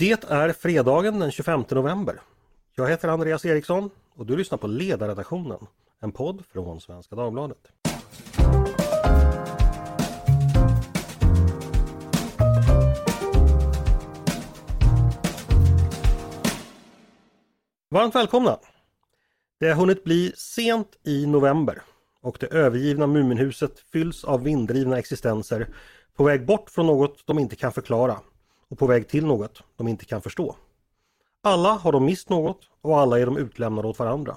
Det 0.00 0.24
är 0.30 0.52
fredagen 0.52 1.18
den 1.18 1.30
25 1.30 1.64
november. 1.70 2.20
Jag 2.74 2.88
heter 2.88 3.08
Andreas 3.08 3.44
Eriksson 3.44 3.90
och 4.14 4.26
du 4.26 4.36
lyssnar 4.36 4.58
på 4.58 4.66
Ledarredaktionen, 4.66 5.66
en 6.00 6.12
podd 6.12 6.44
från 6.52 6.80
Svenska 6.80 7.16
Dagbladet. 7.16 7.58
Varmt 17.90 18.14
välkomna! 18.14 18.58
Det 19.60 19.68
har 19.68 19.74
hunnit 19.74 20.04
bli 20.04 20.32
sent 20.36 20.98
i 21.02 21.26
november 21.26 21.82
och 22.20 22.36
det 22.40 22.46
övergivna 22.46 23.06
Muminhuset 23.06 23.78
fylls 23.92 24.24
av 24.24 24.42
vinddrivna 24.42 24.98
existenser 24.98 25.68
på 26.16 26.24
väg 26.24 26.46
bort 26.46 26.70
från 26.70 26.86
något 26.86 27.26
de 27.26 27.38
inte 27.38 27.56
kan 27.56 27.72
förklara 27.72 28.16
och 28.70 28.78
på 28.78 28.86
väg 28.86 29.08
till 29.08 29.26
något 29.26 29.62
de 29.76 29.88
inte 29.88 30.04
kan 30.04 30.22
förstå. 30.22 30.56
Alla 31.42 31.72
har 31.72 31.92
de 31.92 32.04
mist 32.04 32.28
något 32.28 32.60
och 32.80 32.98
alla 32.98 33.20
är 33.20 33.26
de 33.26 33.36
utlämnade 33.36 33.88
åt 33.88 33.98
varandra. 33.98 34.36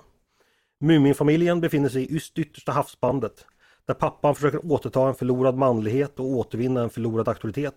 Muminfamiljen 0.79 1.61
befinner 1.61 1.89
sig 1.89 2.03
i 2.03 2.19
yttersta 2.35 2.71
havsbandet 2.71 3.45
där 3.85 3.93
pappan 3.93 4.35
försöker 4.35 4.71
återta 4.71 5.07
en 5.07 5.15
förlorad 5.15 5.57
manlighet 5.57 6.19
och 6.19 6.25
återvinna 6.25 6.81
en 6.81 6.89
förlorad 6.89 7.27
auktoritet. 7.27 7.75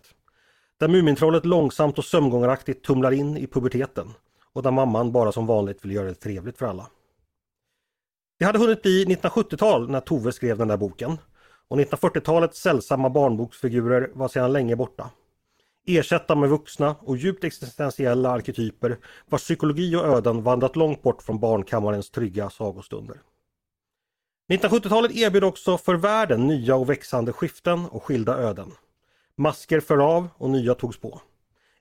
Där 0.81 0.89
Mumintrollet 0.89 1.45
långsamt 1.45 1.99
och 1.99 2.05
sömngångaraktigt 2.05 2.85
tumlar 2.85 3.13
in 3.13 3.37
i 3.37 3.47
puberteten 3.47 4.15
och 4.53 4.63
där 4.63 4.71
mamman 4.71 5.13
bara 5.13 5.33
som 5.33 5.47
vanligt 5.47 5.85
vill 5.85 5.93
göra 5.93 6.09
det 6.09 6.15
trevligt 6.15 6.59
för 6.59 6.67
alla. 6.67 6.87
Det 8.39 8.45
hade 8.45 8.59
hunnit 8.59 8.83
bli 8.83 9.05
1970-tal 9.05 9.91
när 9.91 10.01
Tove 10.01 10.33
skrev 10.33 10.59
den 10.59 10.69
där 10.69 10.77
boken 10.77 11.19
och 11.69 11.79
1940-talets 11.79 12.61
sällsamma 12.61 13.11
barnboksfigurer 13.11 14.11
var 14.15 14.29
sedan 14.29 14.53
länge 14.53 14.77
borta. 14.77 15.11
Ersätta 15.87 16.35
med 16.35 16.49
vuxna 16.49 16.97
och 17.01 17.17
djupt 17.17 17.45
existentiella 17.45 18.31
arketyper 18.31 18.99
vars 19.27 19.43
psykologi 19.43 19.97
och 19.97 20.05
öden 20.05 20.43
vandrat 20.43 20.77
långt 20.77 21.03
bort 21.03 21.23
från 21.23 21.41
barnkammarens 21.41 22.11
trygga 22.11 22.51
sagostunder. 22.51 23.21
1970-talet 24.53 25.13
erbjöd 25.13 25.45
också 25.45 25.79
för 25.79 25.95
världen 25.95 26.47
nya 26.47 26.77
och 26.77 26.91
växande 26.91 27.33
skiften 27.33 27.87
och 27.87 28.05
skilda 28.05 28.39
öden. 28.39 28.73
Masker 29.37 29.81
föll 29.81 30.01
av 30.01 30.29
och 30.37 30.51
nya 30.51 30.75
togs 30.75 31.01
på. 31.01 31.21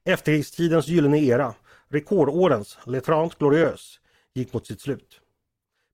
Efterkrigstidens 0.05 0.87
gyllene 0.87 1.19
era, 1.19 1.53
rekordårens 1.89 2.77
le 2.85 3.01
Trente 3.01 3.35
Glorieuses, 3.39 3.99
gick 4.33 4.53
mot 4.53 4.67
sitt 4.67 4.81
slut. 4.81 5.21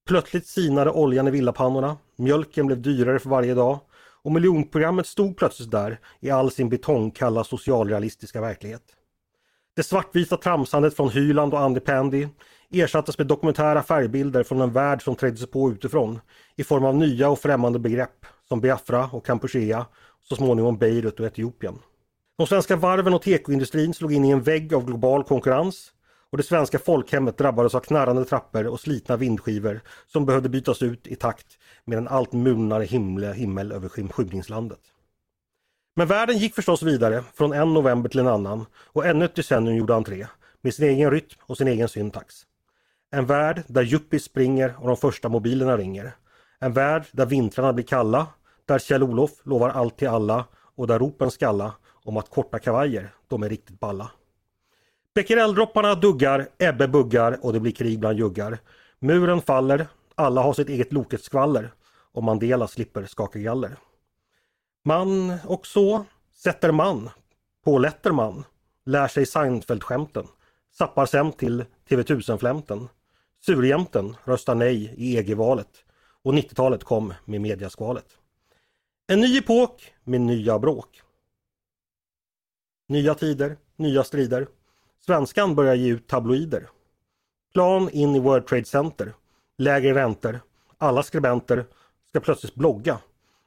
Plötsligt 0.08 0.48
sinade 0.48 0.92
oljan 0.92 1.28
i 1.28 1.32
villapannorna, 1.32 1.98
mjölken 2.16 2.68
blev 2.68 2.82
dyrare 2.82 3.20
för 3.20 3.30
varje 3.30 3.54
dag 3.54 3.80
och 4.30 4.34
miljonprogrammet 4.34 5.08
stod 5.08 5.38
plötsligt 5.38 5.72
där 5.72 6.00
i 6.20 6.30
all 6.30 6.52
sin 6.52 6.70
betongkalla 6.70 7.44
socialrealistiska 7.44 8.42
verklighet. 8.42 8.82
Det 9.76 9.84
svartvita 9.84 10.38
tramsandet 10.38 10.96
från 10.96 11.10
Hyland 11.10 11.54
och 11.54 11.60
Andy 11.60 11.80
Pandy 11.80 12.28
ersattes 12.72 13.18
med 13.18 13.28
dokumentära 13.28 13.84
färgbilder 13.84 14.44
från 14.44 14.62
en 14.62 14.74
värld 14.74 15.04
som 15.04 15.16
trädde 15.16 15.38
sig 15.38 15.48
på 15.48 15.72
utifrån 15.72 16.20
i 16.56 16.64
form 16.64 16.86
av 16.86 16.96
nya 16.96 17.30
och 17.30 17.40
främmande 17.40 17.80
begrepp 17.80 18.26
som 18.50 18.62
Biafra 18.62 19.10
och 19.12 19.26
Kampuchea, 19.26 19.86
så 20.22 20.36
småningom 20.36 20.78
Beirut 20.78 21.20
och 21.20 21.26
Etiopien. 21.26 21.76
De 22.38 22.48
svenska 22.48 22.76
varven 22.76 23.14
och 23.14 23.22
tekoindustrin 23.22 23.94
slog 23.94 24.14
in 24.14 24.26
i 24.26 24.30
en 24.30 24.42
vägg 24.42 24.74
av 24.74 24.86
global 24.86 25.24
konkurrens 25.24 25.92
och 26.32 26.38
det 26.38 26.44
svenska 26.44 26.80
folkhemmet 26.80 27.38
drabbades 27.38 27.76
av 27.76 27.80
knarrande 27.80 28.26
trappor 28.26 28.68
och 28.68 28.80
slitna 28.80 29.18
vindskivor 29.18 29.82
som 30.08 30.26
behövde 30.26 30.50
bytas 30.50 30.82
ut 30.82 31.08
i 31.08 31.16
takt 31.16 31.48
med 31.90 31.98
en 31.98 32.08
allt 32.08 32.34
mulnare 32.34 32.84
himmel, 32.84 33.34
himmel 33.34 33.72
över 33.72 33.90
skymningslandet. 33.90 34.80
Men 35.96 36.08
världen 36.08 36.38
gick 36.38 36.56
förstås 36.56 36.84
vidare 36.84 37.24
från 37.34 37.54
en 37.54 37.74
november 37.74 38.10
till 38.10 38.20
en 38.20 38.28
annan 38.28 38.66
och 38.76 39.06
ännu 39.06 39.26
ett 39.26 39.36
decennium 39.36 39.76
gjorde 39.78 39.96
entré 39.96 40.28
med 40.62 40.74
sin 40.74 40.90
egen 40.90 41.12
rytm 41.12 41.40
och 41.42 41.58
sin 41.58 41.68
egen 41.68 41.90
syntax. 41.90 42.36
En 43.12 43.26
värld 43.26 43.64
där 43.68 43.84
yuppies 43.84 44.24
springer 44.24 44.76
och 44.80 44.88
de 44.88 44.98
första 44.98 45.30
mobilerna 45.30 45.78
ringer. 45.78 46.12
En 46.60 46.74
värld 46.74 47.06
där 47.12 47.26
vintrarna 47.26 47.74
blir 47.74 47.86
kalla, 47.86 48.28
där 48.66 48.80
Kjell-Olof 48.80 49.32
lovar 49.44 49.70
allt 49.70 49.98
till 49.98 50.08
alla 50.08 50.46
och 50.76 50.88
där 50.88 51.00
ropen 51.00 51.32
skalla 51.32 51.74
om 52.04 52.18
att 52.18 52.30
korta 52.30 52.60
kavajer, 52.60 53.14
de 53.28 53.44
är 53.44 53.50
riktigt 53.50 53.80
balla. 53.80 54.12
Becquerel-dropparna 55.16 55.96
duggar, 55.96 56.48
Ebbe 56.58 56.88
buggar 56.88 57.40
och 57.46 57.54
det 57.54 57.60
blir 57.60 57.72
krig 57.72 58.00
bland 58.00 58.18
juggar. 58.18 58.58
Muren 59.00 59.42
faller, 59.42 59.88
alla 60.16 60.42
har 60.42 60.54
sitt 60.54 60.70
eget 60.70 60.94
Loketskvaller 60.94 61.72
och 62.14 62.24
Mandela 62.24 62.68
slipper 62.68 63.06
skaka 63.06 63.40
galler. 63.40 63.78
Man 64.84 65.38
och 65.46 65.68
så 65.68 66.06
sätter 66.32 66.72
man 66.72 67.10
på 67.64 67.78
Letterman, 67.78 68.44
lär 68.86 69.08
sig 69.08 69.26
Seinfeld-skämten, 69.26 70.28
sappar 70.72 71.06
sen 71.06 71.32
till 71.32 71.66
TV1000-flämten. 71.90 72.88
Surjämten 73.40 74.16
röstar 74.24 74.56
nej 74.56 74.94
i 74.98 75.18
EG-valet 75.18 75.86
och 76.24 76.34
90-talet 76.34 76.84
kom 76.84 77.14
med 77.26 77.42
mediaskvalet. 77.42 78.18
En 79.08 79.20
ny 79.20 79.38
epok 79.38 79.94
med 80.04 80.22
nya 80.22 80.60
bråk. 80.60 81.02
Nya 82.88 83.16
tider, 83.16 83.58
nya 83.76 84.04
strider. 84.04 84.48
Svenskan 85.06 85.56
börjar 85.56 85.76
ge 85.76 85.90
ut 85.90 86.08
tabloider. 86.08 86.70
Plan 87.54 87.90
in 87.90 88.16
i 88.16 88.20
World 88.20 88.48
Trade 88.48 88.66
Center. 88.66 89.14
Lägre 89.58 89.94
räntor. 89.94 90.40
Alla 90.78 91.04
skribenter 91.04 91.66
ska 92.10 92.20
plötsligt 92.20 92.56
blogga. 92.56 93.00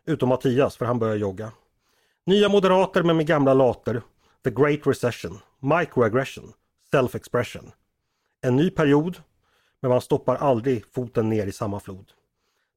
Utom 0.07 0.29
Mattias 0.29 0.77
för 0.77 0.87
han 0.87 0.99
börjar 0.99 1.17
jogga. 1.17 1.53
Nya 2.27 2.49
moderater 2.49 3.03
med, 3.03 3.17
med 3.17 3.27
gamla 3.27 3.55
later. 3.55 4.03
The 4.45 4.51
Great 4.51 4.87
Recession. 4.87 5.39
Microaggression. 5.61 6.53
Self-expression. 6.93 7.73
En 8.41 8.57
ny 8.57 8.71
period. 8.71 9.17
Men 9.81 9.91
man 9.91 10.01
stoppar 10.01 10.37
aldrig 10.37 10.85
foten 10.93 11.29
ner 11.29 11.47
i 11.47 11.53
samma 11.53 11.81
flod. 11.81 12.13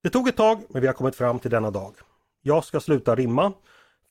Det 0.03 0.09
tog 0.09 0.28
ett 0.28 0.38
tag 0.38 0.63
men 0.69 0.81
vi 0.81 0.88
har 0.88 0.94
kommit 0.94 1.16
fram 1.16 1.40
till 1.40 1.51
denna 1.51 1.72
dag. 1.72 1.96
Jag 2.41 2.63
ska 2.63 2.79
sluta 2.79 3.16
rimma. 3.16 3.53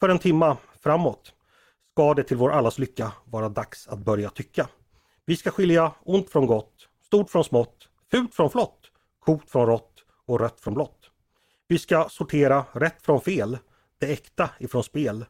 För 0.00 0.08
en 0.08 0.18
timma 0.18 0.56
framåt 0.80 1.32
ska 1.92 2.14
det 2.14 2.22
till 2.22 2.36
vår 2.36 2.52
allas 2.52 2.78
lycka 2.78 3.12
vara 3.24 3.48
dags 3.48 3.88
att 3.88 3.98
börja 3.98 4.30
tycka. 4.30 4.68
Vi 5.26 5.36
ska 5.36 5.50
skilja 5.50 5.92
ont 6.02 6.30
från 6.30 6.46
gott, 6.46 6.88
stort 7.06 7.30
från 7.30 7.44
smått, 7.44 7.88
fult 8.10 8.34
från 8.34 8.50
flott, 8.50 8.90
kokt 9.20 9.50
från 9.50 9.66
rått 9.66 10.04
och 10.26 10.40
rött 10.40 10.60
från 10.60 10.74
blått. 10.74 11.03
Vi 11.68 11.78
ska 11.78 12.08
sortera 12.08 12.64
rätt 12.72 13.02
från 13.02 13.20
fel, 13.20 13.58
det 13.98 14.12
äkta 14.12 14.50
ifrån 14.58 14.84
spel, 14.84 15.24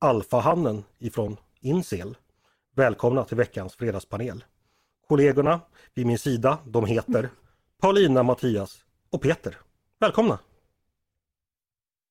alfahannen 0.00 0.84
ifrån 0.98 1.36
incel. 1.60 2.16
Välkomna 2.76 3.24
till 3.24 3.36
veckans 3.36 3.74
fredagspanel. 3.74 4.44
Kollegorna 5.08 5.60
vid 5.94 6.06
min 6.06 6.18
sida, 6.18 6.58
de 6.66 6.86
heter 6.86 7.28
Paulina, 7.80 8.22
Mattias 8.22 8.84
och 9.10 9.22
Peter. 9.22 9.56
Välkomna! 10.00 10.38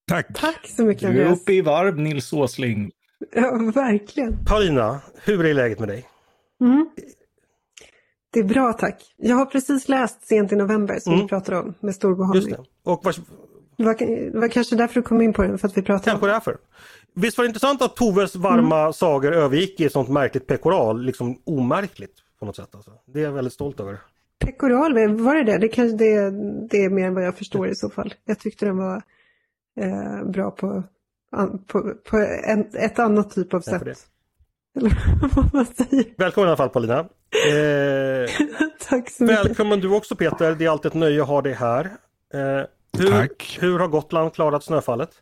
Tack! 0.08 0.28
Tack 0.40 0.68
så 0.68 0.84
mycket 0.84 1.02
Du 1.02 1.08
är 1.08 1.12
Andreas. 1.12 1.42
uppe 1.42 1.54
i 1.54 1.62
varv 1.62 1.98
Nils 2.00 2.34
Åsling. 2.34 2.92
Ja, 3.32 3.52
verkligen. 3.76 4.46
Paulina, 4.46 5.02
hur 5.16 5.46
är 5.46 5.54
läget 5.54 5.80
med 5.80 5.88
dig? 5.88 6.10
Mm. 6.62 6.90
Det 8.34 8.40
är 8.40 8.44
bra 8.44 8.74
tack. 8.74 9.14
Jag 9.18 9.36
har 9.36 9.46
precis 9.46 9.90
läst 9.90 10.28
Sent 10.28 10.52
i 10.52 10.56
november 10.56 11.00
som 11.00 11.14
Mm. 11.14 11.26
vi 11.26 11.30
pratade 11.30 11.58
om 11.60 11.74
med 11.80 11.96
stor 11.96 12.10
Just 12.12 12.18
behållning. 12.20 12.54
det. 12.84 12.92
Och 12.92 13.04
Det 13.78 13.84
var, 13.84 13.96
det 14.32 14.40
var 14.40 14.48
kanske 14.48 14.76
därför 14.76 14.96
du 14.96 15.02
kom 15.02 15.22
in 15.22 15.34
på 15.34 15.42
den, 15.42 15.58
för 15.58 15.68
att 15.68 15.78
vi 15.78 15.82
pratade 15.82 16.06
kanske 16.12 16.26
om 16.26 16.30
det 16.30 16.36
är 16.36 16.40
för. 16.40 16.58
Visst 17.16 17.38
var 17.38 17.46
det 17.46 17.48
intressant 17.48 17.82
att 17.82 17.96
Toves 17.96 18.36
varma 18.36 18.80
Mm. 18.80 18.94
sagor 18.94 19.34
övergick 19.34 19.80
i 19.80 19.86
ett 19.86 19.92
sånt 19.92 20.10
märkligt 20.10 20.48
pekoral, 20.48 21.04
liksom 21.06 21.42
omärkligt 21.46 22.14
på 22.40 22.46
något 22.46 22.56
sätt. 22.56 22.76
Alltså. 22.76 22.92
Det 23.06 23.20
är 23.20 23.24
jag 23.24 23.32
väldigt 23.32 23.54
stolt 23.54 23.80
över. 23.80 23.98
Pekoral, 24.40 24.94
var 25.18 25.36
det 25.36 25.44
det? 25.44 25.58
Det, 25.58 25.68
kanske, 25.68 25.98
det? 25.98 26.32
det 26.70 26.78
är 26.86 26.90
mer 26.90 27.08
än 27.08 27.14
vad 27.14 27.24
jag 27.24 27.38
förstår 27.38 27.68
i 27.68 27.76
så 27.76 27.90
fall. 27.90 28.14
Jag 28.26 28.40
tyckte 28.40 28.66
den 28.66 28.78
var 28.78 29.02
eh, 29.80 30.24
bra 30.26 30.52
på, 30.52 30.84
på, 31.68 31.94
på 32.10 32.18
en, 32.48 32.66
ett 32.74 33.00
annat 33.00 33.32
typ 33.36 33.54
av 33.54 33.62
sätt. 33.62 34.08
Välkommen 36.18 36.48
i 36.48 36.50
alla 36.50 36.58
fall 36.58 36.70
Paulina. 36.70 37.00
Eh, 37.50 38.30
Tack 38.90 39.10
så 39.10 39.24
mycket. 39.24 39.46
välkommen 39.46 39.80
du 39.80 39.90
också 39.96 40.16
Peter, 40.16 40.56
det 40.56 40.66
är 40.66 40.70
alltid 40.70 40.90
ett 40.90 40.94
nöje 40.94 41.22
att 41.22 41.28
ha 41.28 41.42
dig 41.42 41.54
här. 41.54 41.86
Eh, 42.34 42.66
hur, 42.98 43.10
Tack. 43.10 43.58
hur 43.62 43.80
har 43.80 43.88
Gotland 43.88 44.34
klarat 44.34 44.64
snöfallet? 44.64 45.22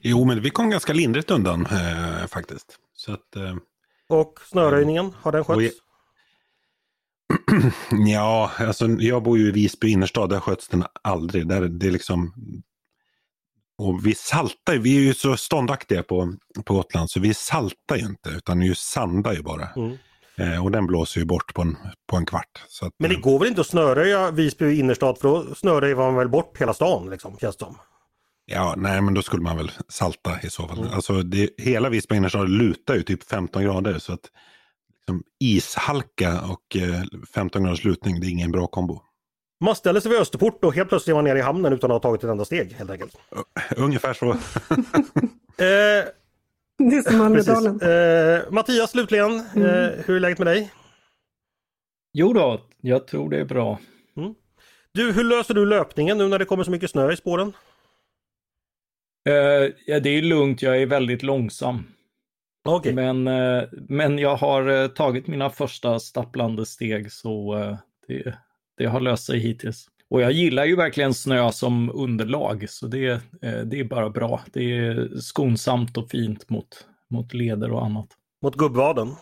Jo, 0.00 0.24
men 0.24 0.40
vi 0.42 0.50
kom 0.50 0.70
ganska 0.70 0.92
lindrigt 0.92 1.30
undan 1.30 1.66
eh, 1.66 2.26
faktiskt. 2.26 2.78
Så 2.94 3.12
att, 3.12 3.36
eh, 3.36 3.56
Och 4.08 4.40
snöröjningen, 4.48 5.12
har 5.22 5.32
den 5.32 5.44
skötts? 5.44 5.76
Ja, 8.06 8.50
alltså 8.58 8.86
jag 8.86 9.22
bor 9.22 9.38
ju 9.38 9.48
i 9.48 9.50
Visby 9.50 9.88
innerstad, 9.88 10.30
där 10.30 10.40
sköts 10.40 10.68
den 10.68 10.84
aldrig. 11.02 11.48
Där 11.48 11.68
det 11.68 11.86
är 11.86 11.90
liksom... 11.90 12.32
Och 13.78 14.06
vi 14.06 14.14
saltar 14.14 14.72
ju, 14.72 14.78
vi 14.78 14.96
är 14.96 15.00
ju 15.00 15.14
så 15.14 15.36
ståndaktiga 15.36 16.02
på, 16.02 16.34
på 16.64 16.74
Gotland 16.74 17.10
så 17.10 17.20
vi 17.20 17.34
saltar 17.34 17.96
ju 17.96 18.06
inte 18.06 18.30
utan 18.30 18.60
vi 18.60 18.74
sandar 18.74 19.32
ju 19.32 19.42
bara. 19.42 19.68
Mm. 19.68 19.98
Eh, 20.36 20.64
och 20.64 20.70
den 20.70 20.86
blåser 20.86 21.20
ju 21.20 21.26
bort 21.26 21.54
på 21.54 21.62
en, 21.62 21.76
på 22.10 22.16
en 22.16 22.26
kvart. 22.26 22.64
Att, 22.82 22.92
Men 22.98 23.10
det 23.10 23.16
eh, 23.16 23.20
går 23.20 23.38
väl 23.38 23.48
inte 23.48 23.60
att 23.60 23.66
snöröja 23.66 24.30
Visby 24.30 24.78
innerstad 24.78 25.18
för 25.18 25.28
då 25.28 25.54
snöröjer 25.54 25.96
man 25.96 26.14
väl 26.14 26.28
bort 26.28 26.60
hela 26.60 26.74
stan 26.74 27.10
liksom, 27.10 27.38
känns 27.38 27.56
det 27.56 27.64
som. 27.64 27.78
Ja, 28.46 28.74
nej 28.76 29.00
men 29.00 29.14
då 29.14 29.22
skulle 29.22 29.42
man 29.42 29.56
väl 29.56 29.72
salta 29.88 30.40
i 30.42 30.50
så 30.50 30.68
fall. 30.68 30.78
Mm. 30.78 30.92
Alltså 30.92 31.22
det, 31.22 31.50
hela 31.58 31.88
Visby 31.88 32.16
innerstad 32.16 32.48
lutar 32.48 32.94
ju 32.94 33.02
typ 33.02 33.24
15 33.24 33.62
grader 33.62 33.98
så 33.98 34.12
att 34.12 34.30
liksom 34.98 35.22
ishalka 35.40 36.40
och 36.40 36.76
eh, 36.76 37.02
15 37.34 37.62
graders 37.62 37.84
lutning, 37.84 38.20
det 38.20 38.26
är 38.26 38.30
ingen 38.30 38.52
bra 38.52 38.66
kombo. 38.66 39.02
Man 39.60 39.76
ställer 39.76 40.00
sig 40.00 40.10
vid 40.10 40.20
Österport 40.20 40.64
och 40.64 40.74
helt 40.74 40.88
plötsligt 40.88 41.12
är 41.12 41.14
man 41.14 41.24
nere 41.24 41.38
i 41.38 41.42
hamnen 41.42 41.72
utan 41.72 41.90
att 41.90 41.94
ha 41.94 42.10
tagit 42.10 42.24
ett 42.24 42.30
enda 42.30 42.44
steg 42.44 42.72
helt 42.72 42.90
enkelt. 42.90 43.16
Ungefär 43.76 44.14
så. 44.14 44.36
Eh, 45.58 46.04
Det 46.90 46.96
är 46.96 47.02
som 47.10 47.20
Almedalen. 47.20 47.80
eh, 47.80 48.50
Mattias 48.52 48.90
slutligen, 48.90 49.32
eh, 49.36 49.90
hur 50.06 50.16
är 50.16 50.20
läget 50.20 50.38
med 50.38 50.46
dig? 50.46 50.72
Jo 52.12 52.32
då, 52.32 52.60
jag 52.80 53.06
tror 53.06 53.30
det 53.30 53.40
är 53.40 53.44
bra. 53.44 53.78
Du, 54.94 55.12
hur 55.12 55.24
löser 55.24 55.54
du 55.54 55.66
löpningen 55.66 56.18
nu 56.18 56.28
när 56.28 56.38
det 56.38 56.44
kommer 56.44 56.64
så 56.64 56.70
mycket 56.70 56.90
snö 56.90 57.12
i 57.12 57.16
spåren? 57.16 57.52
Eh, 59.28 59.70
ja, 59.86 60.00
det 60.00 60.10
är 60.10 60.22
lugnt, 60.22 60.62
jag 60.62 60.82
är 60.82 60.86
väldigt 60.86 61.22
långsam. 61.22 61.84
Okej, 62.64 62.92
Men, 62.94 63.26
eh, 63.28 63.62
men 63.88 64.18
jag 64.18 64.36
har 64.36 64.68
eh, 64.68 64.88
tagit 64.88 65.26
mina 65.26 65.50
första 65.50 66.00
stapplande 66.00 66.66
steg 66.66 67.12
så 67.12 67.58
eh, 67.58 67.76
det, 68.08 68.38
det 68.76 68.86
har 68.86 69.00
löst 69.00 69.24
sig 69.24 69.38
hittills. 69.38 69.86
Och 70.12 70.22
jag 70.22 70.32
gillar 70.32 70.64
ju 70.64 70.76
verkligen 70.76 71.14
snö 71.14 71.52
som 71.52 71.90
underlag 71.94 72.66
så 72.68 72.86
det, 72.86 73.10
eh, 73.42 73.60
det 73.64 73.80
är 73.80 73.84
bara 73.84 74.10
bra. 74.10 74.40
Det 74.52 74.78
är 74.78 75.20
skonsamt 75.20 75.96
och 75.96 76.10
fint 76.10 76.50
mot, 76.50 76.86
mot 77.10 77.34
leder 77.34 77.72
och 77.72 77.84
annat. 77.84 78.08
mot 78.42 78.56
gubbvaden. 78.56 79.16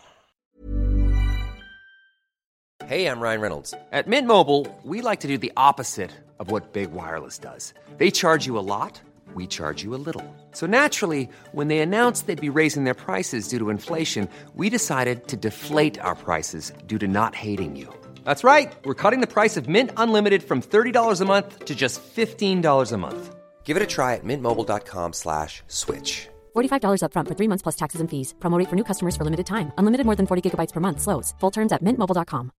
Hey, 2.84 3.06
I'm 3.06 3.20
Ryan 3.20 3.40
Reynolds. 3.40 3.74
At 3.92 4.06
Mint 4.06 4.26
Mobile, 4.26 4.66
we 4.82 5.10
like 5.10 5.20
to 5.20 5.28
do 5.28 5.38
the 5.38 5.52
opposite 5.56 6.10
of 6.38 6.50
what 6.50 6.72
Big 6.72 6.88
Wireless 6.92 7.38
does. 7.38 7.74
They 7.98 8.10
charge 8.10 8.46
you 8.46 8.58
a 8.58 8.66
lot, 8.66 9.00
we 9.34 9.46
charge 9.46 9.84
you 9.84 9.94
a 9.94 10.02
little. 10.06 10.24
So 10.52 10.66
naturally, 10.66 11.28
when 11.52 11.68
they 11.68 11.78
announced 11.78 12.26
they'd 12.26 12.52
be 12.52 12.58
raising 12.60 12.84
their 12.84 12.94
prices 12.94 13.48
due 13.48 13.58
to 13.58 13.70
inflation, 13.70 14.28
we 14.56 14.70
decided 14.70 15.28
to 15.28 15.36
deflate 15.36 16.00
our 16.00 16.16
prices 16.16 16.72
due 16.86 16.98
to 16.98 17.06
not 17.06 17.34
hating 17.34 17.76
you. 17.76 17.88
That's 18.30 18.44
right. 18.44 18.72
We're 18.84 19.02
cutting 19.02 19.20
the 19.20 19.26
price 19.26 19.56
of 19.56 19.68
Mint 19.68 19.90
Unlimited 19.96 20.44
from 20.44 20.62
$30 20.62 21.20
a 21.20 21.24
month 21.24 21.64
to 21.64 21.74
just 21.74 22.00
$15 22.16 22.92
a 22.92 22.96
month. 22.96 23.34
Give 23.64 23.76
it 23.76 23.82
a 23.82 23.88
try 23.96 24.14
at 24.14 24.24
mintmobile.com 24.24 25.12
slash 25.12 25.64
switch. 25.66 26.28
$45 26.54 27.02
upfront 27.02 27.26
for 27.28 27.34
three 27.34 27.48
months 27.48 27.62
plus 27.62 27.76
taxes 27.82 28.00
and 28.00 28.08
fees. 28.10 28.34
Promo 28.38 28.58
rate 28.58 28.68
for 28.68 28.76
new 28.76 28.84
customers 28.84 29.16
for 29.16 29.24
limited 29.24 29.46
time. 29.46 29.72
Unlimited 29.78 30.06
more 30.06 30.16
than 30.16 30.26
40 30.26 30.42
gigabytes 30.46 30.72
per 30.72 30.80
month. 30.80 31.00
Slows. 31.00 31.34
Full 31.40 31.50
terms 31.50 31.72
at 31.72 31.82
mintmobile.com. 31.82 32.50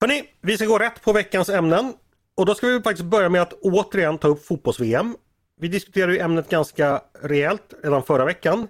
Hörni, 0.00 0.22
vi 0.42 0.56
ska 0.56 0.66
gå 0.66 0.78
rätt 0.78 1.02
på 1.02 1.12
veckans 1.12 1.48
ämnen. 1.48 1.94
Och 2.36 2.46
då 2.46 2.54
ska 2.54 2.66
vi 2.66 2.80
faktiskt 2.80 3.08
börja 3.08 3.28
med 3.28 3.42
att 3.42 3.52
återigen 3.52 4.18
ta 4.18 4.28
upp 4.28 4.46
fotbolls-VM. 4.46 5.16
Vi 5.60 5.68
diskuterade 5.68 6.12
ju 6.12 6.18
ämnet 6.18 6.48
ganska 6.50 7.02
rejält 7.22 7.74
redan 7.82 8.02
förra 8.02 8.24
veckan. 8.24 8.68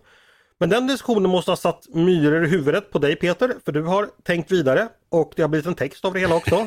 Men 0.61 0.69
den 0.69 0.87
diskussionen 0.87 1.31
måste 1.31 1.50
ha 1.50 1.56
satt 1.56 1.88
myror 1.94 2.44
i 2.44 2.49
huvudet 2.49 2.91
på 2.91 2.99
dig 2.99 3.17
Peter, 3.17 3.55
för 3.64 3.73
du 3.73 3.82
har 3.82 4.08
tänkt 4.23 4.53
vidare 4.53 4.88
och 5.08 5.32
det 5.37 5.43
har 5.43 5.49
blivit 5.49 5.67
en 5.67 5.75
text 5.75 6.05
av 6.05 6.12
det 6.12 6.20
hela 6.20 6.35
också. 6.35 6.55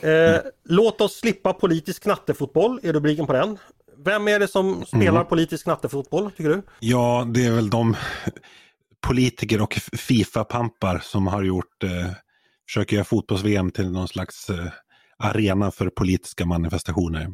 eh, 0.00 0.36
låt 0.64 1.00
oss 1.00 1.18
slippa 1.18 1.52
politisk 1.52 2.02
knattefotboll 2.02 2.80
är 2.82 2.92
rubriken 2.92 3.26
på 3.26 3.32
den. 3.32 3.58
Vem 4.04 4.28
är 4.28 4.38
det 4.38 4.48
som 4.48 4.84
spelar 4.86 5.24
politisk 5.24 5.64
knattefotboll 5.64 6.30
tycker 6.30 6.50
du? 6.50 6.62
Ja, 6.80 7.26
det 7.34 7.44
är 7.44 7.50
väl 7.50 7.70
de 7.70 7.96
politiker 9.06 9.62
och 9.62 9.74
Fifa-pampar 9.92 10.98
som 10.98 11.26
har 11.26 11.42
gjort, 11.42 11.84
eh, 11.84 12.12
försöker 12.68 12.96
göra 12.96 13.04
fotbolls-VM 13.04 13.70
till 13.70 13.90
någon 13.90 14.08
slags 14.08 14.50
eh, 14.50 14.68
arena 15.18 15.70
för 15.70 15.90
politiska 15.90 16.46
manifestationer. 16.46 17.28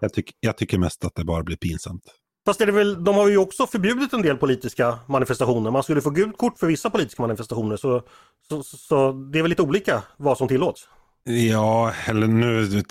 Jag, 0.00 0.12
tyck, 0.12 0.30
jag 0.40 0.56
tycker 0.56 0.78
mest 0.78 1.04
att 1.04 1.14
det 1.14 1.24
bara 1.24 1.42
blir 1.42 1.56
pinsamt. 1.56 2.02
Fast 2.44 2.60
är 2.60 2.66
det 2.66 2.72
väl, 2.72 3.04
de 3.04 3.14
har 3.14 3.28
ju 3.28 3.36
också 3.36 3.66
förbjudit 3.66 4.12
en 4.12 4.22
del 4.22 4.36
politiska 4.36 4.98
manifestationer. 5.08 5.70
Man 5.70 5.82
skulle 5.82 6.00
få 6.00 6.10
gult 6.10 6.38
kort 6.38 6.58
för 6.58 6.66
vissa 6.66 6.90
politiska 6.90 7.22
manifestationer 7.22 7.76
så, 7.76 8.02
så, 8.48 8.62
så, 8.62 9.12
det 9.12 9.38
är 9.38 9.42
väl 9.42 9.50
lite 9.50 9.62
olika 9.62 10.02
vad 10.16 10.38
som 10.38 10.48
tillåts. 10.48 10.88
Ja, 11.24 11.92
eller 12.06 12.26
nu, 12.26 12.82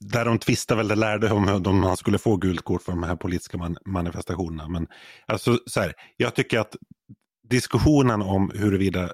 där 0.00 0.24
de 0.24 0.38
tvistar 0.38 0.76
väl 0.76 0.88
det 0.88 0.94
lärde 0.94 1.30
om 1.30 1.62
om 1.66 1.80
man 1.80 1.96
skulle 1.96 2.18
få 2.18 2.36
gult 2.36 2.64
kort 2.64 2.82
för 2.82 2.92
de 2.92 3.02
här 3.02 3.16
politiska 3.16 3.58
man, 3.58 3.76
manifestationerna. 3.86 4.68
Men 4.68 4.86
alltså 5.26 5.58
så 5.66 5.80
här, 5.80 5.92
jag 6.16 6.34
tycker 6.34 6.58
att 6.58 6.76
diskussionen 7.48 8.22
om 8.22 8.52
huruvida 8.54 9.10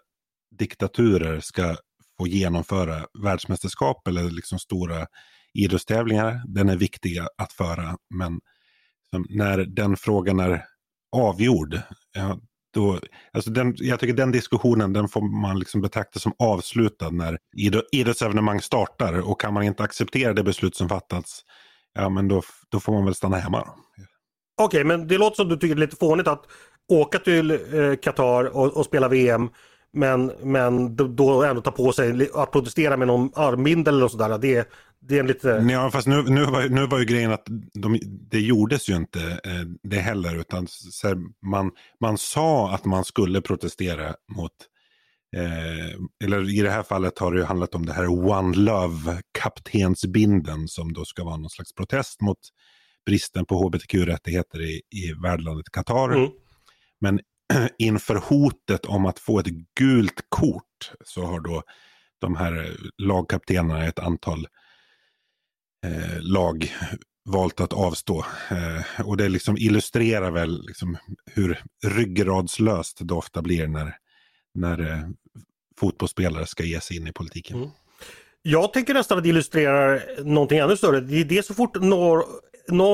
diktaturer 0.59 1.41
ska 1.41 1.77
få 2.19 2.27
genomföra 2.27 3.07
världsmästerskap 3.23 4.09
eller 4.09 4.31
liksom 4.31 4.59
stora 4.59 5.07
idrottstävlingar, 5.55 6.43
den 6.47 6.69
är 6.69 6.77
viktig 6.77 7.19
att 7.39 7.53
föra. 7.53 7.97
Men 8.15 8.41
när 9.29 9.59
den 9.59 9.97
frågan 9.97 10.41
är 10.41 10.65
avgjord, 11.17 11.79
ja, 12.15 12.39
då, 12.75 12.99
alltså 13.33 13.51
den, 13.51 13.75
jag 13.77 14.01
tycker 14.01 14.15
den 14.15 14.33
diskussionen 14.33 14.93
den 14.93 15.09
får 15.09 15.41
man 15.43 15.59
liksom 15.59 15.81
betrakta 15.81 16.19
som 16.19 16.33
avslutad 16.39 17.11
när 17.11 17.39
idrottsevenemang 17.93 18.61
startar. 18.61 19.31
Och 19.31 19.41
kan 19.41 19.55
man 19.55 19.63
inte 19.63 19.83
acceptera 19.83 20.33
det 20.33 20.43
beslut 20.43 20.77
som 20.77 20.89
fattats, 20.89 21.41
ja 21.95 22.09
men 22.09 22.29
då, 22.29 22.43
då 22.69 22.81
får 22.81 22.93
man 22.93 23.05
väl 23.05 23.15
stanna 23.15 23.37
hemma. 23.37 23.61
Okej, 23.61 24.07
Okej, 24.61 24.85
men 24.85 25.09
det 25.09 25.19
låter 25.19 25.37
som 25.37 25.49
du 25.49 25.57
tycker 25.57 25.75
det 25.75 25.79
är 25.79 25.87
lite 25.87 25.97
fånigt 25.97 26.29
att 26.29 26.45
åka 26.93 27.19
till 27.19 27.51
eh, 27.51 27.97
Qatar 28.03 28.57
och, 28.57 28.77
och 28.77 28.85
spela 28.85 29.09
VM 29.09 29.51
men, 29.93 30.33
men 30.43 30.97
då- 30.97 31.43
ändå 31.45 31.63
ta 31.63 31.71
på 31.71 31.93
sig 31.93 32.29
att 32.35 32.53
protestera 32.53 32.97
med 32.97 33.07
någon 33.09 33.31
armbindel 33.35 33.95
eller 33.97 34.09
sådär. 34.09 34.39
Det, 34.39 34.69
det 35.01 35.17
är 35.17 35.21
en 35.21 35.27
lite... 35.27 35.67
Ja, 35.71 35.91
fast 35.91 36.07
nu, 36.07 36.23
nu, 36.23 36.45
var, 36.45 36.69
nu 36.69 36.87
var 36.87 36.99
ju 36.99 37.05
grejen 37.05 37.33
att 37.33 37.47
de, 37.75 37.99
det 38.31 38.41
gjordes 38.41 38.89
ju 38.89 38.97
inte 38.97 39.21
eh, 39.45 39.65
det 39.83 39.99
heller. 39.99 40.37
Utan 40.41 40.67
här, 41.03 41.17
man, 41.47 41.71
man 42.01 42.19
sa 42.19 42.75
att 42.75 42.85
man 42.85 43.05
skulle 43.05 43.41
protestera 43.41 44.15
mot, 44.37 44.53
eh, 45.37 46.25
eller 46.25 46.59
i 46.59 46.63
det 46.63 46.71
här 46.71 46.83
fallet 46.83 47.19
har 47.19 47.33
det 47.33 47.39
ju 47.39 47.45
handlat 47.45 47.75
om 47.75 47.87
det 47.87 47.93
här 47.93 48.09
One 48.09 48.57
Love 48.57 49.23
kaptensbinden 49.39 50.69
som 50.69 50.93
då 50.93 51.05
ska 51.05 51.25
vara 51.25 51.37
någon 51.37 51.51
slags 51.51 51.75
protest 51.75 52.21
mot 52.21 52.39
bristen 53.07 53.47
på 53.47 53.55
hbtq-rättigheter 53.55 54.63
i, 54.63 54.83
i 54.91 55.13
värdlandet 55.23 55.71
Qatar. 55.73 56.11
Mm. 56.11 56.31
Men 57.01 57.21
inför 57.79 58.15
hotet 58.15 58.87
om 58.87 59.07
att 59.07 59.19
få 59.19 59.39
ett 59.39 59.51
gult 59.79 60.21
kort 60.29 60.93
så 61.05 61.23
har 61.23 61.41
då 61.41 61.63
de 62.21 62.37
här 62.37 62.77
lagkaptenerna 62.99 63.85
i 63.85 63.89
ett 63.89 63.99
antal 63.99 64.47
eh, 65.85 66.21
lag 66.21 66.73
valt 67.25 67.61
att 67.61 67.73
avstå. 67.73 68.25
Eh, 68.51 69.07
och 69.07 69.17
det 69.17 69.29
liksom 69.29 69.57
illustrerar 69.57 70.31
väl 70.31 70.63
liksom 70.67 70.97
hur 71.27 71.63
ryggradslöst 71.87 72.99
det 73.01 73.15
ofta 73.15 73.43
blir 73.43 73.67
när, 73.67 73.97
när 74.55 74.81
eh, 74.81 75.09
fotbollsspelare 75.81 76.47
ska 76.47 76.63
ge 76.63 76.81
sig 76.81 76.97
in 76.97 77.07
i 77.07 77.13
politiken. 77.13 77.57
Mm. 77.57 77.71
Jag 78.43 78.73
tänker 78.73 78.95
nästan 78.95 79.19
att 79.19 79.25
det 79.25 79.31
illustrerar 79.31 80.03
någonting 80.25 80.59
ännu 80.59 80.77
större. 80.77 81.01
Det 81.01 81.21
är 81.21 81.25
det 81.25 81.47
så 81.47 81.55
fort 81.55 81.83
når, 81.83 82.25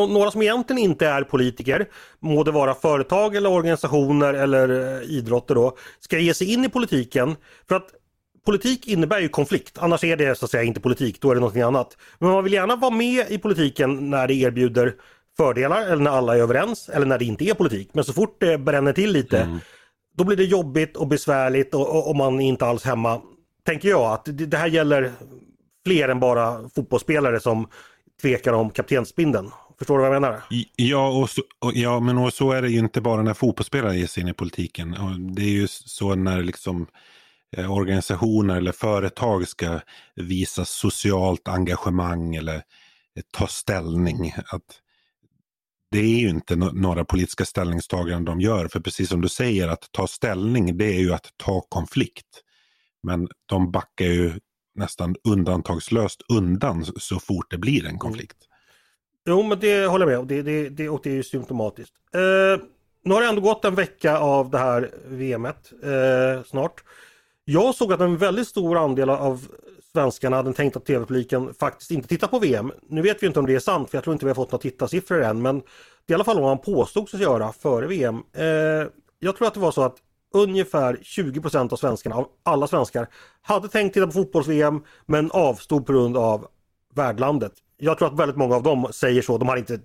några 0.08 0.30
som 0.30 0.42
egentligen 0.42 0.82
inte 0.82 1.06
är 1.06 1.22
politiker, 1.22 1.88
må 2.20 2.44
det 2.44 2.50
vara 2.50 2.74
företag 2.74 3.36
eller 3.36 3.50
organisationer 3.50 4.34
eller 4.34 4.98
eh, 5.00 5.10
idrotter 5.10 5.54
då, 5.54 5.76
ska 6.00 6.18
ge 6.18 6.34
sig 6.34 6.52
in 6.52 6.64
i 6.64 6.68
politiken. 6.68 7.36
För 7.68 7.76
att 7.76 7.90
politik 8.46 8.86
innebär 8.86 9.20
ju 9.20 9.28
konflikt, 9.28 9.78
annars 9.78 10.04
är 10.04 10.16
det 10.16 10.38
så 10.38 10.44
att 10.44 10.50
säga 10.50 10.62
inte 10.62 10.80
politik, 10.80 11.20
då 11.20 11.30
är 11.30 11.34
det 11.34 11.40
någonting 11.40 11.62
annat. 11.62 11.96
Men 12.18 12.30
man 12.30 12.44
vill 12.44 12.52
gärna 12.52 12.76
vara 12.76 12.90
med 12.90 13.30
i 13.30 13.38
politiken 13.38 14.10
när 14.10 14.28
det 14.28 14.34
erbjuder 14.34 14.94
fördelar 15.36 15.82
eller 15.82 16.02
när 16.02 16.10
alla 16.10 16.36
är 16.36 16.40
överens 16.40 16.88
eller 16.88 17.06
när 17.06 17.18
det 17.18 17.24
inte 17.24 17.44
är 17.44 17.54
politik. 17.54 17.90
Men 17.92 18.04
så 18.04 18.12
fort 18.12 18.36
det 18.40 18.58
bränner 18.58 18.92
till 18.92 19.12
lite, 19.12 19.60
då 20.16 20.24
blir 20.24 20.36
det 20.36 20.44
jobbigt 20.44 20.96
och 20.96 21.06
besvärligt 21.06 21.74
och, 21.74 21.96
och, 21.96 22.08
och 22.10 22.16
man 22.16 22.40
är 22.40 22.48
inte 22.48 22.66
alls 22.66 22.84
hemma. 22.84 23.20
Tänker 23.66 23.88
jag 23.88 24.12
att 24.12 24.24
det, 24.24 24.32
det 24.46 24.56
här 24.56 24.68
gäller 24.68 25.12
fler 25.86 26.08
än 26.08 26.20
bara 26.20 26.68
fotbollsspelare 26.74 27.40
som 27.40 27.68
tvekar 28.22 28.52
om 28.52 28.70
kaptensbindeln. 28.70 29.50
Förstår 29.78 29.98
du 29.98 30.04
vad 30.04 30.14
jag 30.14 30.22
menar? 30.22 30.40
Ja, 30.76 31.08
och 31.08 31.30
så, 31.30 31.42
och, 31.58 31.72
ja, 31.74 32.00
men 32.00 32.18
och 32.18 32.32
så 32.32 32.52
är 32.52 32.62
det 32.62 32.68
ju 32.68 32.78
inte 32.78 33.00
bara 33.00 33.22
när 33.22 33.34
fotbollsspelare 33.34 33.96
ger 33.96 34.06
sig 34.06 34.22
in 34.22 34.28
i 34.28 34.32
politiken. 34.32 34.96
Och 34.96 35.20
Det 35.20 35.42
är 35.42 35.50
ju 35.50 35.68
så 35.68 36.14
när 36.14 36.42
liksom 36.42 36.86
organisationer 37.68 38.56
eller 38.56 38.72
företag 38.72 39.48
ska 39.48 39.80
visa 40.14 40.64
socialt 40.64 41.48
engagemang 41.48 42.34
eller 42.34 42.54
eh, 42.54 43.22
ta 43.32 43.46
ställning. 43.46 44.34
Att 44.46 44.80
det 45.90 45.98
är 45.98 46.18
ju 46.18 46.28
inte 46.28 46.56
några 46.56 47.04
politiska 47.04 47.44
ställningstaganden 47.44 48.24
de 48.24 48.40
gör. 48.40 48.68
För 48.68 48.80
precis 48.80 49.08
som 49.08 49.20
du 49.20 49.28
säger, 49.28 49.68
att 49.68 49.88
ta 49.92 50.06
ställning 50.06 50.76
det 50.76 50.84
är 50.84 51.00
ju 51.00 51.12
att 51.12 51.28
ta 51.36 51.60
konflikt. 51.60 52.42
Men 53.02 53.28
de 53.46 53.70
backar 53.70 54.04
ju 54.04 54.32
nästan 54.74 55.16
undantagslöst 55.28 56.22
undan 56.32 56.84
så 56.84 57.20
fort 57.20 57.50
det 57.50 57.58
blir 57.58 57.86
en 57.86 57.98
konflikt. 57.98 58.36
Jo 59.28 59.42
men 59.42 59.58
det 59.58 59.86
håller 59.86 60.06
jag 60.06 60.10
med 60.10 60.18
om 60.18 60.26
det, 60.26 60.42
det, 60.42 60.68
det, 60.68 60.88
och 60.88 61.00
det 61.02 61.10
är 61.10 61.14
ju 61.14 61.22
symptomatiskt. 61.22 61.94
Eh, 62.14 62.64
nu 63.04 63.14
har 63.14 63.20
det 63.20 63.28
ändå 63.28 63.40
gått 63.40 63.64
en 63.64 63.74
vecka 63.74 64.18
av 64.18 64.50
det 64.50 64.58
här 64.58 64.90
VMet 65.06 65.72
eh, 65.82 66.44
snart. 66.44 66.82
Jag 67.48 67.74
såg 67.74 67.92
att 67.92 68.00
en 68.00 68.16
väldigt 68.16 68.48
stor 68.48 68.78
andel 68.78 69.10
av 69.10 69.46
svenskarna, 69.92 70.42
den 70.42 70.54
tänkta 70.54 70.80
tv-publiken, 70.80 71.54
faktiskt 71.54 71.90
inte 71.90 72.08
tittar 72.08 72.28
på 72.28 72.38
VM. 72.38 72.72
Nu 72.88 73.02
vet 73.02 73.22
vi 73.22 73.26
inte 73.26 73.38
om 73.38 73.46
det 73.46 73.54
är 73.54 73.58
sant 73.58 73.90
för 73.90 73.96
jag 73.96 74.04
tror 74.04 74.14
inte 74.14 74.26
vi 74.26 74.30
har 74.30 74.34
fått 74.34 74.52
några 74.52 74.62
tittarsiffror 74.62 75.22
än 75.22 75.42
men 75.42 75.58
det 75.58 75.64
är 76.06 76.10
i 76.12 76.14
alla 76.14 76.24
fall 76.24 76.40
vad 76.40 76.44
man 76.44 76.58
påstod 76.58 77.08
sig 77.08 77.20
göra 77.20 77.52
före 77.52 77.86
VM. 77.86 78.22
Eh, 78.32 78.44
jag 79.18 79.36
tror 79.36 79.46
att 79.46 79.54
det 79.54 79.60
var 79.60 79.70
så 79.70 79.82
att 79.82 79.96
ungefär 80.34 80.96
20% 81.02 81.72
av 81.72 81.76
svenskarna, 81.76 82.16
av 82.16 82.28
alla 82.42 82.66
svenskar, 82.66 83.08
hade 83.42 83.68
tänkt 83.68 83.94
titta 83.94 84.06
på 84.06 84.12
fotbolls-VM 84.12 84.82
men 85.06 85.30
avstod 85.30 85.86
på 85.86 85.92
grund 85.92 86.16
av 86.16 86.46
värdlandet. 86.94 87.52
Jag 87.78 87.98
tror 87.98 88.08
att 88.08 88.18
väldigt 88.18 88.36
många 88.36 88.56
av 88.56 88.62
dem 88.62 88.88
säger 88.90 89.22
så. 89.22 89.38
De, 89.38 89.48
har 89.48 89.56
inte, 89.56 89.80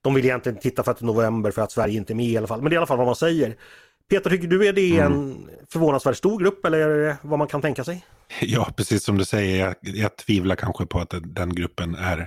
de 0.00 0.14
vill 0.14 0.24
egentligen 0.24 0.58
titta 0.58 0.82
för 0.82 0.90
att 0.90 0.98
det 0.98 1.04
är 1.04 1.06
november 1.06 1.50
för 1.50 1.62
att 1.62 1.72
Sverige 1.72 1.96
inte 1.96 2.12
är 2.12 2.14
med 2.14 2.26
i 2.26 2.36
alla 2.36 2.46
fall. 2.46 2.62
Men 2.62 2.70
det 2.70 2.74
är 2.74 2.76
i 2.76 2.78
alla 2.78 2.86
fall 2.86 2.98
vad 2.98 3.06
man 3.06 3.16
säger. 3.16 3.56
Peter, 4.10 4.30
tycker 4.30 4.48
du 4.48 4.66
är 4.66 4.72
det 4.72 4.98
en 4.98 5.12
mm. 5.12 5.48
förvånansvärt 5.72 6.16
stor 6.16 6.38
grupp 6.38 6.64
eller 6.64 6.78
är 6.78 6.98
det 6.98 7.16
vad 7.22 7.38
man 7.38 7.48
kan 7.48 7.62
tänka 7.62 7.84
sig? 7.84 8.04
Ja, 8.40 8.72
precis 8.76 9.04
som 9.04 9.18
du 9.18 9.24
säger. 9.24 9.66
Jag, 9.66 9.74
jag 9.80 10.16
tvivlar 10.16 10.56
kanske 10.56 10.86
på 10.86 10.98
att 10.98 11.14
den 11.22 11.54
gruppen 11.54 11.94
är 11.94 12.18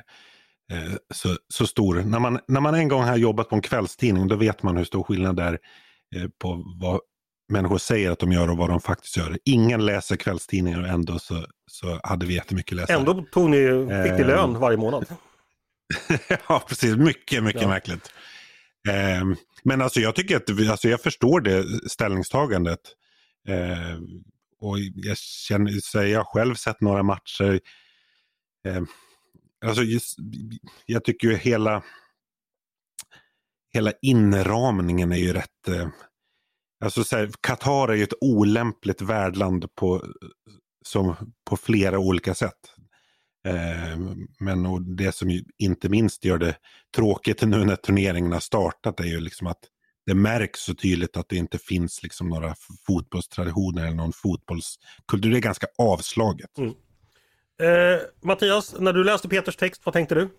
eh, 0.72 0.94
så, 1.14 1.38
så 1.54 1.68
stor. 1.68 1.96
När 1.96 2.20
man, 2.20 2.40
när 2.48 2.62
man 2.62 2.76
en 2.76 2.88
gång 2.88 3.04
har 3.04 3.18
jobbat 3.18 3.50
på 3.50 3.56
en 3.56 3.62
kvällstidning 3.62 4.28
då 4.28 4.36
vet 4.36 4.64
man 4.64 4.78
hur 4.78 4.84
stor 4.84 5.04
skillnad 5.04 5.36
det 5.36 5.44
är 5.44 5.54
eh, 6.16 6.30
på 6.42 6.64
vad 6.80 7.00
människor 7.52 7.78
säger 7.78 8.12
att 8.12 8.20
de 8.20 8.32
gör 8.32 8.50
och 8.50 8.58
vad 8.58 8.70
de 8.70 8.82
faktiskt 8.82 9.18
gör. 9.18 9.38
Ingen 9.46 9.86
läser 9.86 10.16
kvällstidningar 10.16 10.82
och 10.82 10.88
ändå 10.88 11.20
så, 11.20 11.46
så 11.72 12.00
hade 12.04 12.26
vi 12.26 12.34
jättemycket 12.34 12.76
läsare. 12.76 12.98
Ändå 12.98 13.26
tog 13.32 13.50
ni, 13.50 13.88
fick 14.04 14.12
ni 14.12 14.24
lön 14.24 14.60
varje 14.60 14.78
månad. 14.78 15.06
ja, 16.48 16.64
precis. 16.68 16.96
Mycket, 16.96 17.44
mycket 17.44 17.62
ja. 17.62 17.68
märkligt. 17.68 18.14
Eh, 18.88 19.26
men 19.64 19.82
alltså 19.82 20.00
jag 20.00 20.16
tycker 20.16 20.38
att, 20.38 20.70
alltså 20.70 20.90
jag 20.90 21.02
förstår 21.02 21.42
det 21.42 21.90
ställningstagandet. 21.90 22.80
Eh, 23.48 24.00
och 24.60 24.80
jag 24.80 25.18
känner, 25.18 25.72
så 25.82 26.04
jag 26.04 26.20
har 26.20 26.34
själv 26.34 26.56
sett 26.56 26.82
några 26.82 27.04
matcher. 27.04 27.60
Eh, 28.68 28.84
alltså 29.66 29.84
just, 29.84 30.18
jag 30.86 31.04
tycker 31.04 31.28
ju 31.28 31.36
hela, 31.36 31.84
hela 33.74 33.94
inramningen 34.02 35.12
är 35.12 35.18
ju 35.18 35.34
rätt 35.34 35.68
eh, 35.68 35.90
Alltså 36.84 37.04
så 37.04 37.18
här, 37.18 37.32
Qatar 37.42 37.88
är 37.88 37.94
ju 37.94 38.04
ett 38.04 38.14
olämpligt 38.22 39.02
värdland 39.02 39.76
på, 39.76 40.04
som, 40.86 41.16
på 41.50 41.58
flera 41.58 42.00
olika 42.00 42.36
sätt. 42.36 42.76
Eh, 43.48 44.00
men 44.40 44.66
och 44.66 44.82
det 44.82 45.16
som 45.16 45.30
ju 45.30 45.44
inte 45.58 45.90
minst 45.90 46.26
gör 46.26 46.38
det 46.38 46.56
tråkigt 46.96 47.42
nu 47.42 47.66
när 47.66 47.76
turneringen 47.76 48.32
har 48.32 48.40
startat 48.40 49.00
är 49.00 49.04
ju 49.04 49.20
liksom 49.20 49.48
att 49.48 49.60
det 50.06 50.16
märks 50.16 50.60
så 50.60 50.76
tydligt 50.76 51.18
att 51.18 51.30
det 51.30 51.36
inte 51.36 51.58
finns 51.58 52.04
liksom 52.04 52.30
några 52.30 52.56
fotbollstraditioner 52.88 53.86
eller 53.86 53.96
någon 53.96 54.14
fotbollskultur. 54.14 55.32
Det 55.32 55.38
är 55.38 55.42
ganska 55.42 55.68
avslaget. 55.78 56.58
Mm. 56.58 56.70
Eh, 57.62 58.00
Mattias, 58.24 58.76
när 58.80 58.94
du 58.94 59.04
läste 59.04 59.30
Peters 59.30 59.56
text, 59.56 59.82
vad 59.86 59.94
tänkte 59.94 60.16
du? 60.16 60.30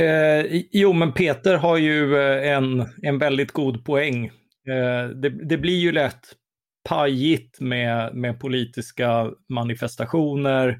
Eh, 0.00 0.62
jo, 0.72 0.92
men 0.92 1.12
Peter 1.12 1.54
har 1.54 1.76
ju 1.76 2.16
eh, 2.16 2.52
en, 2.52 2.86
en 3.02 3.18
väldigt 3.18 3.52
god 3.52 3.84
poäng 3.84 4.30
Eh, 4.68 5.08
det, 5.08 5.30
det, 5.48 5.58
blir 5.58 5.78
ju 5.78 5.92
lätt 5.92 6.20
pajigt 6.88 7.60
med, 7.60 8.14
med 8.14 8.40
politiska 8.40 9.30
manifestationer 9.48 10.68
eh, 10.68 10.76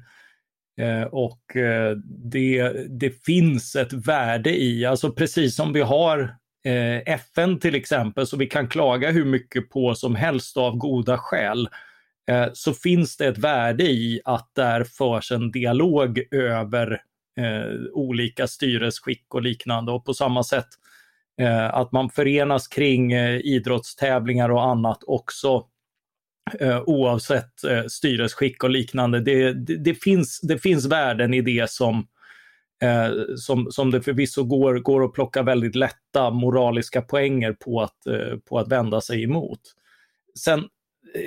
Eh, 0.77 1.03
och 1.03 1.55
eh, 1.55 1.97
det, 2.07 2.71
det 2.89 3.25
finns 3.25 3.75
ett 3.75 3.93
värde 3.93 4.61
i, 4.61 4.85
alltså 4.85 5.11
precis 5.11 5.55
som 5.55 5.73
vi 5.73 5.81
har 5.81 6.19
eh, 6.65 7.13
FN 7.13 7.59
till 7.59 7.75
exempel, 7.75 8.27
så 8.27 8.37
vi 8.37 8.47
kan 8.47 8.67
klaga 8.67 9.11
hur 9.11 9.25
mycket 9.25 9.69
på 9.69 9.95
som 9.95 10.15
helst 10.15 10.57
av 10.57 10.77
goda 10.77 11.17
skäl, 11.17 11.69
så 12.53 12.73
finns 12.73 13.17
det 13.17 13.27
ett 13.27 13.37
värde 13.37 13.83
i 13.83 14.21
att 14.25 14.49
där 14.55 14.83
förs 14.83 15.31
en 15.31 15.51
dialog 15.51 16.23
över 16.31 17.01
olika 17.93 18.47
styresskick 18.47 19.33
och 19.33 19.41
liknande. 19.41 19.91
Och 19.91 20.05
på 20.05 20.13
samma 20.13 20.43
sätt 20.43 20.67
att 21.71 21.91
man 21.91 22.09
förenas 22.09 22.67
kring 22.67 23.13
idrottstävlingar 23.13 24.49
och 24.49 24.65
annat 24.65 25.03
också 25.07 25.65
eh, 26.59 26.81
oavsett 26.81 27.63
eh, 27.63 27.83
styresskick 27.87 28.63
och 28.63 28.69
liknande. 28.69 29.19
Det, 29.19 29.53
det, 29.53 29.77
det, 29.77 29.93
finns, 29.93 30.39
det 30.41 30.57
finns 30.57 30.85
värden 30.85 31.33
i 31.33 31.41
det 31.41 31.69
som, 31.69 32.07
eh, 32.81 33.35
som, 33.37 33.71
som 33.71 33.91
det 33.91 34.01
förvisso 34.01 34.43
går, 34.43 34.75
går 34.75 35.05
att 35.05 35.13
plocka 35.13 35.43
väldigt 35.43 35.75
lätta 35.75 36.29
moraliska 36.29 37.01
poänger 37.01 37.53
på 37.53 37.81
att, 37.81 38.07
eh, 38.07 38.37
på 38.49 38.59
att 38.59 38.67
vända 38.67 39.01
sig 39.01 39.23
emot. 39.23 39.61
Sen 40.39 40.63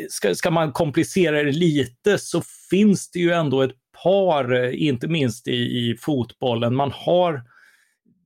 ska, 0.09 0.35
ska 0.35 0.51
man 0.51 0.73
komplicera 0.73 1.43
det 1.43 1.53
lite 1.53 2.19
så 2.19 2.43
finns 2.71 3.11
det 3.11 3.19
ju 3.19 3.31
ändå 3.31 3.63
ett 3.63 3.77
par, 4.03 4.71
inte 4.75 5.09
minst 5.09 5.49
i, 5.49 5.53
i 5.53 5.97
fotbollen, 6.01 6.75
man 6.75 6.93
har 6.95 7.43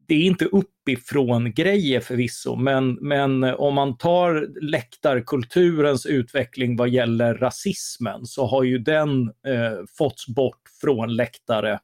det 0.07 0.15
är 0.15 0.23
inte 0.23 0.45
uppifrån 0.45 1.53
grejer 1.53 2.01
förvisso, 2.01 2.57
men, 2.57 2.93
men 2.95 3.45
om 3.45 3.75
man 3.75 3.97
tar 3.97 4.61
läktarkulturens 4.61 6.07
utveckling 6.07 6.77
vad 6.77 6.89
gäller 6.89 7.35
rasismen 7.35 8.27
så 8.27 8.47
har 8.47 8.63
ju 8.63 8.79
den 8.79 9.23
eh, 9.23 9.85
fått 9.99 10.27
bort 10.29 10.61
från 10.81 11.17
läktare. 11.17 11.79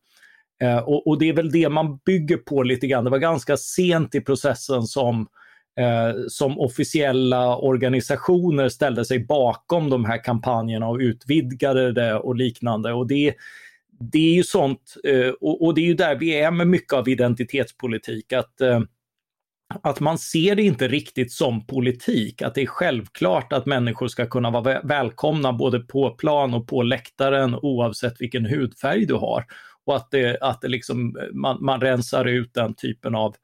Eh, 0.62 0.78
och, 0.78 1.06
och, 1.06 1.18
det 1.18 1.28
är 1.28 1.32
väl 1.32 1.50
det 1.50 1.68
man 1.68 1.98
bygger 2.06 2.36
på 2.36 2.62
lite 2.62 2.86
grann. 2.86 3.04
Det 3.04 3.10
var 3.10 3.18
ganska 3.18 3.56
sent 3.56 4.14
i 4.14 4.20
processen 4.20 4.82
som 4.82 5.26
eh, 5.80 6.14
som 6.28 6.58
officiella 6.58 7.56
organisationer 7.56 8.68
ställde 8.68 9.04
sig 9.04 9.26
bakom 9.26 9.90
de 9.90 10.04
här 10.04 10.24
kampanjerna 10.24 10.88
och 10.88 10.98
utvidgade 10.98 11.92
det 11.92 12.14
och 12.14 12.36
liknande. 12.36 12.92
Och 12.92 13.06
det 13.06 13.34
det 14.00 14.18
är 14.18 14.34
ju 14.34 14.44
sånt, 14.44 14.94
eh, 15.04 15.28
och 15.40 15.74
det 15.74 15.80
är 15.80 15.86
ju 15.86 15.94
där 15.94 16.16
vi 16.16 16.40
är 16.40 16.50
med 16.50 16.66
mycket 16.66 16.92
av 16.92 17.08
identitetspolitik, 17.08 18.32
att 18.32 18.60
eh, 18.60 18.80
att 19.82 20.00
man 20.00 20.18
ser 20.18 20.54
det 20.54 20.62
inte 20.62 20.88
riktigt 20.88 21.32
som 21.32 21.66
politik, 21.66 22.42
att 22.42 22.54
det 22.54 22.62
är 22.62 22.66
självklart 22.66 23.52
att 23.52 23.66
människor 23.66 24.08
ska 24.08 24.26
kunna 24.26 24.50
vara 24.50 24.80
välkomna 24.80 25.52
både 25.52 25.80
på 25.80 26.10
plan 26.10 26.54
och 26.54 26.68
på 26.68 26.82
läktaren 26.82 27.54
oavsett 27.54 28.20
vilken 28.20 28.46
hudfärg 28.46 29.06
du 29.06 29.14
har. 29.14 29.44
Och 29.86 29.96
att, 29.96 30.10
det, 30.10 30.38
att 30.40 30.60
det 30.60 30.68
liksom, 30.68 31.16
man, 31.32 31.64
man 31.64 31.80
rensar 31.80 32.24
ut 32.24 32.54
den 32.54 32.74
typen 32.74 33.14
av 33.14 33.34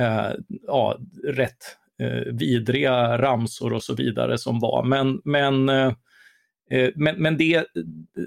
eh, 0.00 0.30
ja, 0.66 0.98
rätt 1.24 1.76
eh, 2.00 2.32
vidriga 2.32 3.18
ramsor 3.18 3.72
och 3.72 3.82
så 3.82 3.94
vidare 3.94 4.38
som 4.38 4.60
var. 4.60 4.84
Men, 4.84 5.20
men 5.24 5.68
Eh, 5.68 5.92
men, 6.94 7.22
men 7.22 7.36
det, 7.36 7.66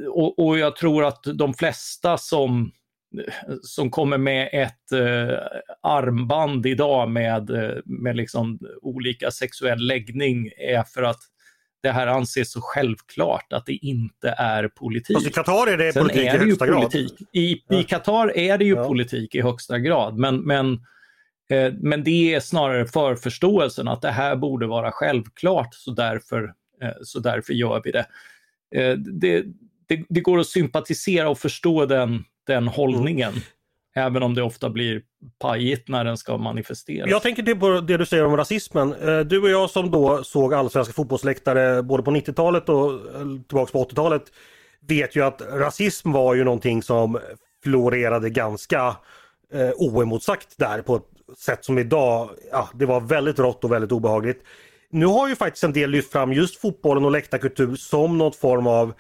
och, 0.10 0.40
och, 0.40 0.58
jag 0.60 0.76
tror 0.76 1.06
att 1.06 1.24
de 1.24 1.54
flesta 1.54 2.18
som, 2.18 2.72
som 3.62 3.92
kommer 3.92 4.18
med 4.18 4.50
ett 4.54 4.92
eh, 4.92 5.38
armband 5.82 6.66
idag 6.66 7.10
med, 7.10 7.50
eh, 7.50 7.78
med 7.86 8.16
liksom 8.16 8.60
olika 8.82 9.32
sexuell 9.32 9.88
läggning 9.88 10.50
är 10.58 10.84
för 10.84 11.04
att 11.04 11.20
det 11.84 11.92
här 11.92 12.08
anses 12.08 12.52
så 12.52 12.60
självklart 12.62 13.54
att 13.54 13.66
det 13.66 13.74
inte 13.74 14.30
är 14.38 14.68
politik. 14.68 15.18
Fast 15.18 15.28
i 15.28 15.32
Qatar 15.32 15.68
är 15.68 15.78
det 15.78 15.94
Sen 15.94 16.02
politik 16.02 16.26
är 16.26 16.40
det 16.40 16.46
i 16.46 16.48
högsta 16.48 16.66
politik. 16.66 17.20
grad. 17.20 17.28
I, 17.32 17.64
ja. 17.68 17.80
I 17.80 17.84
Qatar 17.84 18.38
är 18.38 18.58
det 18.58 18.66
ju 18.66 18.76
ja. 18.76 18.88
politik 18.88 19.36
i 19.36 19.42
högsta 19.42 19.80
grad, 19.80 20.18
men, 20.18 20.42
men, 20.42 20.74
eh, 21.50 21.74
men 21.74 22.04
det 22.04 22.34
är 22.34 22.40
snarare 22.40 22.86
för 22.86 23.16
förståelsen 23.16 23.88
att 23.88 24.02
det 24.02 24.12
här 24.12 24.36
borde 24.36 24.68
vara 24.68 24.92
självklart, 24.92 25.74
så 25.74 25.92
därför, 25.92 26.54
eh, 26.82 26.90
så 27.02 27.20
därför 27.20 27.54
gör 27.54 27.82
vi 27.84 27.92
det. 27.92 28.06
Eh, 28.76 28.98
det, 28.98 29.44
det, 29.88 30.04
det, 30.10 30.22
går 30.22 30.40
att 30.40 30.48
sympatisera 30.48 31.30
och 31.30 31.40
förstå 31.40 31.86
den, 31.86 32.24
den 32.48 32.68
hållningen. 32.68 33.32
Mm. 33.32 33.44
Även 33.96 34.24
om 34.24 34.36
det 34.36 34.44
ofta 34.44 34.70
blir 34.70 35.02
pajigt 35.40 35.90
när 35.90 36.06
den 36.06 36.18
ska 36.18 36.38
manifesteras. 36.38 37.10
Jag 37.10 37.22
tänker 37.22 37.44
till 37.44 37.60
på 37.60 37.80
det 37.80 37.98
du 37.98 38.06
säger 38.06 38.26
om 38.26 38.38
rasismen. 38.38 38.94
Eh, 38.94 39.20
du 39.20 39.42
och 39.42 39.50
jag 39.50 39.70
som 39.70 39.92
då 39.92 40.24
såg 40.24 40.54
allsvenska 40.54 40.94
fotbollsläktare 40.94 41.84
både 41.84 42.04
på 42.04 42.12
90-talet 42.12 42.70
och 42.70 42.92
eh, 42.92 43.00
tillbaka 43.48 43.72
på 43.72 43.84
80-talet 43.84 44.24
vet 44.88 45.16
ju 45.16 45.26
att 45.26 45.42
rasism 45.42 46.12
var 46.12 46.36
ju 46.36 46.44
någonting 46.44 46.84
som 46.84 47.20
florerade 47.64 48.30
ganska 48.30 48.96
eh, 49.54 49.72
oemotsagt 49.76 50.58
där 50.58 50.82
på 50.82 50.96
ett 50.96 51.38
sätt 51.38 51.66
som 51.66 51.78
idag, 51.78 52.30
ja 52.52 52.70
det 52.74 52.86
var 52.86 53.02
väldigt 53.02 53.40
rått 53.40 53.64
och 53.64 53.72
väldigt 53.72 53.92
obehagligt. 53.92 54.44
Nu 54.94 55.06
har 55.06 55.28
ju 55.28 55.36
faktiskt 55.36 55.64
en 55.64 55.74
del 55.74 55.90
lyft 55.90 56.12
fram 56.12 56.34
just 56.34 56.62
fotbollen 56.62 57.06
och 57.06 57.12
läktarkultur 57.12 57.76
som 57.76 58.18
någon 58.18 58.34
form 58.34 58.68
av 58.68 58.94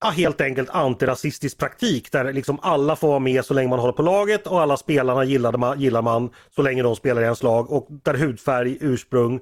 ja, 0.00 0.10
helt 0.10 0.40
enkelt 0.40 0.70
antirasistisk 0.70 1.58
praktik 1.58 2.12
där 2.12 2.32
liksom 2.32 2.58
alla 2.62 2.96
får 2.96 3.08
vara 3.08 3.18
med 3.18 3.44
så 3.44 3.54
länge 3.54 3.68
man 3.68 3.78
håller 3.78 3.92
på 3.92 4.02
laget 4.02 4.46
och 4.46 4.60
alla 4.60 4.76
spelarna 4.76 5.24
gillar 5.24 5.52
man, 5.52 5.80
gillar 5.80 6.02
man 6.02 6.30
så 6.54 6.62
länge 6.62 6.82
de 6.82 6.96
spelar 6.96 7.22
i 7.22 7.24
ens 7.24 7.42
lag 7.42 7.72
och 7.72 7.86
där 7.90 8.14
hudfärg, 8.14 8.78
ursprung 8.80 9.40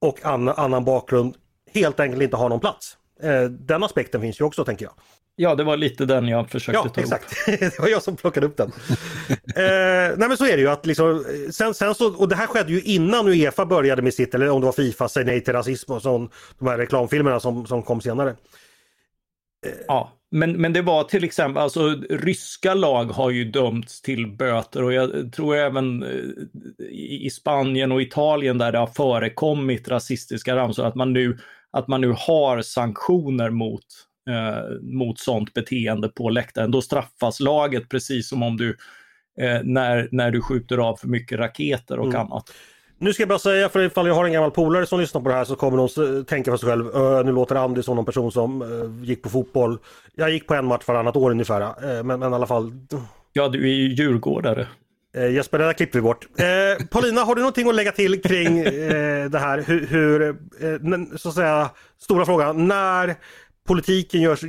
och 0.00 0.26
annan, 0.26 0.54
annan 0.56 0.84
bakgrund 0.84 1.34
helt 1.74 2.00
enkelt 2.00 2.22
inte 2.22 2.36
har 2.36 2.48
någon 2.48 2.60
plats. 2.60 2.96
Eh, 3.22 3.42
den 3.42 3.82
aspekten 3.82 4.20
finns 4.20 4.40
ju 4.40 4.44
också 4.44 4.64
tänker 4.64 4.84
jag. 4.84 4.92
Ja, 5.42 5.54
det 5.54 5.64
var 5.64 5.76
lite 5.76 6.06
den 6.06 6.28
jag 6.28 6.50
försökte 6.50 6.80
ja, 6.84 6.88
ta 6.88 7.00
exakt. 7.00 7.48
upp. 7.48 7.60
det 7.60 7.78
var 7.78 7.88
jag 7.88 8.02
som 8.02 8.16
plockade 8.16 8.46
upp 8.46 8.56
den. 8.56 8.72
eh, 9.28 10.16
nej 10.16 10.28
men 10.28 10.36
så 10.36 10.46
är 10.46 10.56
det 10.56 10.62
ju 10.62 10.68
att 10.68 10.86
liksom, 10.86 11.24
sen, 11.50 11.74
sen 11.74 11.94
så, 11.94 12.14
och 12.14 12.28
det 12.28 12.34
här 12.36 12.46
skedde 12.46 12.72
ju 12.72 12.80
innan 12.80 13.28
Uefa 13.28 13.66
började 13.66 14.02
med 14.02 14.14
sitt, 14.14 14.34
eller 14.34 14.50
om 14.50 14.60
det 14.60 14.64
var 14.64 14.72
Fifa, 14.72 15.08
säg 15.08 15.24
nej 15.24 15.44
till 15.44 15.52
rasism 15.52 15.92
och 15.92 16.02
sån, 16.02 16.30
de 16.58 16.68
här 16.68 16.78
reklamfilmerna 16.78 17.40
som, 17.40 17.66
som 17.66 17.82
kom 17.82 18.00
senare. 18.00 18.30
Eh, 19.66 19.72
ja, 19.88 20.12
men, 20.30 20.52
men 20.52 20.72
det 20.72 20.82
var 20.82 21.04
till 21.04 21.24
exempel, 21.24 21.62
alltså 21.62 21.88
ryska 22.10 22.74
lag 22.74 23.04
har 23.04 23.30
ju 23.30 23.44
dömts 23.44 24.02
till 24.02 24.26
böter 24.26 24.82
och 24.82 24.92
jag 24.92 25.32
tror 25.32 25.56
även 25.56 26.02
eh, 26.02 26.86
i 27.24 27.30
Spanien 27.30 27.92
och 27.92 28.02
Italien 28.02 28.58
där 28.58 28.72
det 28.72 28.78
har 28.78 28.86
förekommit 28.86 29.88
rasistiska 29.88 30.56
ramsor, 30.56 30.86
att 30.86 30.94
man 30.94 31.12
nu, 31.12 31.38
att 31.70 31.88
man 31.88 32.00
nu 32.00 32.14
har 32.18 32.62
sanktioner 32.62 33.50
mot, 33.50 33.86
eh, 34.30 34.80
mot 34.82 35.18
sånt 35.18 35.54
beteende 35.54 36.08
på 36.08 36.30
läktaren. 36.30 36.70
Då 36.70 36.82
straffas 36.82 37.40
laget 37.40 37.88
precis 37.88 38.28
som 38.28 38.42
om 38.42 38.56
du, 38.56 38.76
eh, 39.40 39.60
när, 39.62 40.08
när 40.10 40.30
du 40.30 40.42
skjuter 40.42 40.78
av 40.78 40.96
för 40.96 41.08
mycket 41.08 41.38
raketer 41.38 41.98
och 41.98 42.06
mm. 42.06 42.20
annat. 42.20 42.50
Nu 43.02 43.12
ska 43.12 43.22
jag 43.22 43.28
bara 43.28 43.38
säga, 43.38 43.68
för 43.68 43.80
ifall 43.80 44.06
jag 44.06 44.14
har 44.14 44.24
en 44.24 44.32
gammal 44.32 44.50
polare 44.50 44.86
som 44.86 45.00
lyssnar 45.00 45.20
på 45.20 45.28
det 45.28 45.34
här 45.34 45.44
så 45.44 45.56
kommer 45.56 45.78
de 45.78 46.24
tänka 46.24 46.50
för 46.50 46.58
sig 46.58 46.68
själv, 46.68 46.84
nu 47.26 47.32
låter 47.32 47.54
Andy 47.54 47.82
som 47.82 47.96
någon 47.96 48.04
person 48.04 48.32
som 48.32 48.62
uh, 48.62 49.04
gick 49.04 49.22
på 49.22 49.28
fotboll. 49.28 49.78
Jag 50.14 50.30
gick 50.30 50.46
på 50.46 50.54
en 50.54 50.66
match 50.66 50.82
varannat 50.86 51.16
år 51.16 51.30
ungefär, 51.30 51.60
uh, 51.60 52.02
men, 52.02 52.20
men 52.20 52.32
i 52.32 52.34
alla 52.34 52.46
fall. 52.46 52.72
Ja, 53.32 53.48
du 53.48 53.62
är 53.62 53.74
ju 53.74 53.94
djurgårdare. 53.94 54.66
Uh, 55.16 55.32
Jesper, 55.32 55.58
det 55.58 55.64
där 55.64 55.72
klipper 55.72 55.98
vi 55.98 56.02
bort. 56.02 56.26
Paulina, 56.90 57.20
har 57.20 57.34
du 57.34 57.40
någonting 57.40 57.68
att 57.68 57.74
lägga 57.74 57.92
till 57.92 58.22
kring 58.22 58.62
det 59.30 59.38
här? 59.38 59.64
Hur, 59.66 59.86
hur 59.86 60.36
så 61.18 61.28
att 61.28 61.34
säga, 61.34 61.70
stora 61.98 62.26
frågan, 62.26 62.68
när 62.68 63.16
politiken 63.70 64.20
görs, 64.20 64.42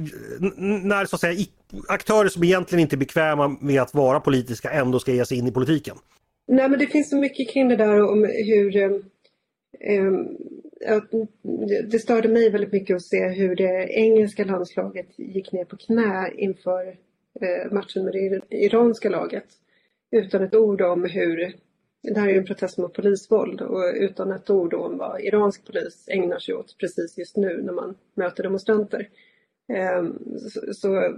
när 0.57 1.05
så 1.05 1.15
att 1.15 1.21
säga 1.21 1.45
aktörer 1.87 2.29
som 2.29 2.43
egentligen 2.43 2.81
inte 2.81 2.95
är 2.95 2.97
bekväma 2.97 3.57
med 3.61 3.81
att 3.81 3.93
vara 3.93 4.19
politiska 4.19 4.69
ändå 4.71 4.99
ska 4.99 5.11
ge 5.11 5.25
sig 5.25 5.37
in 5.37 5.47
i 5.47 5.51
politiken? 5.51 5.95
Nej 6.47 6.69
men 6.69 6.79
det 6.79 6.87
finns 6.87 7.09
så 7.09 7.17
mycket 7.17 7.49
kring 7.49 7.67
det 7.67 7.75
där 7.75 8.01
om 8.11 8.23
hur 8.45 8.75
eh, 8.77 8.91
ehm, 9.79 10.27
det 11.91 11.99
störde 11.99 12.27
mig 12.27 12.49
väldigt 12.49 12.71
mycket 12.71 12.95
att 12.95 13.05
se 13.05 13.27
hur 13.27 13.55
det 13.55 13.87
engelska 13.89 14.45
landslaget 14.45 15.09
gick 15.17 15.51
ner 15.51 15.65
på 15.65 15.77
knä 15.77 16.31
inför 16.37 16.87
eh, 17.41 17.71
matchen 17.71 18.03
med 18.05 18.13
det 18.13 18.57
iranska 18.57 19.09
laget. 19.09 19.47
Utan 20.11 20.43
ett 20.43 20.55
ord 20.55 20.81
om 20.81 21.03
hur, 21.03 21.55
det 22.03 22.19
här 22.19 22.27
är 22.27 22.31
ju 22.31 22.37
en 22.37 22.45
protest 22.45 22.77
mot 22.77 22.93
polisvåld 22.93 23.61
och 23.61 23.93
utan 23.95 24.31
ett 24.31 24.49
ord 24.49 24.73
om 24.73 24.97
vad 24.97 25.21
iransk 25.21 25.65
polis 25.65 26.05
ägnar 26.07 26.39
sig 26.39 26.55
åt 26.55 26.77
precis 26.77 27.17
just 27.17 27.37
nu 27.37 27.61
när 27.61 27.73
man 27.73 27.95
möter 28.15 28.43
demonstranter. 28.43 29.09
Ehm, 29.73 30.19
så 30.73 31.17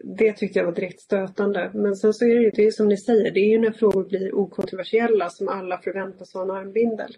det 0.00 0.32
tyckte 0.32 0.58
jag 0.58 0.66
var 0.66 0.72
direkt 0.72 1.00
stötande. 1.00 1.70
Men 1.74 1.96
sen 1.96 2.14
så 2.14 2.24
är 2.24 2.34
det 2.34 2.42
ju 2.42 2.50
det 2.50 2.66
är 2.66 2.70
som 2.70 2.88
ni 2.88 2.96
säger, 2.96 3.30
det 3.30 3.40
är 3.40 3.50
ju 3.50 3.58
när 3.58 3.72
frågor 3.72 4.04
blir 4.04 4.34
okontroversiella 4.34 5.30
som 5.30 5.48
alla 5.48 5.78
förväntas 5.78 6.34
ha 6.34 6.42
en 6.42 6.50
armbindel. 6.50 7.16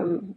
Um, 0.00 0.34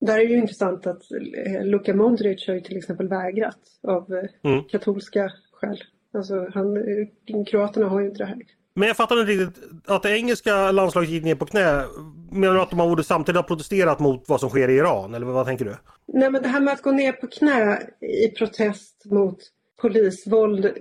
där 0.00 0.18
är 0.18 0.26
det 0.26 0.32
ju 0.32 0.38
intressant 0.38 0.86
att 0.86 1.02
eh, 1.36 1.64
Luka 1.64 1.94
Modric 1.94 2.46
har 2.46 2.54
ju 2.54 2.60
till 2.60 2.76
exempel 2.76 3.08
vägrat 3.08 3.58
av 3.82 4.14
eh, 4.14 4.50
mm. 4.52 4.64
katolska 4.64 5.32
skäl. 5.52 5.82
Alltså 6.12 6.48
han, 6.54 6.76
eh, 6.76 7.44
kroaterna 7.46 7.88
har 7.88 8.00
ju 8.00 8.06
inte 8.06 8.18
det 8.18 8.26
här. 8.26 8.42
Men 8.74 8.88
jag 8.88 8.96
fattar 8.96 9.20
inte 9.20 9.32
riktigt 9.32 9.64
att 9.86 10.02
det 10.02 10.18
engelska 10.18 10.70
landslaget 10.70 11.10
gick 11.10 11.24
ner 11.24 11.34
på 11.34 11.46
knä. 11.46 11.84
Menar 12.30 12.54
du 12.54 12.60
att 12.60 12.70
de 12.70 12.78
borde 12.78 13.04
samtidigt 13.04 13.36
ha 13.36 13.42
protesterat 13.42 13.98
mot 13.98 14.28
vad 14.28 14.40
som 14.40 14.48
sker 14.48 14.68
i 14.68 14.76
Iran? 14.76 15.14
Eller 15.14 15.26
vad 15.26 15.46
tänker 15.46 15.64
du? 15.64 15.76
Nej 16.06 16.30
men 16.30 16.42
det 16.42 16.48
här 16.48 16.60
med 16.60 16.74
att 16.74 16.82
gå 16.82 16.90
ner 16.90 17.12
på 17.12 17.26
knä 17.26 17.82
i 18.00 18.28
protest 18.28 19.04
mot 19.04 19.38
polisvåld. 19.80 20.72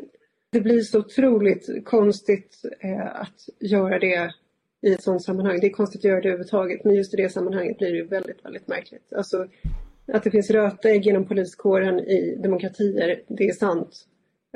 Det 0.51 0.61
blir 0.61 0.81
så 0.81 0.99
otroligt 0.99 1.85
konstigt 1.85 2.61
eh, 2.79 3.21
att 3.21 3.49
göra 3.59 3.99
det 3.99 4.33
i 4.81 4.93
ett 4.93 5.03
sådant 5.03 5.23
sammanhang. 5.23 5.59
Det 5.59 5.67
är 5.67 5.71
konstigt 5.71 5.99
att 5.99 6.05
göra 6.05 6.21
det 6.21 6.27
överhuvudtaget 6.27 6.83
men 6.83 6.95
just 6.95 7.13
i 7.13 7.17
det 7.17 7.29
sammanhanget 7.29 7.77
blir 7.77 7.93
det 7.93 8.03
väldigt, 8.03 8.45
väldigt 8.45 8.67
märkligt. 8.67 9.13
Alltså, 9.15 9.47
att 10.13 10.23
det 10.23 10.31
finns 10.31 10.49
rötägg 10.49 11.05
genom 11.05 11.25
poliskåren 11.25 11.99
i 11.99 12.35
demokratier, 12.43 13.21
det 13.27 13.47
är 13.47 13.53
sant. 13.53 14.07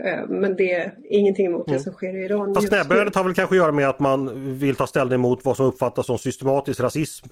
Eh, 0.03 0.27
men 0.27 0.55
det 0.55 0.71
är 0.71 0.95
ingenting 1.09 1.45
emot 1.45 1.67
mm. 1.67 1.77
det 1.77 1.83
som 1.83 1.93
sker 1.93 2.15
i 2.15 2.25
Iran. 2.25 2.55
Fast 2.55 2.71
näbbödet 2.71 3.15
har 3.15 3.23
väl 3.23 3.33
kanske 3.33 3.55
att 3.55 3.61
göra 3.61 3.71
med 3.71 3.89
att 3.89 3.99
man 3.99 4.53
vill 4.57 4.75
ta 4.75 4.87
ställning 4.87 5.19
mot 5.19 5.45
vad 5.45 5.57
som 5.57 5.65
uppfattas 5.65 6.05
som 6.05 6.17
systematisk 6.17 6.79
rasism. 6.79 7.27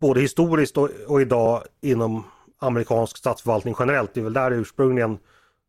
Både 0.00 0.20
historiskt 0.20 0.76
och, 0.76 0.90
och 1.06 1.20
idag 1.20 1.62
inom 1.82 2.24
amerikansk 2.58 3.16
statsförvaltning 3.16 3.74
generellt. 3.78 4.14
Det 4.14 4.20
är 4.20 4.24
väl 4.24 4.32
där 4.32 4.50
ursprungligen 4.50 5.18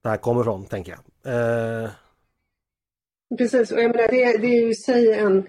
det 0.03 0.09
här 0.09 0.17
kommer 0.17 0.41
ifrån, 0.41 0.65
tänker 0.65 0.95
jag. 1.23 1.33
Eh... 1.33 1.89
Precis, 3.37 3.71
och 3.71 3.79
jag 3.79 3.95
menar, 3.95 4.07
det, 4.07 4.37
det 4.37 4.47
är 4.47 4.61
ju 4.61 4.69
i 4.69 4.75
sig 4.75 5.13
en, 5.13 5.47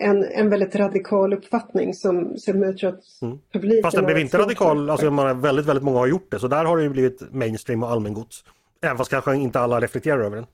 en, 0.00 0.24
en 0.24 0.50
väldigt 0.50 0.76
radikal 0.76 1.32
uppfattning 1.32 1.94
som, 1.94 2.36
som 2.36 2.62
jag 2.62 2.78
tror 2.78 2.90
att 2.90 3.22
mm. 3.22 3.38
publiken... 3.52 3.82
Fast 3.82 3.96
den 3.96 4.06
blev 4.06 4.18
inte 4.18 4.38
radikal, 4.38 4.90
alltså 4.90 5.10
man, 5.10 5.40
väldigt, 5.40 5.66
väldigt 5.66 5.84
många 5.84 5.98
har 5.98 6.06
gjort 6.06 6.30
det, 6.30 6.38
så 6.38 6.48
där 6.48 6.64
har 6.64 6.76
det 6.76 6.82
ju 6.82 6.88
blivit 6.88 7.32
mainstream 7.32 7.82
och 7.82 7.90
allmängods. 7.90 8.44
Även 8.82 8.96
fast 8.98 9.10
kanske 9.10 9.36
inte 9.36 9.60
alla 9.60 9.80
reflekterar 9.80 10.20
över 10.20 10.36
den. 10.36 10.46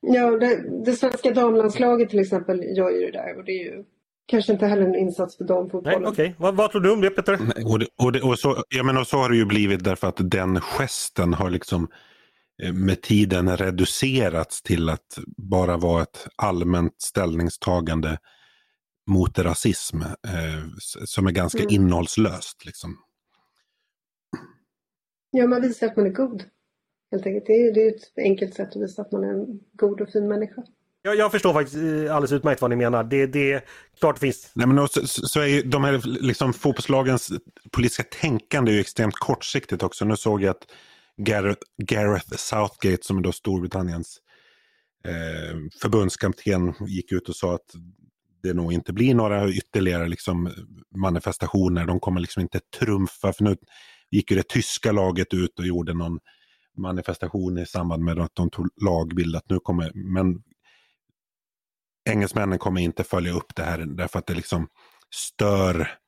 Ja, 0.00 0.30
det, 0.30 0.84
det 0.84 0.92
svenska 0.92 1.30
damlandslaget 1.30 2.10
till 2.10 2.18
exempel 2.18 2.64
gör 2.76 2.90
ju 2.90 3.10
det 3.10 3.12
där 3.12 3.38
och 3.38 3.44
det 3.44 3.52
är 3.52 3.64
ju 3.64 3.84
kanske 4.26 4.52
inte 4.52 4.66
heller 4.66 4.82
en 4.82 4.94
insats 4.94 5.36
för 5.36 5.44
damfotbollen. 5.44 6.02
Nej, 6.02 6.10
okay. 6.10 6.32
vad, 6.38 6.56
vad 6.56 6.70
tror 6.70 6.80
du 6.80 6.90
om 6.90 7.00
det 7.00 7.10
Peter? 7.10 7.38
Och, 7.66 7.78
det, 7.78 7.86
och, 7.98 8.12
det, 8.12 8.20
och 8.20 8.38
så, 8.38 8.64
jag 8.68 8.86
menar, 8.86 9.04
så 9.04 9.16
har 9.16 9.30
det 9.30 9.36
ju 9.36 9.44
blivit 9.44 9.84
därför 9.84 10.08
att 10.08 10.30
den 10.30 10.60
gesten 10.60 11.34
har 11.34 11.50
liksom 11.50 11.88
Eh, 12.62 12.72
med 12.72 13.02
tiden 13.02 13.56
reducerats 13.56 14.62
till 14.62 14.88
att 14.88 15.18
bara 15.36 15.76
vara 15.76 16.02
ett 16.02 16.28
allmänt 16.36 17.02
ställningstagande 17.02 18.18
mot 19.06 19.38
rasism 19.38 20.02
eh, 20.02 20.64
som 21.04 21.26
är 21.26 21.30
ganska 21.30 21.58
mm. 21.58 21.74
innehållslöst. 21.74 22.64
Liksom. 22.64 22.96
Ja, 25.30 25.46
man 25.46 25.62
visar 25.62 25.86
att 25.86 25.96
man 25.96 26.06
är 26.06 26.10
god. 26.10 26.44
Helt 27.10 27.26
enkelt. 27.26 27.46
Det 27.46 27.52
är, 27.52 27.78
är 27.78 27.88
ett 27.88 28.18
enkelt 28.18 28.54
sätt 28.54 28.68
att 28.76 28.82
visa 28.82 29.02
att 29.02 29.12
man 29.12 29.24
är 29.24 29.28
en 29.28 29.60
god 29.72 30.00
och 30.00 30.08
fin 30.08 30.28
människa. 30.28 30.62
Jag, 31.02 31.16
jag 31.16 31.30
förstår 31.30 31.52
faktiskt 31.52 31.76
eh, 31.76 32.14
alldeles 32.14 32.32
utmärkt 32.32 32.60
vad 32.60 32.70
ni 32.70 32.76
menar. 32.76 33.04
Det, 33.04 33.26
det 33.26 33.64
klart 34.00 34.18
finns. 34.18 34.50
Nej, 34.54 34.66
men 34.66 34.88
så, 34.88 35.06
så 35.06 35.40
är 35.40 35.46
ju 35.46 35.62
de 35.62 35.84
här 35.84 36.00
liksom, 36.04 36.52
fotbollslagens 36.52 37.32
politiska 37.72 38.02
tänkande 38.02 38.70
är 38.72 38.74
ju 38.74 38.80
extremt 38.80 39.14
kortsiktigt 39.14 39.82
också. 39.82 40.04
Nu 40.04 40.16
såg 40.16 40.42
jag 40.42 40.50
att 40.50 40.66
Gareth, 41.16 41.60
Gareth 41.82 42.36
Southgate 42.36 43.02
som 43.02 43.18
är 43.18 43.22
då 43.22 43.32
Storbritanniens 43.32 44.20
eh, 45.04 45.56
förbundskapten 45.82 46.74
gick 46.86 47.12
ut 47.12 47.28
och 47.28 47.36
sa 47.36 47.54
att 47.54 47.70
det 48.42 48.54
nog 48.54 48.72
inte 48.72 48.92
blir 48.92 49.14
några 49.14 49.48
ytterligare 49.48 50.08
liksom, 50.08 50.50
manifestationer. 50.96 51.86
De 51.86 52.00
kommer 52.00 52.20
liksom 52.20 52.42
inte 52.42 52.60
trumfa. 52.78 53.32
För 53.32 53.44
nu 53.44 53.56
gick 54.10 54.30
ju 54.30 54.36
det 54.36 54.48
tyska 54.48 54.92
laget 54.92 55.34
ut 55.34 55.58
och 55.58 55.66
gjorde 55.66 55.94
någon 55.94 56.18
manifestation 56.78 57.58
i 57.58 57.66
samband 57.66 58.04
med 58.04 58.18
att 58.18 58.34
de 58.34 58.50
tog 58.50 58.68
lagbild. 58.84 59.36
Att 59.36 59.50
nu 59.50 59.58
kommer, 59.58 59.92
men 59.94 60.42
engelsmännen 62.10 62.58
kommer 62.58 62.80
inte 62.80 63.04
följa 63.04 63.32
upp 63.32 63.54
det 63.54 63.62
här 63.62 63.78
därför 63.78 64.18
att 64.18 64.26
det 64.26 64.34
liksom 64.34 64.68
stör 65.14 65.98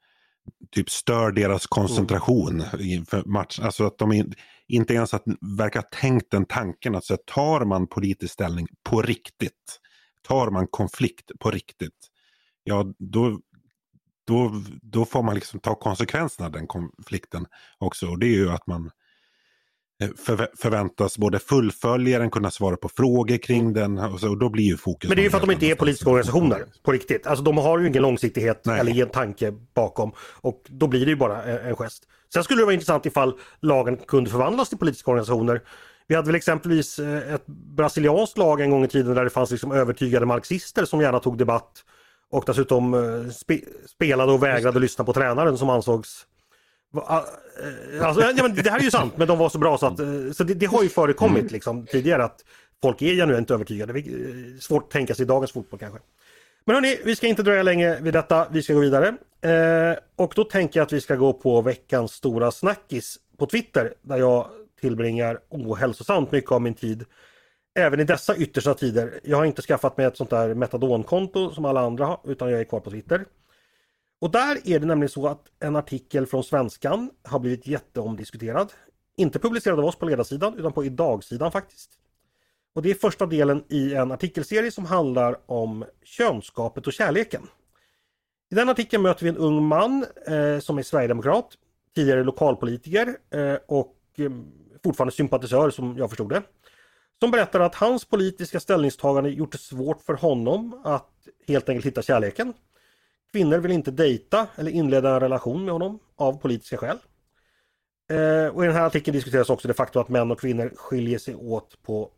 typ 0.70 0.90
stör 0.90 1.32
deras 1.32 1.66
koncentration 1.66 2.60
mm. 2.60 2.86
inför 2.86 3.24
matchen. 3.24 3.64
Alltså 3.64 3.86
att 3.86 3.98
de 3.98 4.32
inte 4.68 4.94
ens 4.94 5.14
att, 5.14 5.24
verkar 5.58 5.82
tänkt 5.82 6.30
den 6.30 6.46
tanken 6.46 6.94
att 6.94 7.04
så 7.04 7.16
tar 7.16 7.64
man 7.64 7.86
politisk 7.86 8.32
ställning 8.32 8.66
på 8.88 9.02
riktigt, 9.02 9.80
tar 10.22 10.50
man 10.50 10.66
konflikt 10.66 11.30
på 11.40 11.50
riktigt, 11.50 12.08
ja 12.64 12.94
då, 12.98 13.40
då, 14.26 14.62
då 14.82 15.04
får 15.04 15.22
man 15.22 15.34
liksom 15.34 15.60
ta 15.60 15.74
konsekvenserna 15.74 16.46
av 16.46 16.52
den 16.52 16.66
konflikten 16.66 17.46
också. 17.78 18.06
Och 18.06 18.18
det 18.18 18.26
är 18.26 18.36
ju 18.36 18.50
att 18.50 18.66
man 18.66 18.90
Eh, 20.00 20.08
förväntas 20.58 21.18
både 21.18 21.38
fullfölja 21.38 22.18
den, 22.18 22.30
kunna 22.30 22.50
svara 22.50 22.76
på 22.76 22.88
frågor 22.88 23.36
kring 23.36 23.60
mm. 23.60 23.72
den 23.72 23.98
och, 23.98 24.20
så, 24.20 24.28
och 24.28 24.38
då 24.38 24.48
blir 24.48 24.64
ju 24.64 24.76
fokus... 24.76 25.08
Men 25.08 25.16
det 25.16 25.22
är 25.22 25.24
ju 25.24 25.30
för 25.30 25.36
att 25.36 25.42
de 25.42 25.50
inte 25.50 25.66
är 25.66 25.74
politiska 25.74 26.10
organisationer 26.10 26.64
på 26.82 26.92
riktigt. 26.92 27.26
Alltså 27.26 27.44
de 27.44 27.58
har 27.58 27.78
ju 27.78 27.88
ingen 27.88 28.02
långsiktighet 28.02 28.60
Nej. 28.64 28.80
eller 28.80 28.92
ingen 28.92 29.08
tanke 29.08 29.52
bakom 29.74 30.12
och 30.40 30.62
då 30.68 30.86
blir 30.86 31.04
det 31.04 31.10
ju 31.10 31.16
bara 31.16 31.42
en 31.42 31.76
gest. 31.76 32.02
Sen 32.32 32.44
skulle 32.44 32.60
det 32.60 32.64
vara 32.64 32.74
intressant 32.74 33.06
ifall 33.06 33.34
lagen 33.60 33.96
kunde 33.96 34.30
förvandlas 34.30 34.68
till 34.68 34.78
politiska 34.78 35.10
organisationer. 35.10 35.62
Vi 36.08 36.14
hade 36.14 36.26
väl 36.26 36.34
exempelvis 36.34 36.98
eh, 36.98 37.34
ett 37.34 37.46
brasilianskt 37.46 38.38
lag 38.38 38.60
en 38.60 38.70
gång 38.70 38.84
i 38.84 38.88
tiden 38.88 39.14
där 39.14 39.24
det 39.24 39.30
fanns 39.30 39.50
liksom 39.50 39.72
övertygade 39.72 40.26
marxister 40.26 40.84
som 40.84 41.00
gärna 41.00 41.18
tog 41.18 41.38
debatt 41.38 41.84
och 42.32 42.44
dessutom 42.46 42.94
eh, 42.94 43.30
spe 43.30 43.60
spelade 43.88 44.32
och 44.32 44.42
vägrade 44.42 44.78
lyssna 44.78 45.04
på 45.04 45.12
tränaren 45.12 45.58
som 45.58 45.70
ansågs 45.70 46.26
alltså, 48.02 48.22
ja, 48.22 48.42
men 48.42 48.54
det 48.54 48.70
här 48.70 48.78
är 48.78 48.82
ju 48.82 48.90
sant, 48.90 49.16
men 49.16 49.28
de 49.28 49.38
var 49.38 49.48
så 49.48 49.58
bra 49.58 49.78
så 49.78 49.86
att 49.86 50.00
eh, 50.00 50.06
så 50.32 50.44
det, 50.44 50.54
det 50.54 50.66
har 50.66 50.82
ju 50.82 50.88
förekommit 50.88 51.40
mm. 51.40 51.52
liksom, 51.52 51.86
tidigare 51.86 52.24
att 52.24 52.44
folk 52.82 53.02
är 53.02 53.14
genuint 53.14 53.50
övertygade. 53.50 53.98
Eh, 53.98 54.04
svårt 54.60 54.82
att 54.82 54.90
tänka 54.90 55.14
sig 55.14 55.22
i 55.22 55.26
dagens 55.26 55.52
fotboll 55.52 55.80
kanske. 55.80 55.98
Men 56.64 56.74
hörni, 56.74 56.98
vi 57.04 57.16
ska 57.16 57.26
inte 57.26 57.42
dröja 57.42 57.62
länge 57.62 58.00
vid 58.00 58.12
detta. 58.12 58.46
Vi 58.50 58.62
ska 58.62 58.74
gå 58.74 58.80
vidare. 58.80 59.08
Eh, 59.40 59.98
och 60.16 60.32
då 60.36 60.44
tänker 60.44 60.80
jag 60.80 60.86
att 60.86 60.92
vi 60.92 61.00
ska 61.00 61.16
gå 61.16 61.32
på 61.32 61.62
veckans 61.62 62.12
stora 62.12 62.50
snackis 62.50 63.18
på 63.38 63.46
Twitter 63.46 63.94
där 64.02 64.16
jag 64.16 64.46
tillbringar 64.80 65.38
ohälsosamt 65.48 66.32
mycket 66.32 66.52
av 66.52 66.62
min 66.62 66.74
tid. 66.74 67.04
Även 67.74 68.00
i 68.00 68.04
dessa 68.04 68.36
yttersta 68.36 68.74
tider. 68.74 69.20
Jag 69.22 69.36
har 69.36 69.44
inte 69.44 69.62
skaffat 69.62 69.96
mig 69.96 70.06
ett 70.06 70.16
sånt 70.16 70.30
där 70.30 70.54
metadonkonto 70.54 71.50
som 71.50 71.64
alla 71.64 71.80
andra 71.80 72.06
har 72.06 72.20
utan 72.24 72.50
jag 72.50 72.60
är 72.60 72.64
kvar 72.64 72.80
på 72.80 72.90
Twitter. 72.90 73.24
Och 74.20 74.30
där 74.30 74.68
är 74.68 74.78
det 74.78 74.86
nämligen 74.86 75.08
så 75.08 75.26
att 75.26 75.46
en 75.60 75.76
artikel 75.76 76.26
från 76.26 76.44
Svenskan 76.44 77.10
har 77.22 77.38
blivit 77.38 77.66
jätteomdiskuterad. 77.66 78.72
Inte 79.16 79.38
publicerad 79.38 79.78
av 79.78 79.84
oss 79.84 79.96
på 79.96 80.06
ledarsidan 80.06 80.58
utan 80.58 80.72
på 80.72 80.84
idagsidan 80.84 81.52
faktiskt. 81.52 81.90
Och 82.74 82.82
det 82.82 82.90
är 82.90 82.94
första 82.94 83.26
delen 83.26 83.64
i 83.68 83.94
en 83.94 84.12
artikelserie 84.12 84.70
som 84.70 84.84
handlar 84.84 85.50
om 85.50 85.84
könskapet 86.04 86.86
och 86.86 86.92
kärleken. 86.92 87.42
I 88.50 88.54
den 88.54 88.68
artikeln 88.68 89.02
möter 89.02 89.24
vi 89.24 89.28
en 89.28 89.36
ung 89.36 89.64
man 89.64 90.06
eh, 90.26 90.58
som 90.58 90.78
är 90.78 90.82
sverigedemokrat, 90.82 91.46
tidigare 91.94 92.24
lokalpolitiker 92.24 93.16
eh, 93.30 93.58
och 93.68 93.96
eh, 94.16 94.30
fortfarande 94.84 95.12
sympatisör 95.12 95.70
som 95.70 95.98
jag 95.98 96.10
förstod 96.10 96.28
det. 96.28 96.42
Som 97.20 97.30
berättar 97.30 97.60
att 97.60 97.74
hans 97.74 98.04
politiska 98.04 98.60
ställningstagande 98.60 99.30
gjort 99.30 99.52
det 99.52 99.58
svårt 99.58 100.02
för 100.02 100.14
honom 100.14 100.80
att 100.84 101.10
helt 101.48 101.68
enkelt 101.68 101.86
hitta 101.86 102.02
kärleken. 102.02 102.54
Kvinnor 103.32 103.58
vill 103.58 103.72
inte 103.72 103.90
dejta 103.90 104.46
eller 104.56 104.70
inleda 104.70 105.14
en 105.14 105.20
relation 105.20 105.64
med 105.64 105.72
honom 105.72 105.98
av 106.16 106.38
politiska 106.40 106.76
skäl. 106.76 106.98
Eh, 108.10 108.46
och 108.46 108.64
I 108.64 108.66
den 108.66 108.76
här 108.76 108.86
artikeln 108.86 109.14
diskuteras 109.14 109.50
också 109.50 109.68
det 109.68 109.74
faktum 109.74 110.02
att 110.02 110.08
män 110.08 110.30
och 110.30 110.40
kvinnor 110.40 110.72
skiljer 110.76 111.18
sig 111.18 111.34
åt, 111.34 111.82
på, 111.82 112.10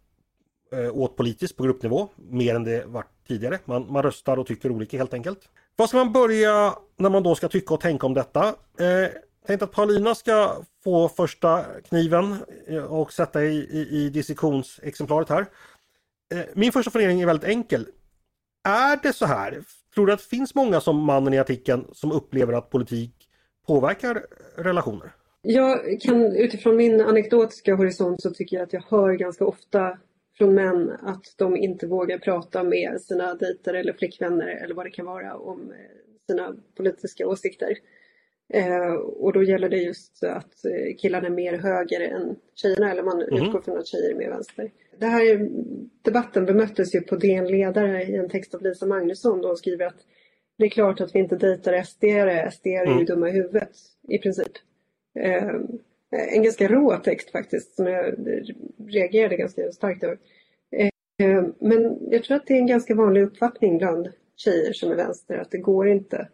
eh, 0.72 0.96
åt 0.96 1.16
politiskt 1.16 1.56
på 1.56 1.62
gruppnivå 1.62 2.08
mer 2.16 2.54
än 2.54 2.64
det 2.64 2.84
varit 2.86 3.26
tidigare. 3.28 3.58
Man, 3.64 3.92
man 3.92 4.02
röstar 4.02 4.36
och 4.36 4.46
tycker 4.46 4.70
olika 4.70 4.98
helt 4.98 5.14
enkelt. 5.14 5.48
Var 5.76 5.86
ska 5.86 5.96
man 5.96 6.12
börja 6.12 6.74
när 6.96 7.10
man 7.10 7.22
då 7.22 7.34
ska 7.34 7.48
tycka 7.48 7.74
och 7.74 7.80
tänka 7.80 8.06
om 8.06 8.14
detta? 8.14 8.48
Eh, 8.78 9.08
tänkte 9.46 9.64
att 9.64 9.72
Paulina 9.72 10.14
ska 10.14 10.56
få 10.84 11.08
första 11.08 11.64
kniven 11.88 12.36
eh, 12.66 12.84
och 12.84 13.12
sätta 13.12 13.44
i, 13.44 13.54
i, 13.54 13.88
i 13.90 14.10
dissektionsexemplaret 14.10 15.28
här. 15.28 15.46
Eh, 16.34 16.44
min 16.54 16.72
första 16.72 16.90
fundering 16.90 17.20
är 17.20 17.26
väldigt 17.26 17.48
enkel. 17.48 17.86
Är 18.68 18.98
det 19.02 19.12
så 19.12 19.26
här? 19.26 19.62
Tror 19.94 20.06
du 20.06 20.12
att 20.12 20.18
det 20.18 20.36
finns 20.36 20.54
många 20.54 20.80
som 20.80 21.04
mannen 21.04 21.34
i 21.34 21.38
artikeln 21.38 21.84
som 21.92 22.12
upplever 22.12 22.52
att 22.52 22.70
politik 22.70 23.14
påverkar 23.66 24.26
relationer? 24.56 25.12
Jag 25.42 26.00
kan 26.00 26.36
utifrån 26.36 26.76
min 26.76 27.00
anekdotiska 27.00 27.74
horisont 27.74 28.22
så 28.22 28.30
tycker 28.30 28.56
jag 28.56 28.64
att 28.64 28.72
jag 28.72 28.84
hör 28.88 29.12
ganska 29.12 29.44
ofta 29.44 29.98
från 30.38 30.54
män 30.54 30.90
att 31.02 31.24
de 31.38 31.56
inte 31.56 31.86
vågar 31.86 32.18
prata 32.18 32.62
med 32.62 33.00
sina 33.00 33.34
dejter 33.34 33.74
eller 33.74 33.92
flickvänner 33.92 34.46
eller 34.46 34.74
vad 34.74 34.86
det 34.86 34.90
kan 34.90 35.06
vara 35.06 35.36
om 35.36 35.60
eh, 35.70 35.76
sina 36.30 36.54
politiska 36.76 37.26
åsikter. 37.26 37.68
Eh, 38.52 38.92
och 38.94 39.32
då 39.32 39.42
gäller 39.42 39.68
det 39.68 39.76
just 39.76 40.24
att 40.24 40.64
eh, 40.64 40.96
killarna 40.98 41.26
är 41.26 41.30
mer 41.30 41.58
höger 41.58 42.00
än 42.00 42.36
tjejerna 42.54 42.90
eller 42.90 43.02
man 43.02 43.22
mm. 43.22 43.42
utgår 43.42 43.60
från 43.60 43.78
att 43.78 43.86
tjejer 43.86 44.10
är 44.10 44.14
mer 44.14 44.30
vänster. 44.30 44.70
Det 44.98 45.06
här 45.06 45.48
debatten 46.02 46.44
bemöttes 46.44 46.94
ju 46.94 47.00
på 47.00 47.16
DN 47.16 47.46
Ledare 47.46 48.02
i 48.02 48.16
en 48.16 48.28
text 48.28 48.54
av 48.54 48.62
Lisa 48.62 48.86
Magnusson 48.86 49.40
då 49.40 49.56
skriver 49.56 49.86
att 49.86 49.96
det 50.58 50.64
är 50.64 50.70
klart 50.70 51.00
att 51.00 51.14
vi 51.14 51.18
inte 51.18 51.36
dejtar 51.36 51.82
SD, 51.82 52.04
SD 52.54 52.66
är 52.66 52.86
ju 52.86 52.92
mm. 52.92 53.04
dumma 53.04 53.28
i 53.28 53.32
huvudet 53.32 53.70
i 54.08 54.18
princip. 54.18 54.52
Eh, 55.18 55.54
en 56.34 56.42
ganska 56.42 56.68
rå 56.68 56.96
text 56.96 57.30
faktiskt 57.30 57.74
som 57.76 57.86
jag 57.86 58.14
reagerade 58.88 59.36
ganska 59.36 59.72
starkt 59.72 60.04
över. 60.04 60.18
Eh, 61.20 61.44
men 61.58 61.98
jag 62.10 62.24
tror 62.24 62.36
att 62.36 62.46
det 62.46 62.54
är 62.54 62.58
en 62.58 62.66
ganska 62.66 62.94
vanlig 62.94 63.22
uppfattning 63.22 63.78
bland 63.78 64.08
tjejer 64.36 64.72
som 64.72 64.90
är 64.90 64.96
vänster 64.96 65.38
att 65.38 65.50
det 65.50 65.58
går 65.58 65.88
inte 65.88 66.28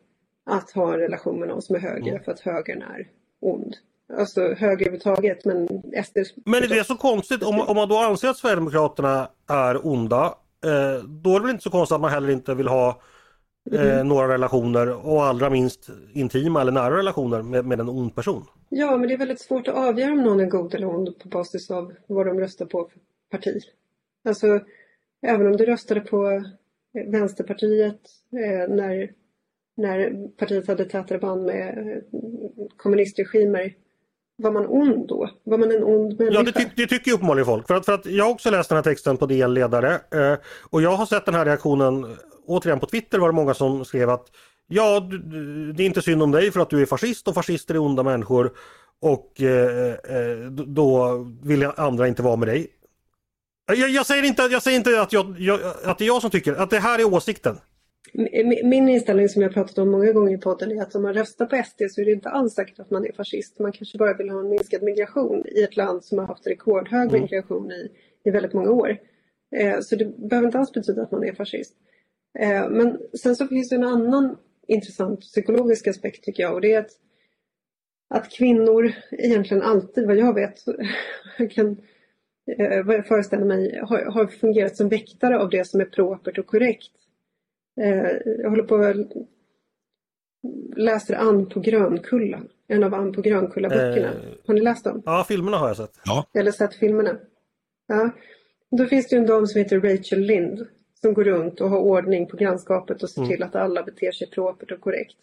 att 0.49 0.71
ha 0.71 0.95
en 0.95 1.01
relation 1.01 1.41
med 1.41 1.49
någon 1.49 1.63
som 1.63 1.77
är 1.77 1.81
höger 1.81 2.11
mm. 2.11 2.23
för 2.25 2.33
att 2.33 2.41
högern 2.41 2.83
är 2.83 3.09
ond. 3.41 3.77
Alltså 4.19 4.41
höger 4.41 4.87
överhuvudtaget 4.87 5.45
men 5.45 5.69
SD... 6.05 6.19
Men 6.45 6.63
är 6.63 6.69
det 6.69 6.85
så 6.85 6.97
konstigt 6.97 7.43
om, 7.43 7.61
om 7.61 7.77
man 7.77 7.89
då 7.89 7.99
anser 7.99 8.29
att 8.29 8.37
Sverigedemokraterna 8.37 9.29
är 9.49 9.87
onda 9.87 10.35
eh, 10.65 11.05
då 11.05 11.31
är 11.31 11.35
det 11.35 11.41
väl 11.41 11.51
inte 11.51 11.63
så 11.63 11.71
konstigt 11.71 11.95
att 11.95 12.01
man 12.01 12.11
heller 12.11 12.31
inte 12.31 12.55
vill 12.55 12.69
ha 12.69 13.01
eh, 13.73 13.93
mm. 13.93 14.09
några 14.09 14.29
relationer 14.29 15.07
och 15.07 15.25
allra 15.25 15.51
minst 15.51 15.89
intima 16.13 16.61
eller 16.61 16.73
nära 16.73 16.97
relationer 16.97 17.43
med, 17.43 17.65
med 17.65 17.81
en 17.81 17.89
ond 17.89 18.15
person? 18.15 18.45
Ja, 18.69 18.97
men 18.97 19.09
det 19.09 19.15
är 19.15 19.19
väldigt 19.19 19.41
svårt 19.41 19.69
att 19.69 19.75
avgöra 19.75 20.13
om 20.13 20.23
någon 20.23 20.41
är 20.41 20.47
god 20.47 20.75
eller 20.75 20.89
ond 20.89 21.19
på 21.19 21.29
basis 21.29 21.71
av 21.71 21.93
vad 22.07 22.27
de 22.27 22.41
röstar 22.41 22.67
på 22.67 22.89
för 22.93 23.01
parti. 23.39 23.61
Alltså, 24.25 24.61
även 25.23 25.47
om 25.47 25.57
du 25.57 25.65
röstade 25.65 26.01
på 26.01 26.43
Vänsterpartiet 27.07 28.01
eh, 28.33 28.75
när, 28.75 29.13
när 29.79 30.29
partiet 30.29 30.69
hade 30.69 30.85
tätare 30.85 31.19
band 31.19 31.45
med 31.45 31.79
eh, 31.79 32.17
kommunistregimer 32.77 33.75
var 34.43 34.53
man 34.53 34.67
ond 34.67 35.09
då? 35.09 35.31
Var 35.45 35.59
man 35.59 35.71
en 35.71 35.85
ond 35.85 36.19
människa? 36.19 36.39
Ja, 36.39 36.43
det, 36.43 36.53
ty 36.53 36.65
det 36.77 36.87
tycker 36.87 37.13
uppenbarligen 37.13 37.47
folk. 37.47 37.67
För 37.67 37.75
att, 37.75 37.85
för 37.85 37.93
att 37.93 38.07
jag 38.07 38.25
har 38.25 38.31
också 38.31 38.51
läst 38.51 38.69
den 38.69 38.77
här 38.77 38.83
texten 38.83 39.17
på 39.17 39.27
DN 39.27 39.55
Ledare 39.55 39.93
eh, 39.95 40.39
och 40.71 40.83
jag 40.83 40.97
har 40.97 41.07
sett 41.07 41.27
den 41.27 41.35
här 41.35 41.45
reaktionen 41.45 42.17
återigen 42.47 42.81
på 42.81 42.87
Twitter 42.87 43.19
var 43.19 43.29
det 43.29 43.35
många 43.35 43.55
som 43.55 43.85
skrev 43.85 44.11
att 44.11 44.27
ja, 44.69 45.01
det 45.77 45.83
är 45.83 45.87
inte 45.87 46.03
synd 46.03 46.23
om 46.23 46.31
dig 46.31 46.51
för 46.51 46.61
att 46.61 46.71
du 46.71 46.83
är 46.83 46.87
fascist 46.87 47.29
och 47.29 47.35
fascister 47.35 47.75
är 47.75 47.79
onda 47.79 48.03
människor 48.03 48.53
och 49.01 49.43
eh, 49.43 49.93
eh 49.93 50.51
då 50.51 51.17
vill 51.43 51.65
andra 51.77 52.09
inte 52.09 52.23
vara 52.23 52.37
med 52.37 52.49
dig. 52.49 52.67
Jag, 53.67 53.91
jag, 53.91 54.07
säger 54.07 54.23
inte, 54.23 54.43
jag 54.43 54.63
säger 54.63 54.79
inte 54.79 55.01
att, 55.01 55.13
jag, 55.13 55.37
jag, 55.39 55.61
att 55.85 55.99
det 55.99 56.05
är 56.05 56.07
jag 56.07 56.21
som 56.21 56.31
tycker 56.31 56.55
att 56.55 56.71
det 56.71 56.79
här 56.79 56.99
är 56.99 57.15
åsikten. 57.15 57.59
Min 58.65 58.89
inställning 58.89 59.29
som 59.29 59.43
jag 59.43 59.55
pratat 59.55 59.79
om 59.79 59.91
många 59.91 60.13
gånger 60.13 60.35
i 60.35 60.39
podden 60.39 60.73
är 60.73 60.83
att 60.83 60.95
om 60.95 61.03
man 61.03 61.15
röstar 61.15 61.47
på 61.47 61.63
SD 61.67 61.83
så 61.91 62.01
är 62.01 62.05
det 62.05 62.13
inte 62.13 62.29
alls 62.29 62.55
säkert 62.55 62.79
att 62.79 62.91
man 62.91 63.07
är 63.07 63.13
fascist. 63.13 63.59
Man 63.59 63.73
kanske 63.73 63.99
bara 63.99 64.17
vill 64.17 64.31
ha 64.31 64.41
en 64.41 64.49
minskad 64.49 64.83
migration 64.83 65.45
i 65.47 65.63
ett 65.63 65.77
land 65.77 66.05
som 66.05 66.19
har 66.19 66.27
haft 66.27 66.47
rekordhög 66.47 67.09
mm. 67.09 67.23
migration 67.23 67.71
i, 67.73 67.91
i 68.25 68.31
väldigt 68.31 68.53
många 68.53 68.71
år. 68.71 68.99
Eh, 69.57 69.81
så 69.81 69.97
det 69.97 70.19
behöver 70.19 70.49
inte 70.49 70.59
alls 70.59 70.73
betyda 70.73 71.03
att 71.03 71.13
man 71.13 71.25
är 71.25 71.33
fascist. 71.33 71.75
Eh, 72.39 72.71
men 72.71 72.99
sen 73.23 73.37
så 73.37 73.47
finns 73.47 73.69
det 73.69 73.77
en 73.77 73.85
annan 73.85 74.37
intressant 74.69 75.21
psykologisk 75.21 75.87
aspekt 75.87 76.25
tycker 76.25 76.43
jag 76.43 76.55
och 76.55 76.61
det 76.61 76.73
är 76.73 76.79
att, 76.79 76.91
att 78.09 78.31
kvinnor 78.31 78.93
egentligen 79.11 79.63
alltid, 79.63 80.07
vad 80.07 80.17
jag 80.17 80.35
vet, 80.35 80.59
kan, 81.51 81.77
eh, 82.59 82.85
vad 82.85 82.97
jag 82.97 83.07
föreställer 83.07 83.45
mig, 83.45 83.81
har, 83.83 83.99
har 83.99 84.27
fungerat 84.27 84.77
som 84.77 84.89
väktare 84.89 85.39
av 85.39 85.51
det 85.51 85.67
som 85.67 85.81
är 85.81 85.85
propert 85.85 86.39
och 86.39 86.47
korrekt. 86.47 86.93
Eh, 87.81 88.13
jag 88.25 88.51
håller 88.51 88.63
på 88.63 88.77
att 88.77 88.97
läser 90.77 91.15
Ann 91.15 91.49
på 91.49 91.61
Grönkulla, 91.61 92.43
en 92.69 92.85
av 92.85 92.95
Ann 92.95 93.13
på 93.13 93.23
Grönkulla-böckerna. 93.23 94.09
Eh, 94.09 94.37
har 94.47 94.55
ni 94.55 94.61
läst 94.61 94.85
dem? 94.85 95.03
Ja, 95.05 95.25
filmerna 95.29 95.57
har 95.57 95.69
jag 95.69 95.77
sett. 95.77 96.01
Ja. 96.05 96.27
Eller 96.35 96.53
sett 96.53 96.75
filmerna. 96.75 97.17
Ja. 97.87 98.11
Då 98.71 98.87
finns 98.87 99.09
det 99.09 99.17
en 99.17 99.27
dam 99.27 99.47
som 99.47 99.59
heter 99.59 99.81
Rachel 99.81 100.21
Lind 100.21 100.67
som 101.01 101.15
går 101.15 101.25
runt 101.25 101.61
och 101.61 101.71
har 101.71 101.79
ordning 101.79 102.27
på 102.27 102.37
grannskapet 102.37 103.03
och 103.03 103.11
ser 103.11 103.21
mm. 103.21 103.31
till 103.31 103.43
att 103.43 103.57
alla 103.57 103.83
beter 103.83 104.13
sig 104.13 104.31
propert 104.31 104.73
och 104.73 104.81
korrekt. 104.81 105.17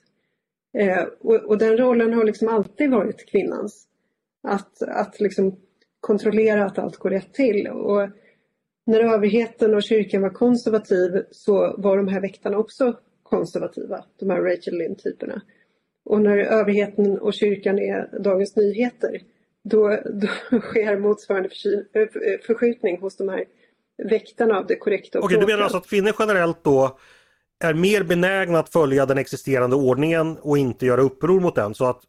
Eh, 0.77 1.03
och, 1.19 1.35
och, 1.35 1.57
den 1.57 1.77
rollen 1.77 2.13
har 2.13 2.23
liksom 2.23 2.47
alltid 2.47 2.91
varit 2.91 3.29
kvinnans. 3.31 3.87
Att, 4.47 4.81
att 4.81 5.19
liksom 5.19 5.55
kontrollera 5.99 6.65
att 6.65 6.79
allt 6.79 6.97
går 6.97 7.09
rätt 7.09 7.33
till. 7.33 7.67
Och 7.67 8.09
när 8.85 8.99
överheten 8.99 9.75
och 9.75 9.83
kyrkan 9.83 10.21
var 10.21 10.29
konservativ 10.29 11.25
så 11.31 11.75
var 11.77 11.97
de 11.97 12.07
här 12.07 12.21
väktarna 12.21 12.57
också 12.57 12.93
konservativa, 13.23 14.05
de 14.19 14.29
här 14.29 14.41
Rachel 14.41 14.77
Lynn-typerna. 14.77 15.41
Och 16.05 16.21
när 16.21 16.37
överheten 16.37 17.19
och 17.19 17.33
kyrkan 17.33 17.79
är 17.79 18.19
Dagens 18.19 18.55
Nyheter 18.55 19.21
då, 19.63 19.99
då 20.05 20.27
sker 20.59 20.97
motsvarande 20.97 21.49
förskjutning 22.47 23.01
hos 23.01 23.17
de 23.17 23.29
här 23.29 23.45
väktarna 24.09 24.57
av 24.57 24.67
det 24.67 24.75
korrekta. 24.75 25.19
Okej, 25.19 25.39
du 25.39 25.45
menar 25.45 25.63
alltså 25.63 25.77
att 25.77 25.87
kvinnor 25.87 26.13
generellt 26.19 26.63
då 26.63 26.97
är 27.63 27.73
mer 27.73 28.03
benägna 28.03 28.59
att 28.59 28.69
följa 28.69 29.05
den 29.05 29.17
existerande 29.17 29.75
ordningen 29.75 30.37
och 30.37 30.57
inte 30.57 30.85
göra 30.85 31.01
uppror 31.01 31.39
mot 31.39 31.55
den. 31.55 31.73
Så 31.73 31.85
att, 31.85 32.01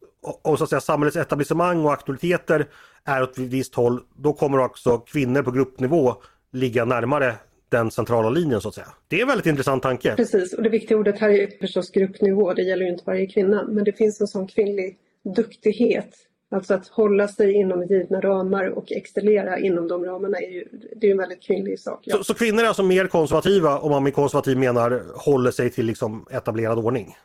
och 0.42 0.58
så 0.58 0.64
att 0.64 0.70
säga, 0.70 0.80
samhällets 0.80 1.16
etablissemang 1.16 1.84
och 1.84 1.90
auktoriteter 1.90 2.66
är 3.04 3.22
åt 3.22 3.38
ett 3.38 3.38
visst 3.38 3.74
håll, 3.74 4.00
då 4.16 4.32
kommer 4.32 4.58
också 4.58 4.98
kvinnor 4.98 5.42
på 5.42 5.50
gruppnivå 5.50 6.14
ligga 6.56 6.84
närmare 6.84 7.34
den 7.68 7.90
centrala 7.90 8.30
linjen 8.30 8.60
så 8.60 8.68
att 8.68 8.74
säga. 8.74 8.88
Det 9.08 9.16
är 9.16 9.22
en 9.22 9.28
väldigt 9.28 9.46
intressant 9.46 9.82
tanke. 9.82 10.16
Precis, 10.16 10.52
och 10.52 10.62
det 10.62 10.68
viktiga 10.68 10.98
ordet 10.98 11.18
här 11.18 11.30
är 11.30 11.58
förstås 11.60 11.90
gruppnivå. 11.90 12.52
Det 12.52 12.62
gäller 12.62 12.84
ju 12.84 12.90
inte 12.92 13.04
varje 13.06 13.26
kvinna, 13.26 13.64
men 13.68 13.84
det 13.84 13.92
finns 13.92 14.20
en 14.20 14.26
sån 14.26 14.46
kvinnlig 14.46 14.98
duktighet 15.36 16.26
Alltså 16.50 16.74
att 16.74 16.88
hålla 16.88 17.28
sig 17.28 17.52
inom 17.52 17.86
givna 17.86 18.20
ramar 18.20 18.66
och 18.66 18.92
excellera 18.92 19.58
inom 19.58 19.88
de 19.88 20.04
ramarna 20.04 20.38
är 20.38 20.50
ju, 20.50 20.64
det 20.96 21.06
är 21.06 21.10
en 21.10 21.18
väldigt 21.18 21.42
kvinnlig 21.42 21.80
sak. 21.80 22.00
Ja. 22.04 22.16
Så, 22.16 22.24
så, 22.24 22.34
kvinnor 22.34 22.62
är 22.62 22.66
alltså 22.66 22.82
mer 22.82 23.06
konservativa 23.06 23.78
om 23.78 23.90
man 23.90 24.02
med 24.02 24.14
konservativ 24.14 24.58
menar 24.58 25.02
håller 25.14 25.50
sig 25.50 25.70
till 25.70 25.86
liksom 25.86 26.26
etablerad 26.30 26.78
ordning? 26.78 27.16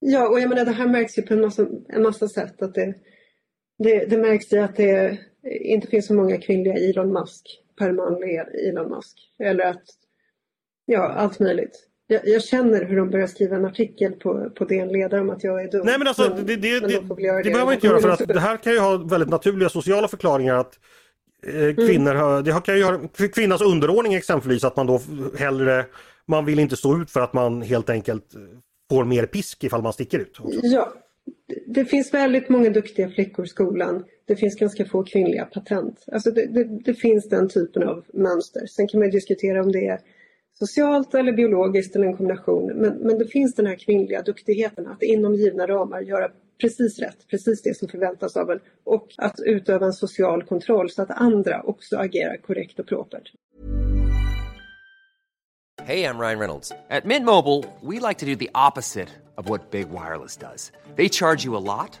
Ja, 0.00 0.28
och 0.28 0.40
jag 0.40 0.48
menar 0.48 0.64
det 0.64 0.70
här 0.70 0.86
märks 0.86 1.18
ju 1.18 1.22
på 1.22 1.34
en 1.34 1.40
massa, 1.40 1.66
en 1.88 2.02
massa 2.02 2.28
sätt. 2.28 2.62
Att 2.62 2.74
det, 2.74 2.94
det, 3.78 4.06
det 4.10 4.16
märks 4.16 4.52
i 4.52 4.58
att 4.58 4.76
det 4.76 5.18
inte 5.44 5.86
finns 5.86 6.06
så 6.06 6.14
många 6.14 6.38
kvinnliga 6.38 6.74
Elon 6.74 7.12
Musk 7.12 7.46
per 7.80 7.92
manlig 7.92 8.40
Elon 8.68 8.90
Musk. 8.90 9.16
Eller 9.38 9.64
att, 9.64 9.84
ja, 10.86 11.08
allt 11.08 11.38
möjligt. 11.38 11.86
Jag, 12.06 12.28
jag, 12.28 12.42
känner 12.42 12.84
hur 12.84 12.96
de 12.96 13.10
börjar 13.10 13.26
skriva 13.26 13.56
en 13.56 13.64
artikel 13.64 14.12
på, 14.12 14.50
på 14.50 14.64
DN 14.64 14.88
Ledare 14.88 15.20
om 15.20 15.30
att 15.30 15.44
jag 15.44 15.62
är 15.62 15.70
dum. 15.70 15.86
Nej 15.86 15.98
men 15.98 16.08
alltså 16.08 16.34
men, 16.36 16.46
det, 16.46 16.56
det, 16.56 16.80
det, 16.80 16.86
det, 16.88 17.42
det 17.42 17.50
behöver 17.50 17.64
man 17.64 17.74
inte 17.74 17.86
göra 17.86 18.00
för 18.00 18.08
att 18.08 18.28
det 18.28 18.40
här 18.40 18.56
kan 18.56 18.72
ju 18.72 18.78
ha 18.78 18.96
väldigt 18.96 19.28
naturliga 19.28 19.68
sociala 19.68 20.08
förklaringar 20.08 20.54
att 20.54 20.78
eh, 21.46 21.62
mm. 21.62 21.76
kvinnor 21.76 22.14
har, 22.14 22.42
det 22.42 22.60
kan 22.64 22.76
ju 22.76 22.84
ha 22.84 22.98
kvinnans 23.34 23.62
underordning 23.62 24.14
exempelvis 24.14 24.64
att 24.64 24.76
man 24.76 24.86
då 24.86 25.00
hellre 25.38 25.84
man 26.26 26.44
vill 26.44 26.58
inte 26.58 26.76
stå 26.76 27.02
ut 27.02 27.10
för 27.10 27.20
att 27.20 27.32
man 27.32 27.62
helt 27.62 27.90
enkelt 27.90 28.24
får 28.90 29.04
mer 29.04 29.26
pisk 29.26 29.64
ifall 29.64 29.82
man 29.82 29.92
sticker 29.92 30.18
ut. 30.18 30.38
Ja, 30.62 30.92
det 31.66 31.84
finns 31.84 32.14
väldigt 32.14 32.48
många 32.48 32.70
duktiga 32.70 33.10
flickor 33.10 33.44
i 33.44 33.48
skolan. 33.48 34.04
Det 34.30 34.36
finns 34.36 34.54
ganska 34.54 34.84
få 34.84 35.04
kvinnliga 35.04 35.44
patent. 35.44 36.04
Alltså 36.12 36.30
det, 36.30 36.46
det, 36.46 36.64
det 36.64 36.94
finns 36.94 37.28
den 37.28 37.48
typen 37.48 37.82
av 37.82 38.04
mönster. 38.12 38.66
Sen 38.66 38.88
kan 38.88 39.00
man 39.00 39.10
diskutera 39.10 39.62
om 39.62 39.72
det 39.72 39.86
är 39.86 40.00
socialt 40.58 41.14
eller 41.14 41.32
biologiskt 41.32 41.96
eller 41.96 42.06
en 42.06 42.16
kombination. 42.16 42.66
Men, 42.66 42.92
men 42.92 43.18
det 43.18 43.26
finns 43.26 43.54
den 43.54 43.66
här 43.66 43.76
kvinnliga 43.76 44.22
duktigheten 44.22 44.86
att 44.86 45.02
inom 45.02 45.34
givna 45.34 45.66
ramar 45.66 46.00
göra 46.00 46.28
precis 46.60 46.98
rätt, 46.98 47.28
precis 47.30 47.62
det 47.62 47.76
som 47.76 47.88
förväntas 47.88 48.36
av 48.36 48.50
en 48.50 48.60
och 48.84 49.08
att 49.16 49.40
utöva 49.40 49.86
en 49.86 49.92
social 49.92 50.42
kontroll 50.42 50.90
så 50.90 51.02
att 51.02 51.10
andra 51.10 51.62
också 51.62 51.96
agerar 51.96 52.36
korrekt 52.36 52.78
och 52.78 52.86
propert. 52.86 53.32
Hej, 55.82 56.00
jag 56.00 56.20
Ryan 56.20 56.38
Reynolds. 56.38 56.72
På 57.02 57.08
Mint 57.08 57.26
Mobile, 57.26 57.64
we 57.82 58.08
like 58.08 58.20
to 58.20 58.26
do 58.26 58.36
the 58.36 58.50
opposite 58.68 59.08
of 59.34 59.48
what 59.48 59.70
Big 59.70 59.86
Wireless 59.88 60.36
does. 60.36 60.72
They 60.96 61.08
charge 61.08 61.46
you 61.46 61.56
a 61.56 61.60
lot, 61.60 62.00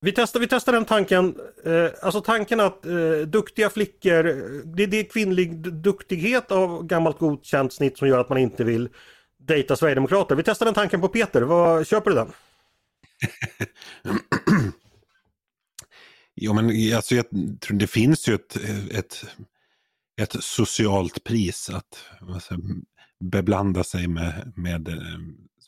Vi 0.00 0.12
testar, 0.12 0.40
vi 0.40 0.48
testar 0.48 0.72
den 0.72 0.84
tanken, 0.84 1.36
eh, 1.64 1.90
alltså 2.02 2.20
tanken 2.20 2.60
att 2.60 2.86
eh, 2.86 3.18
duktiga 3.26 3.70
flickor, 3.70 4.22
det, 4.76 4.86
det 4.86 5.00
är 5.00 5.04
kvinnlig 5.04 5.72
duktighet 5.72 6.52
av 6.52 6.86
gammalt 6.86 7.18
godkänt 7.18 7.72
snitt 7.72 7.98
som 7.98 8.08
gör 8.08 8.18
att 8.18 8.28
man 8.28 8.38
inte 8.38 8.64
vill 8.64 8.88
dejta 9.38 9.76
Sverigedemokrater. 9.76 10.34
Vi 10.34 10.42
testar 10.42 10.66
den 10.66 10.74
tanken 10.74 11.00
på 11.00 11.08
Peter, 11.08 11.42
Vad, 11.42 11.86
köper 11.86 12.10
du 12.10 12.16
den? 12.16 12.32
jo 16.36 16.52
men 16.52 16.94
alltså, 16.96 17.14
jag 17.14 17.24
tror 17.60 17.78
det 17.78 17.86
finns 17.86 18.28
ju 18.28 18.34
ett, 18.34 18.56
ett, 18.90 19.24
ett 20.20 20.44
socialt 20.44 21.24
pris 21.24 21.70
att 21.70 22.04
alltså, 22.34 22.54
beblanda 23.20 23.84
sig 23.84 24.08
med, 24.08 24.52
med 24.56 24.88
eh, 24.88 24.94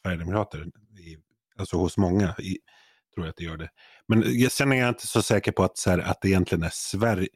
Sverigedemokrater. 0.03 0.67
I, 0.99 1.19
alltså 1.59 1.77
hos 1.77 1.97
många 1.97 2.35
i, 2.39 2.59
tror 3.15 3.27
jag 3.27 3.31
att 3.31 3.37
det 3.37 3.45
gör 3.45 3.57
det. 3.57 3.69
Men 4.09 4.23
eh, 4.23 4.49
sen 4.49 4.73
är 4.73 4.77
jag 4.77 4.89
inte 4.89 5.07
så 5.07 5.23
säker 5.23 5.53
på 5.53 5.65
att, 5.65 5.79
så 5.79 5.91
här, 5.91 5.99
att 5.99 6.19
det 6.23 6.29
egentligen 6.29 6.65
är 6.65 6.71
Sverige. 6.73 7.29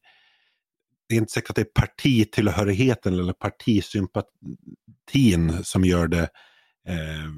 Det 1.08 1.14
är 1.14 1.18
inte 1.18 1.32
säkert 1.32 1.50
att 1.50 1.56
det 1.56 1.62
är 1.62 1.80
partitillhörigheten 1.80 3.14
eller 3.14 3.32
partisympatin 3.32 5.64
som 5.64 5.84
gör 5.84 6.08
det 6.08 6.28
eh, 6.88 7.30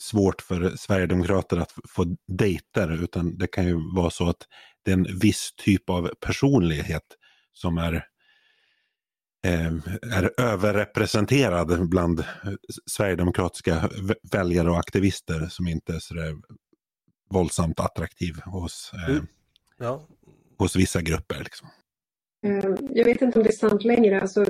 svårt 0.00 0.42
för 0.42 0.76
Sverigedemokrater 0.76 1.56
att 1.56 1.72
få 1.88 2.16
dejter. 2.28 3.02
Utan 3.02 3.38
det 3.38 3.46
kan 3.46 3.66
ju 3.66 3.94
vara 3.94 4.10
så 4.10 4.28
att 4.28 4.46
det 4.84 4.90
är 4.90 4.96
en 4.96 5.18
viss 5.18 5.52
typ 5.56 5.90
av 5.90 6.10
personlighet 6.20 7.04
som 7.52 7.78
är 7.78 7.94
eh, 9.46 9.72
är 10.12 10.40
överrepresenterad 10.40 11.88
bland 11.88 12.20
eh, 12.20 12.26
sverigedemokratiska 12.86 13.90
väljare 14.32 14.70
och 14.70 14.78
aktivister 14.78 15.46
som 15.46 15.68
inte 15.68 15.94
är 15.94 15.98
sådär 15.98 16.34
våldsamt 17.30 17.80
attraktiv 17.80 18.34
hos, 18.44 18.92
eh, 18.94 19.10
mm. 19.10 19.26
ja. 19.78 20.02
hos 20.58 20.76
vissa 20.76 21.02
grupper. 21.02 21.38
Liksom. 21.38 21.68
Eh, 22.46 22.70
jag 22.90 23.04
vet 23.04 23.22
inte 23.22 23.38
om 23.38 23.42
det 23.42 23.50
är 23.50 23.68
sant 23.68 23.84
längre. 23.84 24.20
Alltså, 24.20 24.46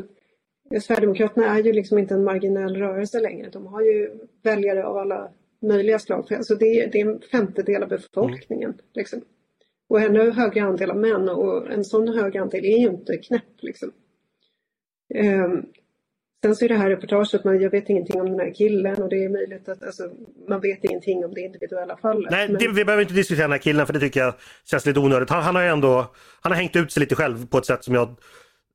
Sverigedemokraterna 0.83 1.47
är 1.47 1.63
ju 1.63 1.73
liksom 1.73 1.99
inte 1.99 2.15
en 2.15 2.25
marginell 2.25 2.77
rörelse 2.77 3.21
längre. 3.21 3.51
De 3.51 3.67
har 3.67 3.81
ju 3.81 4.11
väljare 4.43 4.85
av 4.85 4.97
alla 4.97 5.31
möjliga 5.63 5.99
slag. 5.99 6.33
Alltså 6.33 6.55
det, 6.55 6.81
är, 6.81 6.91
det 6.93 7.01
är 7.01 7.07
en 7.07 7.21
femtedel 7.21 7.83
av 7.83 7.89
befolkningen. 7.89 8.71
Mm. 8.71 8.85
Liksom. 8.95 9.23
Och 9.89 10.01
ännu 10.01 10.31
högre 10.31 10.63
andel 10.63 10.91
av 10.91 10.97
män 10.97 11.29
och 11.29 11.73
en 11.73 11.85
sån 11.85 12.09
hög 12.09 12.37
andel 12.37 12.65
är 12.65 12.79
ju 12.79 12.89
inte 12.89 13.17
knäpp. 13.17 13.63
Liksom. 13.63 13.93
Um, 15.15 15.67
Sen 16.43 16.57
så 16.57 16.65
är 16.65 16.69
det 16.69 16.77
här 16.77 16.91
reportaget, 16.91 17.45
man, 17.45 17.61
jag 17.61 17.71
vet 17.71 17.89
ingenting 17.89 18.21
om 18.21 18.27
den 18.27 18.41
här 18.41 18.55
killen 18.55 19.03
och 19.03 19.09
det 19.09 19.25
är 19.25 19.29
möjligt 19.29 19.69
att 19.69 19.83
alltså, 19.83 20.03
man 20.49 20.61
vet 20.61 20.85
ingenting 20.85 21.25
om 21.25 21.35
det 21.35 21.41
individuella 21.41 21.97
fallet. 21.97 22.31
Nej, 22.31 22.49
men... 22.49 22.59
det, 22.59 22.69
vi 22.69 22.85
behöver 22.85 23.03
inte 23.03 23.15
diskutera 23.15 23.45
den 23.45 23.53
här 23.53 23.59
killen 23.59 23.87
för 23.87 23.93
det 23.93 24.01
tycker 24.01 24.21
jag 24.21 24.35
känns 24.71 24.87
lite 24.87 25.01
onödigt. 25.01 25.31
Han, 25.31 25.43
han 25.43 25.55
har 25.55 25.63
ju 25.63 25.69
ändå 25.69 26.15
han 26.41 26.53
har 26.53 26.57
hängt 26.57 26.77
ut 26.77 26.93
sig 26.93 27.01
lite 27.01 27.15
själv 27.15 27.47
på 27.47 27.59
ett 27.59 27.67
sätt 27.67 27.85
som 27.85 27.95
jag 27.95 28.17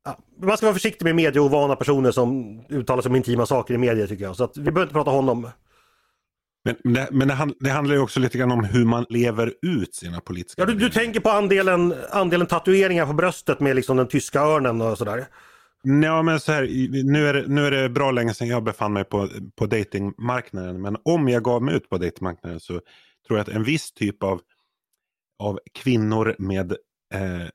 ja, 0.04 0.18
man 0.42 0.56
ska 0.56 0.66
vara 0.66 0.74
försiktig 0.74 1.04
med 1.04 1.14
medieovana 1.14 1.76
personer 1.76 2.10
som 2.10 2.60
uttalar 2.68 3.02
sig 3.02 3.10
om 3.10 3.16
intima 3.16 3.46
saker 3.46 3.74
i 3.74 3.78
media 3.78 4.06
tycker 4.06 4.24
jag. 4.24 4.36
Så 4.36 4.44
att 4.44 4.56
vi 4.56 4.62
behöver 4.62 4.82
inte 4.82 4.94
prata 4.94 5.10
honom. 5.10 5.50
Men, 6.64 6.94
det, 6.94 7.08
men 7.10 7.28
det, 7.28 7.48
det, 7.60 7.70
handlar 7.70 7.94
ju 7.94 8.00
också 8.00 8.20
lite 8.20 8.38
grann 8.38 8.52
om 8.52 8.64
hur 8.64 8.84
man 8.84 9.06
lever 9.08 9.52
ut 9.62 9.94
sina 9.94 10.20
politiska 10.20 10.62
Ja, 10.62 10.66
du, 10.66 10.74
du 10.74 10.90
tänker 10.90 11.20
på 11.20 11.30
andelen, 11.30 11.94
andelen 12.10 12.46
tatueringar 12.46 13.06
på 13.06 13.12
bröstet 13.12 13.60
med 13.60 13.76
liksom 13.76 13.96
den 13.96 14.08
tyska 14.08 14.40
örnen 14.40 14.82
och 14.82 14.98
sådär. 14.98 15.26
Ja, 15.86 16.22
men 16.22 16.40
så 16.40 16.52
här, 16.52 16.62
nu, 17.04 17.26
är 17.26 17.34
det, 17.34 17.48
nu 17.48 17.66
är 17.66 17.70
det 17.70 17.88
bra 17.88 18.10
länge 18.10 18.34
sedan 18.34 18.48
jag 18.48 18.64
befann 18.64 18.92
mig 18.92 19.04
på, 19.04 19.28
på 19.54 19.66
datingmarknaden. 19.66 20.82
Men 20.82 20.96
om 21.04 21.28
jag 21.28 21.44
gav 21.44 21.62
mig 21.62 21.74
ut 21.74 21.88
på 21.88 21.98
datingmarknaden 21.98 22.60
så 22.60 22.72
tror 23.26 23.38
jag 23.38 23.40
att 23.40 23.48
en 23.48 23.64
viss 23.64 23.92
typ 23.92 24.22
av, 24.22 24.40
av 25.38 25.60
kvinnor 25.72 26.36
med 26.38 26.72
eh, 27.14 27.48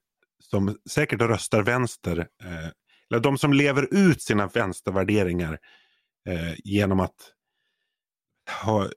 som 0.44 0.78
säkert 0.90 1.22
röstar 1.22 1.62
vänster, 1.62 2.18
eh, 2.44 2.70
eller 3.12 3.20
de 3.20 3.38
som 3.38 3.54
lever 3.54 3.88
ut 3.94 4.22
sina 4.22 4.48
vänstervärderingar 4.48 5.60
eh, 6.30 6.54
genom 6.64 7.00
att 7.00 7.34
ha 8.64 8.88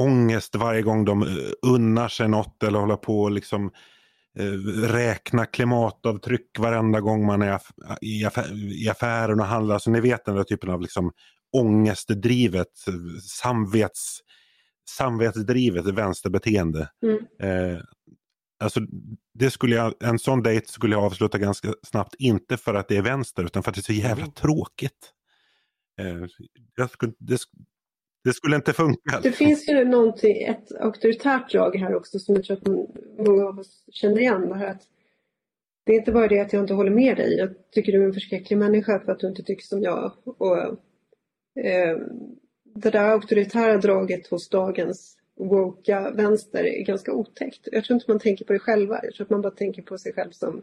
ångest 0.00 0.54
varje 0.54 0.82
gång 0.82 1.04
de 1.04 1.22
eh, 1.22 1.28
unnar 1.66 2.08
sig 2.08 2.28
något 2.28 2.62
eller 2.62 2.78
håller 2.78 2.96
på 2.96 3.22
och 3.22 3.30
liksom 3.30 3.70
Eh, 3.70 3.72
räkna 4.82 5.46
klimatavtryck 5.46 6.58
varenda 6.58 7.00
gång 7.00 7.26
man 7.26 7.42
är 7.42 7.60
i, 8.00 8.24
affär, 8.24 8.82
i 8.84 8.88
affären 8.88 9.40
och 9.40 9.46
handlar. 9.46 9.78
Så 9.78 9.90
ni 9.90 10.00
vet 10.00 10.24
den 10.24 10.36
där 10.36 10.44
typen 10.44 10.70
av 10.70 10.80
liksom 10.80 11.12
ångestdrivet, 11.52 12.72
samvets, 13.22 14.18
samvetsdrivet 14.90 15.86
vänsterbeteende. 15.86 16.88
Mm. 17.02 17.18
Eh, 17.42 17.80
alltså, 18.64 18.80
det 19.34 19.50
skulle 19.50 19.76
jag, 19.76 19.94
en 20.00 20.18
sån 20.18 20.42
dejt 20.42 20.66
skulle 20.66 20.94
jag 20.94 21.04
avsluta 21.04 21.38
ganska 21.38 21.74
snabbt, 21.82 22.14
inte 22.18 22.56
för 22.56 22.74
att 22.74 22.88
det 22.88 22.96
är 22.96 23.02
vänster 23.02 23.44
utan 23.44 23.62
för 23.62 23.70
att 23.70 23.74
det 23.74 23.80
är 23.80 23.82
så 23.82 23.92
jävla 23.92 24.24
mm. 24.24 24.34
tråkigt. 24.34 25.12
Eh, 26.00 26.26
jag 26.76 26.90
skulle, 26.90 27.12
det, 27.18 27.40
det 28.26 28.32
skulle 28.32 28.56
inte 28.56 28.72
funka. 28.72 29.20
Det 29.22 29.32
finns 29.32 29.68
ju 29.68 29.84
någonting, 29.84 30.42
ett 30.42 30.72
auktoritärt 30.80 31.52
drag 31.52 31.76
här 31.76 31.94
också 31.94 32.18
som 32.18 32.34
jag 32.34 32.44
tror 32.44 32.56
att 32.56 32.68
många 33.26 33.44
av 33.44 33.58
oss 33.58 33.84
känner 33.92 34.20
igen. 34.20 34.48
Det, 34.48 34.54
här 34.54 34.70
att 34.70 34.82
det 35.84 35.92
är 35.92 35.96
inte 35.96 36.12
bara 36.12 36.28
det 36.28 36.40
att 36.40 36.52
jag 36.52 36.62
inte 36.62 36.74
håller 36.74 36.90
med 36.90 37.16
dig. 37.16 37.36
Jag 37.36 37.50
tycker 37.70 37.92
du 37.92 38.02
är 38.02 38.06
en 38.06 38.12
förskräcklig 38.12 38.56
människa 38.56 39.00
för 39.00 39.12
att 39.12 39.18
du 39.18 39.26
inte 39.26 39.42
tycker 39.42 39.62
som 39.64 39.82
jag. 39.82 40.12
Och, 40.24 40.58
eh, 41.64 41.98
det 42.74 42.90
där 42.90 43.10
auktoritära 43.10 43.76
draget 43.76 44.26
hos 44.26 44.48
dagens 44.48 45.16
woka 45.38 46.10
vänster 46.10 46.64
är 46.64 46.84
ganska 46.84 47.12
otäckt. 47.12 47.68
Jag 47.72 47.84
tror 47.84 47.94
inte 47.94 48.10
man 48.10 48.20
tänker 48.20 48.44
på 48.44 48.52
det 48.52 48.58
själva. 48.58 49.00
Jag 49.02 49.14
tror 49.14 49.24
att 49.24 49.30
man 49.30 49.42
bara 49.42 49.52
tänker 49.52 49.82
på 49.82 49.98
sig 49.98 50.12
själv 50.12 50.30
som, 50.30 50.62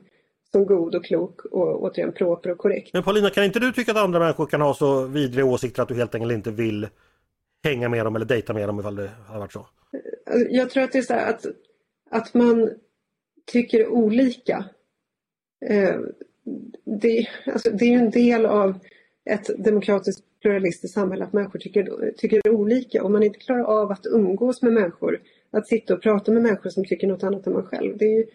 som 0.51 0.65
god 0.65 0.95
och 0.95 1.05
klok 1.05 1.45
och 1.45 1.83
återigen 1.83 2.13
proper 2.13 2.51
och 2.51 2.57
korrekt. 2.57 2.93
Men 2.93 3.03
Paulina, 3.03 3.29
kan 3.29 3.43
inte 3.43 3.59
du 3.59 3.71
tycka 3.71 3.91
att 3.91 3.97
andra 3.97 4.19
människor 4.19 4.45
kan 4.45 4.61
ha 4.61 4.73
så 4.73 5.05
vidriga 5.05 5.45
åsikter 5.45 5.83
att 5.83 5.89
du 5.89 5.95
helt 5.95 6.15
enkelt 6.15 6.33
inte 6.33 6.51
vill 6.51 6.87
hänga 7.63 7.89
med 7.89 8.05
dem 8.05 8.15
eller 8.15 8.25
dejta 8.25 8.53
med 8.53 8.69
dem 8.69 8.79
ifall 8.79 8.95
det 8.95 9.11
har 9.27 9.39
varit 9.39 9.53
så? 9.53 9.67
Jag 10.49 10.69
tror 10.69 10.83
att 10.83 10.91
det 10.91 10.97
är 10.97 11.01
så 11.01 11.13
att, 11.13 11.45
att 12.09 12.33
man 12.33 12.69
tycker 13.45 13.87
olika. 13.87 14.65
Eh, 15.65 15.99
det, 17.01 17.27
alltså, 17.45 17.71
det 17.71 17.85
är 17.85 17.89
ju 17.89 17.97
en 17.97 18.11
del 18.11 18.45
av 18.45 18.79
ett 19.25 19.63
demokratiskt 19.63 20.23
pluralistiskt 20.41 20.93
samhälle 20.93 21.23
att 21.23 21.33
människor 21.33 21.59
tycker, 21.59 22.13
tycker 22.17 22.49
olika. 22.49 23.03
Om 23.03 23.11
man 23.11 23.23
inte 23.23 23.39
klarar 23.39 23.63
av 23.63 23.91
att 23.91 24.05
umgås 24.05 24.61
med 24.61 24.73
människor, 24.73 25.21
att 25.51 25.67
sitta 25.67 25.93
och 25.93 26.01
prata 26.01 26.31
med 26.31 26.43
människor 26.43 26.69
som 26.69 26.85
tycker 26.85 27.07
något 27.07 27.23
annat 27.23 27.47
än 27.47 27.53
man 27.53 27.65
själv. 27.65 27.97
Det 27.97 28.05
är 28.05 28.17
ju, 28.17 28.25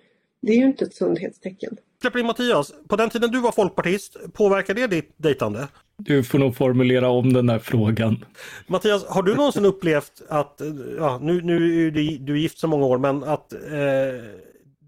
det 0.40 0.52
är 0.52 0.56
ju 0.56 0.64
inte 0.64 0.84
ett 0.84 0.94
sundhetstecken. 0.94 1.76
Släpper 2.00 2.18
in 2.18 2.26
Mattias, 2.26 2.72
på 2.88 2.96
den 2.96 3.10
tiden 3.10 3.30
du 3.30 3.40
var 3.40 3.52
folkpartist, 3.52 4.16
påverkar 4.32 4.74
det 4.74 4.86
ditt 4.86 5.14
dejtande? 5.16 5.68
Du 5.96 6.24
får 6.24 6.38
nog 6.38 6.56
formulera 6.56 7.08
om 7.08 7.32
den 7.32 7.48
här 7.48 7.58
frågan. 7.58 8.24
Mattias, 8.66 9.06
har 9.06 9.22
du 9.22 9.34
någonsin 9.34 9.64
upplevt 9.64 10.22
att, 10.28 10.60
ja, 10.98 11.18
nu, 11.22 11.42
nu 11.42 11.86
är 11.86 11.90
du, 11.90 12.18
du 12.18 12.32
är 12.32 12.36
gift 12.36 12.58
så 12.58 12.68
många 12.68 12.86
år, 12.86 12.98
men 12.98 13.24
att 13.24 13.52
eh, 13.52 13.58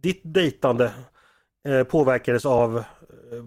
ditt 0.03 0.21
dejtande 0.25 0.91
eh, 1.69 1.83
påverkades 1.83 2.47
av 2.47 2.77
eh, 2.79 2.85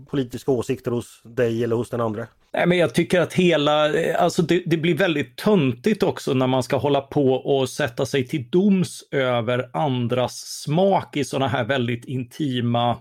politiska 0.07 0.51
åsikter 0.51 0.91
hos 0.91 1.21
dig 1.23 1.63
eller 1.63 1.75
hos 1.75 1.89
den 1.89 2.01
andra? 2.01 2.27
Nej, 2.53 2.67
men 2.67 2.77
jag 2.77 2.93
tycker 2.93 3.21
att 3.21 3.33
hela, 3.33 3.91
alltså 4.17 4.41
det, 4.41 4.63
det, 4.65 4.77
blir 4.77 4.95
väldigt 4.97 5.37
töntigt 5.37 6.03
också 6.03 6.33
när 6.33 6.47
man 6.47 6.63
ska 6.63 6.77
hålla 6.77 7.01
på 7.01 7.33
och 7.33 7.69
sätta 7.69 8.05
sig 8.05 8.27
till 8.27 8.49
doms 8.49 9.03
över 9.11 9.69
andras 9.73 10.35
smak 10.35 11.17
i 11.17 11.23
sådana 11.23 11.47
här 11.47 11.63
väldigt 11.63 12.05
intima 12.05 12.89
eh, 12.89 12.97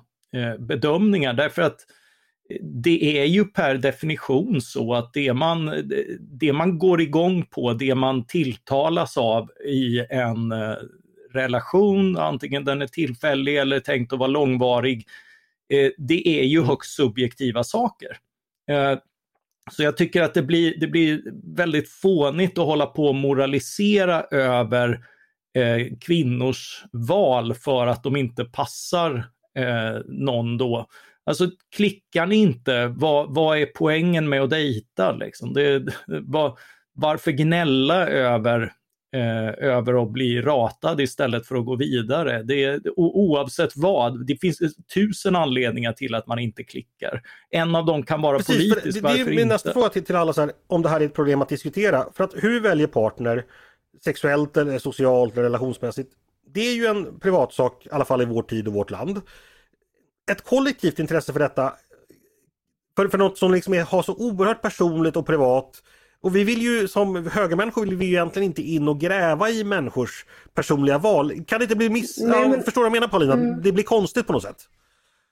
bedömningar 0.58 1.32
därför 1.34 1.62
att 1.62 1.86
det 2.60 3.20
är 3.20 3.24
ju 3.24 3.44
per 3.44 3.74
definition 3.74 4.60
så 4.60 4.94
att 4.94 5.12
det 5.12 5.32
man, 5.32 5.90
det 6.20 6.52
man 6.52 6.78
går 6.78 7.00
igång 7.00 7.46
på, 7.46 7.72
det 7.72 7.94
man 7.94 8.26
tilltalas 8.26 9.16
av 9.16 9.50
i 9.66 10.06
en 10.10 10.52
eh, 10.52 10.74
relation, 11.32 12.16
antingen 12.16 12.64
den 12.64 12.82
är 12.82 12.86
tillfällig 12.86 13.56
eller 13.56 13.80
tänkt 13.80 14.12
att 14.12 14.18
vara 14.18 14.28
långvarig, 14.28 15.06
eh, 15.68 15.90
det 15.98 16.28
är 16.28 16.44
ju 16.44 16.62
högst 16.62 16.96
subjektiva 16.96 17.64
saker. 17.64 18.16
Eh, 18.70 18.98
så 19.70 19.82
jag 19.82 19.96
tycker 19.96 20.22
att 20.22 20.34
det 20.34 20.42
blir, 20.42 20.80
det 20.80 20.86
blir 20.86 21.22
väldigt 21.56 21.88
fånigt 21.88 22.58
att 22.58 22.66
hålla 22.66 22.86
på 22.86 23.06
och 23.06 23.14
moralisera 23.14 24.22
över 24.22 25.04
kvinnors 26.00 26.84
val 26.92 27.54
för 27.54 27.86
att 27.86 28.02
de 28.02 28.16
inte 28.16 28.44
passar 28.44 29.31
någon 30.04 30.58
då. 30.58 30.86
Alltså 31.24 31.50
klickar 31.76 32.26
ni 32.26 32.36
inte, 32.36 32.86
vad, 32.86 33.34
vad 33.34 33.58
är 33.58 33.66
poängen 33.66 34.28
med 34.28 34.42
att 34.42 34.50
dejta? 34.50 35.12
Liksom? 35.12 35.52
Det, 35.54 35.82
var, 36.22 36.58
varför 36.94 37.30
gnälla 37.30 38.08
över, 38.08 38.72
eh, 39.16 39.68
över 39.68 40.02
att 40.02 40.10
bli 40.12 40.42
ratad 40.42 41.00
istället 41.00 41.46
för 41.46 41.56
att 41.56 41.64
gå 41.64 41.76
vidare? 41.76 42.42
Det, 42.42 42.80
oavsett 42.96 43.72
vad, 43.76 44.26
det 44.26 44.36
finns 44.40 44.58
tusen 44.94 45.36
anledningar 45.36 45.92
till 45.92 46.14
att 46.14 46.26
man 46.26 46.38
inte 46.38 46.64
klickar. 46.64 47.22
En 47.50 47.74
av 47.74 47.86
dem 47.86 48.02
kan 48.02 48.22
vara 48.22 48.36
Precis, 48.38 48.56
politisk, 48.56 48.84
det, 48.84 49.00
det, 49.00 49.00
varför 49.00 49.30
är 49.30 49.36
min 49.36 49.48
nästa 49.48 49.72
fråga 49.72 49.88
till, 49.88 50.04
till 50.04 50.16
alla, 50.16 50.32
så 50.32 50.40
här, 50.40 50.52
om 50.66 50.82
det 50.82 50.88
här 50.88 51.00
är 51.00 51.04
ett 51.04 51.14
problem 51.14 51.42
att 51.42 51.48
diskutera. 51.48 52.06
För 52.14 52.24
att 52.24 52.34
hur 52.34 52.60
väljer 52.60 52.86
partner, 52.86 53.44
sexuellt 54.04 54.56
eller 54.56 54.78
socialt 54.78 55.32
eller 55.32 55.42
relationsmässigt, 55.42 56.12
det 56.54 56.60
är 56.60 56.74
ju 56.74 56.86
en 56.86 57.18
privatsak, 57.20 57.86
i 57.86 57.90
alla 57.90 58.04
fall 58.04 58.22
i 58.22 58.24
vår 58.24 58.42
tid 58.42 58.68
och 58.68 58.74
vårt 58.74 58.90
land 58.90 59.20
ett 60.30 60.42
kollektivt 60.42 60.98
intresse 60.98 61.32
för 61.32 61.40
detta. 61.40 61.72
För, 62.96 63.08
för 63.08 63.18
något 63.18 63.38
som 63.38 63.52
liksom 63.52 63.74
är, 63.74 63.82
har 63.82 64.02
så 64.02 64.14
oerhört 64.14 64.62
personligt 64.62 65.16
och 65.16 65.26
privat. 65.26 65.82
Och 66.20 66.36
vi 66.36 66.44
vill 66.44 66.62
ju 66.62 66.88
som 66.88 67.26
högermänniskor 67.26 67.86
vill 67.86 67.96
vi 67.96 68.04
ju 68.04 68.12
egentligen 68.12 68.46
inte 68.46 68.62
in 68.62 68.88
och 68.88 69.00
gräva 69.00 69.50
i 69.50 69.64
människors 69.64 70.26
personliga 70.54 70.98
val. 70.98 71.44
Kan 71.46 71.58
det 71.58 71.62
inte 71.62 71.76
bli 71.76 71.88
miss... 71.88 72.18
Nej, 72.20 72.40
men... 72.40 72.58
ja, 72.58 72.62
förstår 72.64 72.80
du 72.80 72.84
vad 72.84 72.96
jag 72.96 73.00
menar 73.00 73.08
Paulina? 73.08 73.32
Mm. 73.32 73.62
Det 73.62 73.72
blir 73.72 73.84
konstigt 73.84 74.26
på 74.26 74.32
något 74.32 74.42
sätt. 74.42 74.68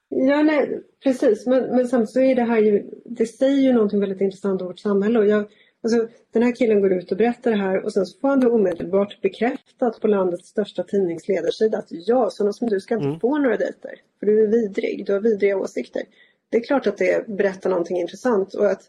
Ja, 0.09 0.43
nej, 0.43 0.83
precis. 1.03 1.47
Men, 1.47 1.63
men 1.63 1.89
samtidigt 1.89 2.11
så 2.11 2.21
är 2.21 2.35
det 2.35 2.43
här 2.43 2.59
ju, 2.59 2.91
det 3.05 3.27
säger 3.27 3.63
ju 3.63 3.73
någonting 3.73 4.01
väldigt 4.01 4.21
intressant 4.21 4.61
om 4.61 4.67
vårt 4.67 4.79
samhälle. 4.79 5.19
Och 5.19 5.27
jag, 5.27 5.47
alltså, 5.83 6.09
den 6.33 6.43
här 6.43 6.55
killen 6.55 6.81
går 6.81 6.93
ut 6.93 7.13
och 7.13 7.19
berättar 7.19 7.51
det 7.51 7.57
här 7.57 7.85
och 7.85 7.93
sen 7.93 8.07
så 8.07 8.19
får 8.19 8.29
han 8.29 8.41
då 8.41 8.51
omedelbart 8.51 9.21
bekräftat 9.21 10.01
på 10.01 10.09
landets 10.09 10.49
största 10.49 10.83
tidningsledarsida 10.83 11.79
att 11.79 11.87
ja, 11.89 12.31
sådana 12.31 12.53
som 12.53 12.69
du 12.69 12.81
ska 12.81 12.95
inte 12.95 13.07
mm. 13.07 13.21
få 13.21 13.39
några 13.39 13.57
dejter. 13.57 13.95
För 14.19 14.27
du 14.27 14.45
är 14.45 14.47
vidrig, 14.47 15.07
du 15.07 15.13
har 15.13 15.21
vidriga 15.21 15.59
åsikter. 15.59 16.03
Det 16.51 16.57
är 16.57 16.63
klart 16.63 16.87
att 16.87 16.99
det 16.99 17.27
berättar 17.29 17.71
någonting 17.71 17.97
intressant 17.97 18.55
och 18.55 18.71
att, 18.71 18.83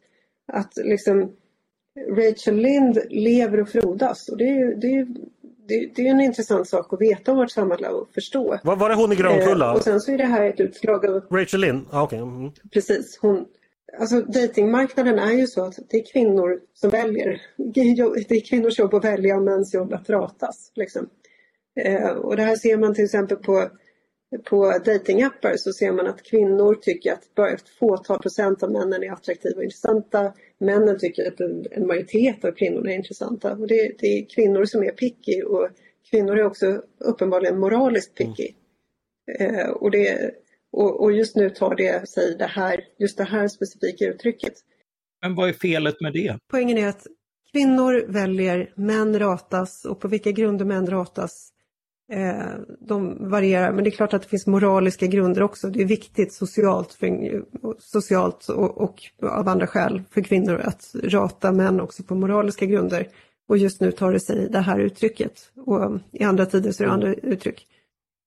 att 0.54 0.74
liksom 0.78 1.32
Rachel 2.10 2.56
Lind 2.56 3.00
lever 3.10 3.62
och 3.62 3.70
frodas. 3.70 4.30
Och 4.30 4.38
det 4.38 4.50
är, 4.50 4.76
det 4.76 4.88
är, 4.88 5.08
det, 5.96 6.08
är 6.08 6.12
en 6.12 6.22
intressant 6.22 6.68
sak 6.68 6.94
att 6.94 7.02
veta 7.02 7.32
om 7.32 7.38
vårt 7.38 7.52
samhälle 7.52 7.88
och 7.88 8.14
förstå. 8.14 8.58
Var, 8.64 8.76
var 8.76 8.90
det 8.90 8.96
hon 8.96 9.12
i 9.12 9.16
Grönkulla? 9.16 9.66
Eh, 9.66 9.74
och 9.74 9.82
sen 9.82 10.00
så 10.00 10.12
är 10.12 10.18
det 10.18 10.26
här 10.26 10.46
ett 10.46 10.60
utslag 10.60 11.06
av... 11.06 11.24
Rachel 11.32 11.62
Lind? 11.62 11.86
Ah, 11.92 12.04
okay. 12.04 12.20
Mm. 12.20 12.52
Precis. 12.74 13.20
Hon, 13.22 13.46
Alltså 14.00 14.22
datingmarknaden 14.22 15.20
är 15.20 15.32
ju 15.32 15.48
så 15.48 15.66
att 15.66 15.80
det 15.90 15.98
är 15.98 16.12
kvinnor 16.14 16.62
som 16.74 16.90
väljer. 16.90 17.42
Det 17.74 17.82
är 17.82 18.50
kvinnors 18.50 18.80
jobb 18.80 18.94
att 18.94 19.06
välja 19.06 19.36
och 19.36 19.44
mäns 19.44 19.74
jobb 19.74 19.94
att 19.94 20.10
ratas. 20.10 20.72
Liksom. 20.76 21.10
Eh, 21.76 22.10
och 22.10 22.36
det 22.36 22.44
här 22.44 22.56
ser 22.56 22.78
man 22.78 22.94
till 22.94 23.04
exempel 23.04 23.38
på, 23.38 23.70
på 24.44 24.80
datingappar 24.86 25.54
så 25.58 25.74
ser 25.74 25.92
man 25.92 26.08
att 26.08 26.24
kvinnor 26.24 26.76
tycker 26.76 27.14
att 27.14 27.36
bara 27.36 27.50
ett 27.50 27.70
fåtal 27.70 28.20
procent 28.20 28.64
av 28.64 28.72
männen 28.72 29.04
är 29.04 29.12
attraktiva 29.12 29.58
och 29.58 29.64
intressanta. 29.64 30.34
Männen 30.58 31.00
tycker 31.00 31.28
att 31.28 31.40
en, 31.40 31.66
en 31.72 31.88
majoritet 31.88 32.46
av 32.46 32.52
kvinnorna 32.52 32.92
är 32.92 32.96
intressanta. 32.96 33.52
Och 33.52 33.68
det, 33.68 33.92
det, 34.00 34.08
är 34.08 34.26
kvinnor 34.36 34.66
som 34.66 34.84
är 34.84 34.92
picky 34.92 35.42
och 35.42 35.70
kvinnor 36.10 36.38
är 36.38 36.44
också 36.44 36.82
uppenbarligen 36.98 37.60
moraliskt 37.60 38.16
picky. 38.16 38.48
Mm. 39.40 39.56
Eh, 39.56 39.70
och 39.70 39.92
det, 39.92 40.32
och, 40.72 41.02
och, 41.04 41.12
just 41.12 41.36
nu 41.36 41.50
tar 41.50 41.76
det 41.76 42.10
sig 42.10 42.36
det 42.40 42.46
här, 42.46 42.84
just 43.00 43.18
det 43.18 43.24
här 43.24 43.48
specifika 43.48 44.06
uttrycket. 44.06 44.54
Men 45.22 45.36
vad 45.36 45.50
är 45.50 45.54
felet 45.54 46.02
med 46.02 46.14
det? 46.14 46.38
Poängen 46.52 46.78
är 46.78 46.88
att 46.88 47.08
kvinnor 47.52 48.06
väljer, 48.08 48.74
män 48.76 49.20
ratas 49.20 49.86
och 49.86 50.00
på 50.00 50.08
vilka 50.08 50.32
grunder 50.32 50.66
män 50.66 50.88
ratas 50.88 51.50
eh, 52.12 52.60
de 52.80 53.30
varierar. 53.30 53.72
Men 53.72 53.84
det 53.84 53.90
är 53.90 53.92
klart 53.92 54.14
att 54.14 54.22
det 54.22 54.30
finns 54.30 54.48
moraliska 54.48 55.08
grunder 55.08 55.44
också. 55.44 55.70
Det 55.70 55.82
är 55.82 55.86
viktigt 55.86 56.34
socialt, 56.34 56.94
för, 56.94 57.44
socialt 57.80 58.50
och, 58.50 58.78
och 58.82 59.02
av 59.22 59.48
andra 59.48 59.68
skäl 59.68 60.04
för 60.12 60.22
kvinnor 60.22 60.60
att 60.60 60.96
rata 61.04 61.52
män 61.52 61.82
också 61.82 62.04
på 62.04 62.16
moraliska 62.16 62.66
grunder. 62.66 63.08
Och 63.48 63.58
just 63.58 63.82
nu 63.82 63.92
tar 63.92 64.12
det 64.12 64.20
sig 64.20 64.50
det 64.50 64.60
här 64.60 64.80
uttrycket. 64.80 65.52
Och 65.56 66.00
i 66.12 66.24
andra 66.24 66.46
tider 66.46 66.72
så 66.72 66.84
är 66.84 66.88
det 66.88 66.94
andra 66.94 67.14
uttryck. 67.14 67.68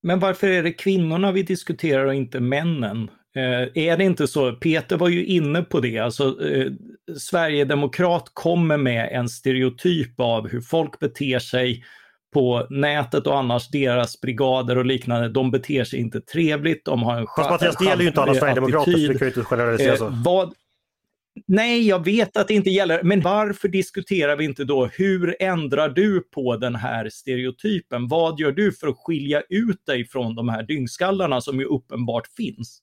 Men 0.04 0.18
varför 0.18 0.48
är 0.48 0.62
det 0.62 0.72
kvinnorna 0.72 1.32
vi 1.32 1.42
diskuterar 1.42 2.06
och 2.06 2.14
inte 2.14 2.40
männen? 2.40 3.10
Eh, 3.36 3.84
är 3.84 3.96
det 3.96 4.04
inte 4.04 4.26
så, 4.26 4.52
Peter 4.52 4.96
var 4.96 5.08
ju 5.08 5.24
inne 5.24 5.62
på 5.62 5.80
det, 5.80 5.98
alltså 5.98 6.48
eh, 6.48 6.72
Sverigedemokrat 7.18 8.30
kommer 8.32 8.76
med 8.76 9.08
en 9.12 9.28
stereotyp 9.28 10.20
av 10.20 10.48
hur 10.48 10.60
folk 10.60 10.98
beter 10.98 11.38
sig 11.38 11.84
på 12.34 12.66
nätet 12.70 13.26
och 13.26 13.38
annars 13.38 13.68
deras 13.68 14.20
brigader 14.20 14.78
och 14.78 14.84
liknande, 14.84 15.28
de 15.28 15.50
beter 15.50 15.84
sig 15.84 16.00
inte 16.00 16.20
trevligt, 16.20 16.84
de 16.84 17.02
har 17.02 17.16
en 17.16 17.26
Fast 17.36 17.50
Mattias, 17.50 17.76
det 17.76 17.84
gäller 17.84 18.02
ju 18.02 18.08
inte 18.08 18.20
alla 18.20 18.34
Sverigedemokrater, 18.34 18.92
så 18.92 18.98
det 18.98 19.18
kan 19.18 19.18
ju 19.18 19.26
inte 19.26 19.44
generalisera 19.44 19.96
så. 19.96 20.06
Eh, 20.06 20.22
vad, 20.24 20.54
Nej, 21.46 21.88
jag 21.88 22.04
vet 22.04 22.36
att 22.36 22.48
det 22.48 22.54
inte 22.54 22.70
gäller, 22.70 23.02
men 23.02 23.20
varför 23.20 23.68
diskuterar 23.68 24.36
vi 24.36 24.44
inte 24.44 24.64
då 24.64 24.86
hur 24.86 25.36
ändrar 25.40 25.88
du 25.88 26.20
på 26.20 26.56
den 26.56 26.74
här 26.74 27.08
stereotypen? 27.08 28.08
Vad 28.08 28.40
gör 28.40 28.52
du 28.52 28.72
för 28.72 28.88
att 28.88 28.98
skilja 28.98 29.42
ut 29.48 29.86
dig 29.86 30.06
från 30.06 30.34
de 30.34 30.48
här 30.48 30.62
dyngskallarna 30.62 31.40
som 31.40 31.60
ju 31.60 31.66
uppenbart 31.66 32.26
finns? 32.36 32.80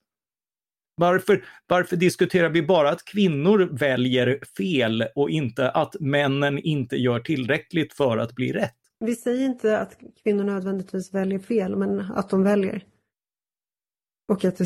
Varför, 0.95 1.45
varför 1.67 1.95
diskuterar 1.95 2.49
vi 2.49 2.61
bara 2.61 2.89
att 2.89 3.05
kvinnor 3.05 3.69
väljer 3.71 4.39
fel 4.57 5.05
och 5.15 5.29
inte 5.29 5.69
att 5.69 5.95
männen 5.99 6.59
inte 6.59 6.95
gör 6.95 7.19
tillräckligt 7.19 7.93
för 7.93 8.17
att 8.17 8.35
bli 8.35 8.53
rätt? 8.53 8.75
Vi 8.99 9.15
säger 9.15 9.45
inte 9.45 9.79
att 9.79 9.97
kvinnor 10.23 10.43
nödvändigtvis 10.43 11.13
väljer 11.13 11.39
fel, 11.39 11.75
men 11.75 11.99
att 11.99 12.29
de 12.29 12.43
väljer. 12.43 12.83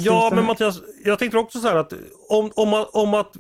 ja, 0.06 0.32
men 0.36 0.46
Mattias, 0.46 0.82
jag 1.06 1.20
tänkte 1.20 1.38
också 1.38 1.60
så 1.60 1.68
här 1.68 1.76
att 1.76 1.94
om, 2.30 2.52
om, 2.56 2.86
om 2.94 3.14
att 3.14 3.36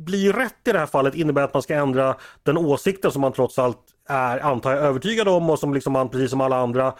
blir 0.00 0.32
rätt 0.32 0.68
i 0.68 0.72
det 0.72 0.78
här 0.78 0.86
fallet 0.86 1.14
innebär 1.14 1.42
att 1.42 1.54
man 1.54 1.62
ska 1.62 1.74
ändra 1.74 2.16
den 2.42 2.56
åsikten 2.56 3.12
som 3.12 3.20
man 3.20 3.32
trots 3.32 3.58
allt 3.58 3.78
är, 4.08 4.38
antar 4.38 4.70
jag, 4.70 4.80
övertygad 4.80 5.28
om 5.28 5.50
och 5.50 5.58
som 5.58 5.74
liksom 5.74 5.92
man, 5.92 6.08
precis 6.08 6.30
som 6.30 6.40
alla 6.40 6.56
andra, 6.56 6.94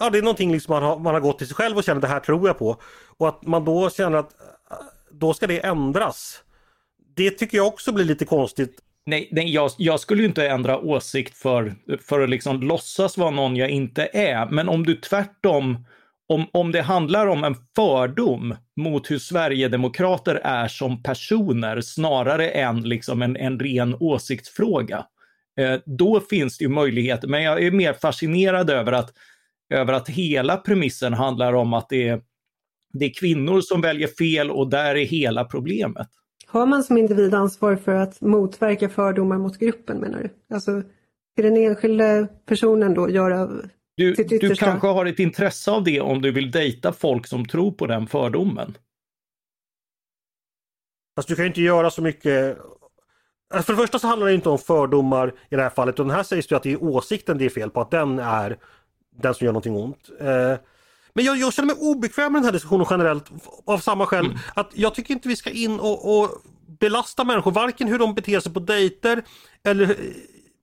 ja 0.00 0.10
det 0.10 0.18
är 0.18 0.22
någonting 0.22 0.52
liksom 0.52 0.74
man 0.74 0.82
har, 0.82 0.98
man 0.98 1.14
har 1.14 1.20
gått 1.20 1.38
till 1.38 1.46
sig 1.46 1.56
själv 1.56 1.76
och 1.76 1.84
känner 1.84 2.00
det 2.00 2.06
här 2.06 2.20
tror 2.20 2.48
jag 2.48 2.58
på. 2.58 2.76
Och 3.18 3.28
att 3.28 3.46
man 3.46 3.64
då 3.64 3.90
känner 3.90 4.18
att 4.18 4.32
äh, 4.70 4.76
då 5.10 5.34
ska 5.34 5.46
det 5.46 5.66
ändras. 5.66 6.42
Det 7.16 7.30
tycker 7.30 7.56
jag 7.56 7.66
också 7.66 7.92
blir 7.92 8.04
lite 8.04 8.24
konstigt. 8.24 8.78
Nej, 9.06 9.28
nej 9.32 9.54
jag, 9.54 9.70
jag, 9.76 10.00
skulle 10.00 10.22
ju 10.22 10.28
inte 10.28 10.48
ändra 10.48 10.78
åsikt 10.78 11.38
för, 11.38 11.74
för 12.02 12.20
att 12.20 12.30
liksom 12.30 12.62
låtsas 12.62 13.18
vara 13.18 13.30
någon 13.30 13.56
jag 13.56 13.70
inte 13.70 14.08
är. 14.12 14.46
Men 14.46 14.68
om 14.68 14.86
du 14.86 14.94
tvärtom 14.94 15.84
om, 16.28 16.46
om 16.52 16.72
det 16.72 16.82
handlar 16.82 17.26
om 17.26 17.44
en 17.44 17.54
fördom 17.76 18.54
mot 18.76 19.10
hur 19.10 19.18
Sverigedemokrater 19.18 20.34
är 20.34 20.68
som 20.68 21.02
personer 21.02 21.80
snarare 21.80 22.48
än 22.48 22.82
liksom 22.82 23.22
en, 23.22 23.36
en 23.36 23.60
ren 23.60 23.96
åsiktsfråga, 24.00 25.06
eh, 25.60 25.80
då 25.86 26.20
finns 26.20 26.58
det 26.58 26.64
ju 26.64 26.68
möjligheter. 26.68 27.28
Men 27.28 27.42
jag 27.42 27.62
är 27.62 27.70
mer 27.70 27.92
fascinerad 27.92 28.70
över 28.70 28.92
att, 28.92 29.12
över 29.74 29.92
att 29.92 30.08
hela 30.08 30.56
premissen 30.56 31.12
handlar 31.12 31.52
om 31.52 31.74
att 31.74 31.88
det 31.88 32.08
är, 32.08 32.20
det 32.92 33.04
är 33.04 33.14
kvinnor 33.14 33.60
som 33.60 33.80
väljer 33.80 34.08
fel 34.08 34.50
och 34.50 34.70
där 34.70 34.94
är 34.94 35.04
hela 35.04 35.44
problemet. 35.44 36.08
Har 36.46 36.66
man 36.66 36.82
som 36.82 36.98
individ 36.98 37.34
ansvar 37.34 37.76
för 37.76 37.94
att 37.94 38.20
motverka 38.20 38.88
fördomar 38.88 39.38
mot 39.38 39.58
gruppen 39.58 39.98
menar 39.98 40.18
du? 40.22 40.54
Alltså, 40.54 40.82
ska 41.32 41.42
den 41.42 41.56
enskilda 41.56 42.26
personen 42.46 42.94
då 42.94 43.10
göra 43.10 43.48
du, 43.96 44.14
du 44.14 44.54
kanske 44.54 44.86
har 44.86 45.06
ett 45.06 45.18
intresse 45.18 45.70
av 45.70 45.84
det 45.84 46.00
om 46.00 46.22
du 46.22 46.32
vill 46.32 46.50
dejta 46.50 46.92
folk 46.92 47.26
som 47.26 47.48
tror 47.48 47.72
på 47.72 47.86
den 47.86 48.06
fördomen. 48.06 48.76
Fast 51.16 51.28
du 51.28 51.36
kan 51.36 51.44
ju 51.44 51.48
inte 51.48 51.62
göra 51.62 51.90
så 51.90 52.02
mycket 52.02 52.58
alltså, 53.54 53.66
För 53.66 53.72
det 53.72 53.82
första 53.82 53.98
så 53.98 54.06
handlar 54.06 54.26
det 54.26 54.34
inte 54.34 54.48
om 54.48 54.58
fördomar 54.58 55.34
i 55.50 55.56
det 55.56 55.62
här 55.62 55.70
fallet. 55.70 55.98
Och 55.98 56.12
här 56.12 56.22
sägs 56.22 56.46
det 56.46 56.56
att 56.56 56.62
det 56.62 56.72
är 56.72 56.82
åsikten 56.82 57.38
det 57.38 57.44
är 57.44 57.50
fel 57.50 57.70
på, 57.70 57.80
att 57.80 57.90
den 57.90 58.18
är 58.18 58.58
den 59.16 59.34
som 59.34 59.44
gör 59.44 59.52
någonting 59.52 59.76
ont. 59.76 60.10
Eh, 60.20 60.56
men 61.14 61.24
jag, 61.24 61.36
jag, 61.36 61.52
känner 61.52 61.66
mig 61.66 61.76
obekväm 61.78 62.32
med 62.32 62.40
den 62.40 62.44
här 62.44 62.52
diskussionen 62.52 62.86
generellt 62.90 63.30
av 63.64 63.78
samma 63.78 64.06
skäl. 64.06 64.26
Mm. 64.26 64.38
Att 64.54 64.70
jag 64.74 64.94
tycker 64.94 65.14
inte 65.14 65.28
vi 65.28 65.36
ska 65.36 65.50
in 65.50 65.80
och, 65.80 66.18
och 66.18 66.30
belasta 66.80 67.24
människor, 67.24 67.50
varken 67.50 67.88
hur 67.88 67.98
de 67.98 68.14
beter 68.14 68.40
sig 68.40 68.52
på 68.52 68.60
dejter 68.60 69.22
eller 69.64 69.96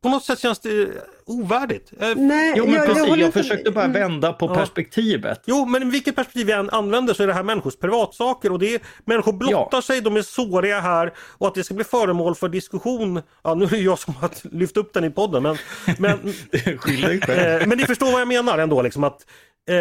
på 0.04 0.10
något 0.10 0.24
sätt 0.24 0.39
känns 0.39 0.60
det 0.60 0.88
ovärdigt. 1.26 1.91
Eh, 2.00 2.08
Nej, 2.16 2.54
Jo, 2.58 2.66
men 2.66 2.74
jag, 2.74 2.86
precis. 2.86 3.08
jag, 3.08 3.18
Jag, 3.20 3.34
försökte 3.34 3.72
bara 3.72 3.86
Mm. 3.86 4.02
vända 4.02 4.34
på 4.34 4.45
Ja. 4.45 4.56
perspektivet. 4.56 5.41
Jo, 5.45 5.66
men 5.66 5.89
vilket 5.91 6.16
perspektiv 6.16 6.47
vi 6.47 6.54
än 6.54 6.70
använder 6.70 7.14
så 7.14 7.24
är 7.24 7.28
det 7.28 7.34
här 7.34 7.43
människors 7.43 7.76
privatsaker 7.76 8.52
och 8.52 8.60
det 8.60 8.76
är, 8.76 8.82
människor 9.06 9.34
blottar 9.34 9.78
Ja. 9.78 9.82
sig, 9.82 10.02
de 10.02 10.18
är 10.18 10.22
såriga 10.22 10.80
här 10.80 11.14
och 11.20 11.47
att 11.47 11.56
det 11.56 11.64
ska 11.64 11.74
bli 11.74 11.84
föremål 11.84 12.36
för 12.36 12.50
diskussion. 12.50 13.22
Ja, 13.43 13.54
nu 13.56 13.66
är 13.66 13.70
det 13.70 13.78
jag 13.78 14.00
som 14.00 14.14
har 14.16 14.30
lyft 14.58 14.78
upp 14.78 14.93
den 14.93 15.04
i 15.04 15.10
podden, 15.10 15.43
men, 15.43 15.58
men, 15.97 16.12
eh, 16.52 17.68
men 17.68 17.78
ni 17.78 17.84
förstår 17.86 18.12
vad 18.12 18.22
jag 18.22 18.28
menar 18.28 18.58
ändå 18.58 18.82
liksom 18.82 19.04
att 19.04 19.26
eh, 19.70 19.78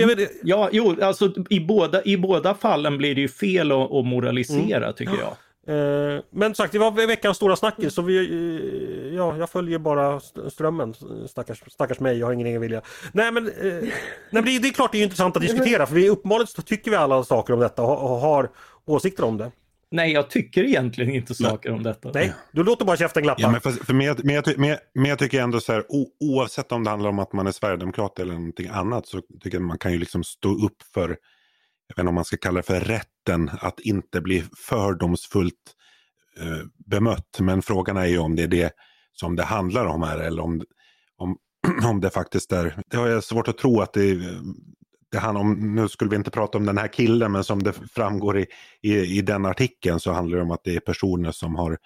jag 0.00 0.06
vet, 0.16 0.30
Ja, 0.42 0.68
jo, 0.72 0.96
alltså 1.02 1.32
i 1.50 1.60
båda, 1.60 2.04
i 2.04 2.16
båda 2.16 2.54
fallen 2.54 2.98
blir 2.98 3.14
det 3.14 3.20
ju 3.20 3.28
fel 3.28 3.72
att, 3.72 3.92
att 3.92 4.04
moralisera 4.06 4.92
tycker 4.92 5.14
jag. 5.20 5.36
Eh, 5.68 6.24
men 6.30 6.54
sagt, 6.54 6.72
det 6.72 6.78
var 6.78 7.06
veckans 7.06 7.36
stora 7.36 7.56
snackis 7.56 7.94
så 7.94 8.02
vi, 8.02 8.16
eh, 8.18 9.14
ja, 9.16 9.36
jag 9.36 9.50
följer 9.50 9.78
bara 9.78 10.16
st- 10.16 10.50
strömmen. 10.50 10.94
Stackars, 11.28 11.62
stackars 11.68 12.00
mig, 12.00 12.18
jag 12.18 12.26
har 12.26 12.32
ingen 12.32 12.46
egen 12.46 12.60
vilja. 12.60 12.82
Nej 13.12 13.32
men, 13.32 13.46
eh, 13.48 13.52
nej, 13.62 13.92
men 14.30 14.44
det, 14.44 14.50
är- 14.56 14.60
det 14.60 14.68
är 14.68 14.72
klart 14.72 14.92
det 14.92 14.98
är 14.98 15.02
intressant 15.02 15.36
att 15.36 15.42
diskutera 15.42 15.86
för 15.86 15.94
vi 15.94 16.08
uppenbarligen 16.08 16.46
så 16.46 16.62
tycker 16.62 16.90
vi 16.90 16.96
alla 16.96 17.24
saker 17.24 17.52
om 17.54 17.60
detta 17.60 17.82
och, 17.82 18.10
och 18.10 18.16
har 18.18 18.50
åsikter 18.86 19.24
om 19.24 19.38
det. 19.38 19.52
Nej, 19.90 20.12
jag 20.12 20.30
tycker 20.30 20.64
egentligen 20.64 21.14
inte 21.14 21.34
saker 21.34 21.70
om 21.72 21.82
detta. 21.82 22.10
Nej, 22.14 22.32
du 22.52 22.64
låter 22.64 22.84
bara 22.84 22.96
käften 22.96 23.22
glappa. 23.22 23.42
Ja, 23.42 23.50
men, 23.50 23.60
för, 23.60 23.70
för 23.70 23.94
men, 23.94 24.06
jag, 24.06 24.24
men, 24.24 24.42
men, 24.56 24.68
jag, 24.68 24.78
men 24.94 25.04
jag 25.04 25.18
tycker 25.18 25.40
ändå 25.42 25.60
så 25.60 25.72
här, 25.72 25.84
o, 25.88 26.06
oavsett 26.20 26.72
om 26.72 26.84
det 26.84 26.90
handlar 26.90 27.10
om 27.10 27.18
att 27.18 27.32
man 27.32 27.46
är 27.46 27.52
sverigedemokrat 27.52 28.18
eller 28.18 28.34
någonting 28.34 28.68
annat, 28.68 29.06
så 29.06 29.20
tycker 29.42 29.56
jag 29.58 29.62
man 29.62 29.78
kan 29.78 29.92
ju 29.92 29.98
liksom 29.98 30.24
stå 30.24 30.48
upp 30.66 30.76
för, 30.94 31.16
jag 31.96 31.96
vet 31.96 32.04
inte 32.04 32.08
om 32.08 32.14
man 32.14 32.24
ska 32.24 32.36
kalla 32.36 32.56
det 32.56 32.66
för 32.66 32.80
rätten 32.80 33.50
att 33.60 33.80
inte 33.80 34.20
bli 34.20 34.44
fördomsfullt 34.68 35.54
eh, 36.40 36.66
bemött. 36.86 37.38
Men 37.40 37.62
frågan 37.62 37.96
är 37.96 38.06
ju 38.06 38.18
om 38.18 38.36
det 38.36 38.42
är 38.42 38.48
det 38.48 38.72
som 39.12 39.36
det 39.36 39.44
handlar 39.44 39.86
om 39.86 40.02
här 40.02 40.18
eller 40.18 40.42
om, 40.42 40.62
om, 41.16 41.38
om 41.84 42.00
det 42.00 42.10
faktiskt 42.10 42.52
är, 42.52 42.82
det 42.86 42.96
har 42.96 43.08
jag 43.08 43.24
svårt 43.24 43.48
att 43.48 43.58
tro 43.58 43.80
att 43.80 43.92
det 43.92 44.18
det 45.12 45.18
handlar 45.18 45.40
om, 45.40 45.74
nu 45.74 45.88
skulle 45.88 46.10
vi 46.10 46.16
inte 46.16 46.30
prata 46.30 46.58
om 46.58 46.66
den 46.66 46.78
här 46.78 46.88
killen, 46.88 47.32
men 47.32 47.44
som 47.44 47.62
det 47.62 47.72
framgår 47.72 48.38
i, 48.38 48.46
i, 48.82 49.18
i 49.18 49.22
den 49.22 49.46
artikeln 49.46 50.00
så 50.00 50.12
handlar 50.12 50.36
det 50.36 50.42
om 50.42 50.50
att 50.50 50.64
det 50.64 50.76
är 50.76 50.80
personer 50.80 51.32
som 51.32 51.54
har 51.54 51.78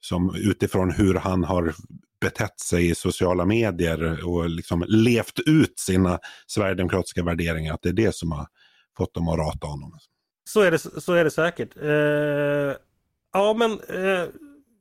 som 0.00 0.34
utifrån 0.34 0.90
hur 0.90 1.14
han 1.14 1.44
har 1.44 1.74
betett 2.20 2.60
sig 2.60 2.90
i 2.90 2.94
sociala 2.94 3.44
medier 3.44 4.26
och 4.26 4.48
liksom 4.48 4.84
levt 4.88 5.40
ut 5.46 5.78
sina 5.78 6.18
sverigedemokratiska 6.46 7.22
värderingar, 7.22 7.74
att 7.74 7.82
det 7.82 7.88
är 7.88 7.92
det 7.92 8.14
som 8.14 8.32
har 8.32 8.46
fått 8.98 9.14
dem 9.14 9.28
att 9.28 9.38
rata 9.38 9.66
honom. 9.66 9.92
Så 10.50 10.60
är 10.60 10.70
det, 10.70 10.78
så 10.78 11.12
är 11.12 11.24
det 11.24 11.30
säkert. 11.30 11.76
Eh, 11.82 12.76
ja 13.32 13.54
men 13.58 13.70
eh, 13.72 14.24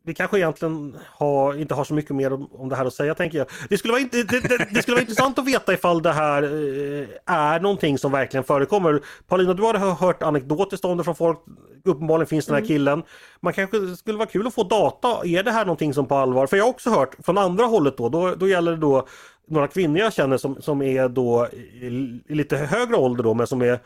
vi 0.05 0.13
kanske 0.13 0.37
egentligen 0.37 0.97
har, 1.05 1.53
inte 1.59 1.73
har 1.75 1.83
så 1.83 1.93
mycket 1.93 2.15
mer 2.15 2.33
om, 2.33 2.47
om 2.51 2.69
det 2.69 2.75
här 2.75 2.85
att 2.85 2.93
säga 2.93 3.15
tänker 3.15 3.37
jag. 3.37 3.47
Det 3.69 3.77
skulle, 3.77 3.91
vara, 3.91 4.01
inte- 4.01 4.23
det, 4.23 4.39
det, 4.39 4.67
det 4.71 4.81
skulle 4.81 4.95
vara 4.95 5.01
intressant 5.01 5.39
att 5.39 5.45
veta 5.47 5.73
ifall 5.73 6.01
det 6.01 6.11
här 6.13 6.43
eh, 6.43 7.07
är 7.25 7.59
någonting 7.59 7.97
som 7.97 8.11
verkligen 8.11 8.43
förekommer. 8.43 9.01
Paulina, 9.27 9.53
du 9.53 9.63
har 9.63 9.73
hört 9.95 10.23
anekdotiskt 10.23 10.85
om 10.85 10.97
det 10.97 11.03
från 11.03 11.15
folk. 11.15 11.39
Uppenbarligen 11.85 12.27
finns 12.27 12.45
den 12.45 12.55
här 12.55 12.65
killen. 12.65 13.03
Man 13.41 13.53
kanske 13.53 13.95
skulle 13.95 14.17
vara 14.17 14.29
kul 14.29 14.47
att 14.47 14.53
få 14.53 14.63
data. 14.63 15.07
Är 15.27 15.43
det 15.43 15.51
här 15.51 15.65
någonting 15.65 15.93
som 15.93 16.05
på 16.07 16.15
allvar? 16.15 16.47
För 16.47 16.57
jag 16.57 16.63
har 16.63 16.69
också 16.69 16.89
hört 16.89 17.15
från 17.25 17.37
andra 17.37 17.65
hållet 17.65 17.97
då. 17.97 18.09
Då, 18.09 18.35
då 18.35 18.47
gäller 18.47 18.71
det 18.71 18.77
då 18.77 19.07
några 19.47 19.67
kvinnor 19.67 19.99
jag 19.99 20.13
känner 20.13 20.37
som, 20.37 20.61
som 20.61 20.81
är 20.81 21.09
då 21.09 21.47
i, 21.53 21.87
i 22.27 22.35
lite 22.35 22.57
högre 22.57 22.95
ålder 22.95 23.23
då 23.23 23.33
men 23.33 23.47
som 23.47 23.61
är 23.61 23.79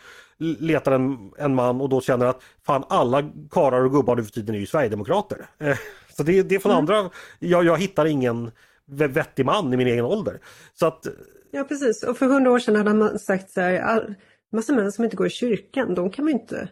letar 0.59 0.91
en, 0.91 1.32
en 1.38 1.55
man 1.55 1.82
och 1.82 1.89
då 1.89 2.01
känner 2.01 2.26
att 2.26 2.41
fan 2.66 2.84
alla 2.89 3.32
karlar 3.49 3.86
och 3.86 3.91
gubbar 3.91 4.16
nu 4.16 4.24
för 4.24 4.32
tiden 4.32 4.55
är 4.55 4.59
ju 4.59 4.66
Sverigedemokrater. 4.66 5.45
Eh, 5.59 5.78
Så 6.18 6.24
det, 6.24 6.43
det 6.43 6.55
är 6.55 6.59
från 6.59 6.72
andra, 6.72 7.09
jag, 7.39 7.66
jag 7.66 7.78
hittar 7.78 8.05
ingen 8.05 8.51
vettig 8.86 9.45
man 9.45 9.74
i 9.74 9.78
min 9.78 9.88
egen 9.88 10.05
ålder. 10.05 10.39
Så 10.74 10.86
att, 10.86 11.07
Ja 11.51 11.64
precis, 11.64 12.03
och 12.03 12.18
för 12.18 12.26
hundra 12.26 12.51
år 12.51 12.59
sedan 12.59 12.76
hade 12.76 12.93
man 12.93 13.20
sagt 13.20 13.49
så 13.49 13.62
här, 13.62 14.16
massa 14.51 14.74
män 14.74 14.91
som 14.91 15.03
inte 15.03 15.16
går 15.16 15.28
i 15.28 15.30
kyrkan, 15.30 15.95
de 15.95 16.12
kan 16.12 16.26
man 16.26 16.34
ju 16.34 16.39
inte, 16.39 16.70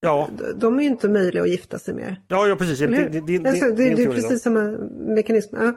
ja, 0.00 0.28
de 0.56 0.78
är 0.78 0.82
ju 0.82 0.88
inte 0.88 1.08
möjliga 1.08 1.42
att 1.42 1.50
gifta 1.50 1.78
sig 1.78 1.94
med. 1.94 2.16
ja, 2.28 2.46
ja 2.46 2.56
precis. 2.56 2.78
Det, 2.78 2.86
det, 2.86 3.20
det, 3.20 3.48
alltså, 3.48 3.70
det, 3.70 3.82
är 3.84 4.12
precis 4.12 4.42
samma 4.42 4.60
mekanism. 5.14 5.56
Ja. 5.56 5.72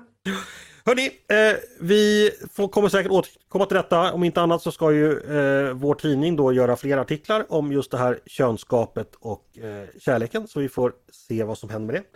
Hörni, 0.86 1.06
eh, 1.06 1.60
vi 1.80 2.32
får, 2.54 2.68
kommer 2.68 2.90
säkert 2.90 3.12
återkomma 3.12 3.66
till 3.66 3.78
detta. 3.78 4.14
Om 4.14 4.24
inte 4.24 4.42
annat 4.42 4.62
så 4.62 4.72
ska 4.72 4.92
ju 4.92 5.12
eh, 5.12 5.74
vår 5.74 5.96
tidning 5.96 6.36
då 6.36 6.54
göra 6.54 6.76
fler 6.76 6.98
artiklar 6.98 7.46
om 7.50 7.72
just 7.72 7.92
det 7.92 7.98
här 7.98 8.20
könskapet 8.26 9.16
och 9.20 9.58
eh, 9.58 9.88
kärleken. 10.00 10.48
Så 10.48 10.60
vi 10.60 10.70
får 10.70 10.94
se 11.12 11.44
vad 11.44 11.58
som 11.58 11.70
händer 11.70 11.94
med 11.94 12.02
det. 12.02 12.08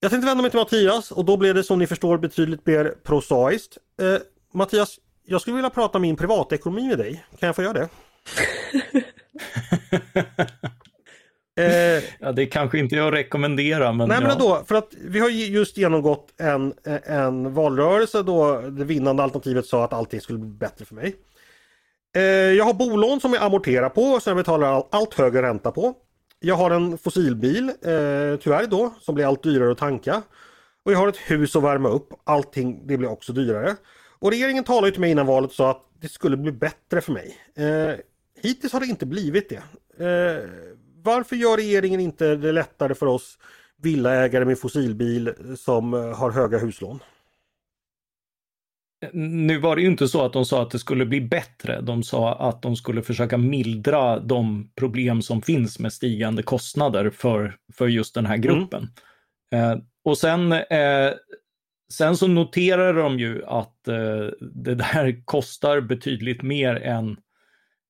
Jag 0.00 0.10
tänkte 0.10 0.26
vända 0.26 0.42
mig 0.42 0.50
till 0.50 0.60
Mattias 0.60 1.10
och 1.10 1.24
då 1.24 1.36
blev 1.36 1.54
det 1.54 1.64
som 1.64 1.78
ni 1.78 1.86
förstår 1.86 2.18
betydligt 2.18 2.66
mer 2.66 2.94
prosaiskt. 3.02 3.78
Eh, 4.00 4.16
Mattias, 4.52 4.98
jag 5.24 5.40
skulle 5.40 5.56
vilja 5.56 5.70
prata 5.70 5.98
min 5.98 6.16
privatekonomi 6.16 6.88
med 6.88 6.98
dig. 6.98 7.24
Kan 7.38 7.46
jag 7.46 7.56
få 7.56 7.62
göra 7.62 7.72
det? 7.72 7.88
eh, 11.60 12.02
Ja, 12.20 12.32
det 12.32 12.46
kanske 12.46 12.78
inte 12.78 12.96
jag 12.96 13.12
rekommenderar, 13.14 13.92
men, 13.92 14.08
Nej 14.08 14.20
men 14.20 14.30
ja. 14.30 14.36
då, 14.38 14.62
för 14.66 14.74
att 14.74 14.88
vi 15.00 15.18
har 15.18 15.28
ju 15.28 15.44
just 15.46 15.76
genomgått 15.76 16.28
en, 16.40 16.74
en 17.04 17.54
valrörelse 17.54 18.22
då 18.22 18.60
det 18.60 18.84
vinnande 18.84 19.22
alternativet 19.22 19.66
sa 19.66 19.84
att 19.84 19.92
allting 19.92 20.20
skulle 20.20 20.38
bli 20.38 20.48
bättre 20.50 20.84
för 20.84 20.94
mig. 20.94 21.16
Eh, 22.16 22.22
Jag 22.22 22.64
har 22.64 22.74
bolån 22.74 23.20
som 23.20 23.32
jag 23.32 23.42
amorterar 23.42 23.88
på 23.88 24.02
och 24.02 24.22
som 24.22 24.30
jag 24.30 24.36
betalar 24.36 24.72
all- 24.72 24.86
allt 24.90 25.14
högre 25.14 25.42
ränta 25.42 25.70
på. 25.70 25.94
Jag 26.40 26.54
har 26.54 26.70
en 26.70 26.98
fossilbil, 26.98 27.68
eh, 27.68 28.38
tyvärr 28.40 28.66
då, 28.66 28.94
som 29.00 29.14
blir 29.14 29.26
allt 29.26 29.42
dyrare 29.42 29.72
att 29.72 29.78
tanka. 29.78 30.22
Och 30.84 30.92
jag 30.92 30.98
har 30.98 31.08
ett 31.08 31.16
hus 31.16 31.56
att 31.56 31.62
värma 31.62 31.88
upp, 31.88 32.08
allting 32.24 32.86
det 32.86 32.96
blir 32.96 33.08
också 33.10 33.32
dyrare. 33.32 33.76
Och 34.18 34.30
regeringen 34.30 34.64
talade 34.64 34.86
ju 34.86 34.90
till 34.92 35.00
mig 35.00 35.10
innan 35.10 35.26
valet 35.26 35.50
och 35.50 35.54
sa 35.56 35.70
att 35.70 35.82
det 36.00 36.08
skulle 36.08 36.36
bli 36.36 36.52
bättre 36.52 37.00
för 37.00 37.12
mig. 37.12 37.36
Eh, 37.56 37.94
hittills 38.42 38.72
har 38.72 38.80
det 38.80 38.86
inte 38.86 39.06
blivit 39.06 39.48
det. 39.48 39.62
Eh, 40.04 40.48
varför 41.04 41.36
gör 41.36 41.56
regeringen 41.56 42.00
inte 42.00 42.36
det 42.36 42.52
lättare 42.52 42.94
för 42.94 43.06
oss 43.06 43.38
villaägare 43.82 44.44
med 44.44 44.58
fossilbil 44.58 45.32
som 45.56 45.94
eh, 45.94 46.00
har 46.18 46.30
höga 46.30 46.58
huslån? 46.58 47.00
Nu 49.12 49.58
var 49.58 49.76
det 49.76 49.82
ju 49.82 49.88
inte 49.88 50.08
så 50.08 50.24
att 50.24 50.32
de 50.32 50.44
sa 50.44 50.62
att 50.62 50.70
det 50.70 50.78
skulle 50.78 51.06
bli 51.06 51.20
bättre. 51.20 51.80
De 51.80 52.02
sa 52.02 52.34
att 52.34 52.62
de 52.62 52.76
skulle 52.76 53.02
försöka 53.02 53.38
mildra 53.38 54.18
de 54.20 54.70
problem 54.74 55.22
som 55.22 55.42
finns 55.42 55.78
med 55.78 55.92
stigande 55.92 56.42
kostnader 56.42 57.10
för, 57.10 57.56
för 57.72 57.86
just 57.88 58.14
den 58.14 58.26
här 58.26 58.36
gruppen. 58.36 58.88
Eh, 59.52 59.76
och 60.04 60.18
sen, 60.18 60.52
eh, 60.52 61.12
sen 61.92 62.16
så 62.16 62.26
noterar 62.26 62.94
de 62.94 63.18
ju 63.18 63.44
att 63.44 63.88
eh, 63.88 64.26
det 64.40 64.74
där 64.74 65.24
kostar 65.24 65.80
betydligt 65.80 66.42
mer 66.42 66.76
än, 66.76 67.16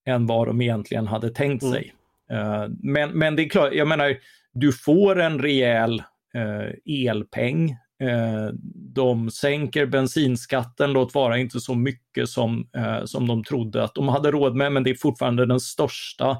än 0.06 0.26
vad 0.26 0.46
de 0.46 0.60
egentligen 0.62 1.06
hade 1.06 1.30
tänkt 1.30 1.62
Mm. 1.62 1.74
sig. 1.74 1.94
Eh, 2.34 2.66
men, 2.82 3.10
men 3.10 3.36
det 3.36 3.42
är 3.42 3.48
klart, 3.48 3.72
jag 3.72 3.88
menar, 3.88 4.16
du 4.52 4.72
får 4.72 5.20
en 5.20 5.38
rejäl 5.38 6.02
eh, 6.34 7.06
elpeng. 7.06 7.70
Eh, 8.00 8.48
de 8.94 9.30
sänker 9.30 9.86
bensinskatten, 9.86 10.92
låt 10.92 11.14
vara 11.14 11.38
inte 11.38 11.60
så 11.60 11.74
mycket 11.74 12.28
som, 12.28 12.68
eh, 12.76 13.04
som 13.04 13.28
de 13.28 13.44
trodde 13.44 13.84
att 13.84 13.94
de 13.94 14.08
hade 14.08 14.30
råd 14.30 14.56
med, 14.56 14.72
men 14.72 14.84
det 14.84 14.90
är 14.90 14.94
fortfarande 14.94 15.46
den 15.46 15.60
största 15.60 16.30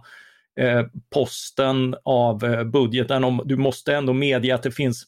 eh, 0.61 0.83
posten 1.15 1.95
av 2.05 2.45
eh, 2.45 2.65
budgeten. 2.65 3.25
Om, 3.25 3.43
du 3.45 3.57
måste 3.57 3.95
ändå 3.95 4.13
medge 4.13 4.55
att 4.55 4.63
det 4.63 4.71
finns 4.71 5.05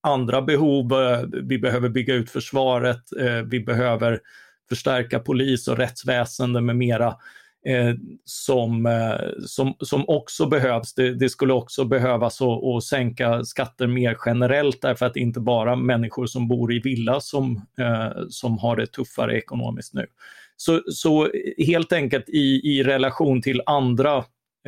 andra 0.00 0.42
behov. 0.42 0.92
Eh, 0.92 1.22
vi 1.42 1.58
behöver 1.58 1.88
bygga 1.88 2.14
ut 2.14 2.30
försvaret, 2.30 3.02
eh, 3.20 3.42
vi 3.46 3.60
behöver 3.60 4.20
förstärka 4.68 5.18
polis 5.18 5.68
och 5.68 5.76
rättsväsende 5.76 6.60
med 6.60 6.76
mera 6.76 7.16
eh, 7.66 7.94
som, 8.24 8.86
eh, 8.86 9.46
som, 9.46 9.74
som 9.80 10.04
också 10.08 10.46
behövs. 10.46 10.94
Det, 10.94 11.14
det 11.14 11.28
skulle 11.28 11.52
också 11.52 11.84
behövas 11.84 12.40
att, 12.40 12.64
att 12.64 12.84
sänka 12.84 13.44
skatter 13.44 13.86
mer 13.86 14.16
generellt 14.26 14.82
därför 14.82 15.06
att 15.06 15.14
det 15.14 15.20
inte 15.20 15.40
bara 15.40 15.76
människor 15.76 16.26
som 16.26 16.48
bor 16.48 16.72
i 16.72 16.78
villa 16.78 17.20
som, 17.20 17.66
eh, 17.78 18.22
som 18.28 18.58
har 18.58 18.76
det 18.76 18.86
tuffare 18.86 19.38
ekonomiskt 19.38 19.94
nu. 19.94 20.06
Så, 20.56 20.82
så 20.86 21.28
helt 21.58 21.92
enkelt 21.92 22.28
i, 22.28 22.60
i 22.64 22.82
relation 22.82 23.42
till 23.42 23.62
andra 23.66 24.16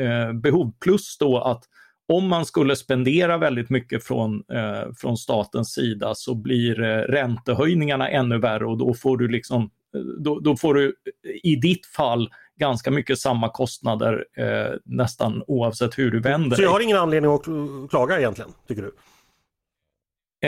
eh, 0.00 0.32
behov 0.32 0.72
plus 0.80 1.18
då 1.18 1.38
att 1.38 1.64
om 2.08 2.28
man 2.28 2.46
skulle 2.46 2.76
spendera 2.76 3.38
väldigt 3.38 3.70
mycket 3.70 4.04
från, 4.04 4.42
eh, 4.52 4.92
från 4.96 5.16
statens 5.16 5.72
sida 5.72 6.14
så 6.14 6.34
blir 6.34 6.82
eh, 6.82 6.98
räntehöjningarna 6.98 8.08
ännu 8.08 8.38
värre 8.38 8.66
och 8.66 8.78
då 8.78 8.94
får 8.94 9.16
du 9.16 9.28
liksom 9.28 9.70
eh, 9.96 10.00
då, 10.00 10.40
då 10.40 10.56
får 10.56 10.74
du 10.74 10.86
eh, 10.86 11.50
i 11.50 11.56
ditt 11.56 11.86
fall 11.86 12.30
ganska 12.62 12.90
mycket 12.90 13.18
samma 13.18 13.48
kostnader 13.48 14.24
eh, 14.36 14.74
nästan 14.84 15.42
oavsett 15.46 15.98
hur 15.98 16.10
du 16.10 16.20
vänder 16.20 16.56
Så 16.56 16.62
jag 16.62 16.68
dig. 16.68 16.72
har 16.72 16.80
ingen 16.80 16.96
anledning 16.96 17.32
att 17.34 17.90
klaga 17.90 18.18
egentligen, 18.18 18.50
tycker 18.68 18.82
du? 18.82 18.92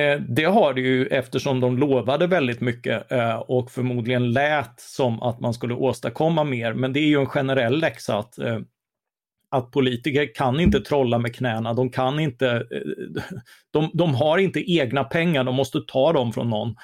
Eh, 0.00 0.20
det 0.20 0.44
har 0.44 0.74
det 0.74 0.80
ju 0.80 1.06
eftersom 1.06 1.60
de 1.60 1.78
lovade 1.78 2.26
väldigt 2.26 2.60
mycket 2.60 3.12
eh, 3.12 3.36
och 3.36 3.70
förmodligen 3.70 4.32
lät 4.32 4.80
som 4.80 5.22
att 5.22 5.40
man 5.40 5.54
skulle 5.54 5.74
åstadkomma 5.74 6.44
mer. 6.44 6.72
Men 6.72 6.92
det 6.92 7.00
är 7.00 7.06
ju 7.08 7.20
en 7.20 7.26
generell 7.26 7.78
läxa 7.80 8.18
att 8.18 8.38
eh, 8.38 8.58
att 9.50 9.70
politiker 9.70 10.34
kan 10.34 10.60
inte 10.60 10.80
trolla 10.80 11.18
med 11.18 11.34
knäna, 11.34 11.74
de 11.74 11.90
kan 11.90 12.20
inte, 12.20 12.66
de, 13.70 13.90
de 13.94 14.14
har 14.14 14.38
inte 14.38 14.72
egna 14.72 15.04
pengar, 15.04 15.44
de 15.44 15.54
måste 15.54 15.80
ta 15.86 16.12
dem 16.12 16.32
från 16.32 16.50
någon. 16.50 16.74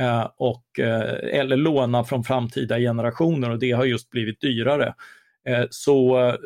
Eh, 0.00 0.28
och, 0.36 0.78
eh, 0.78 1.40
eller 1.40 1.56
låna 1.56 2.04
från 2.04 2.24
framtida 2.24 2.78
generationer 2.78 3.50
och 3.50 3.58
det 3.58 3.70
har 3.70 3.84
just 3.84 4.10
blivit 4.10 4.40
dyrare. 4.40 4.94
Eh, 5.48 5.64
så 5.70 6.36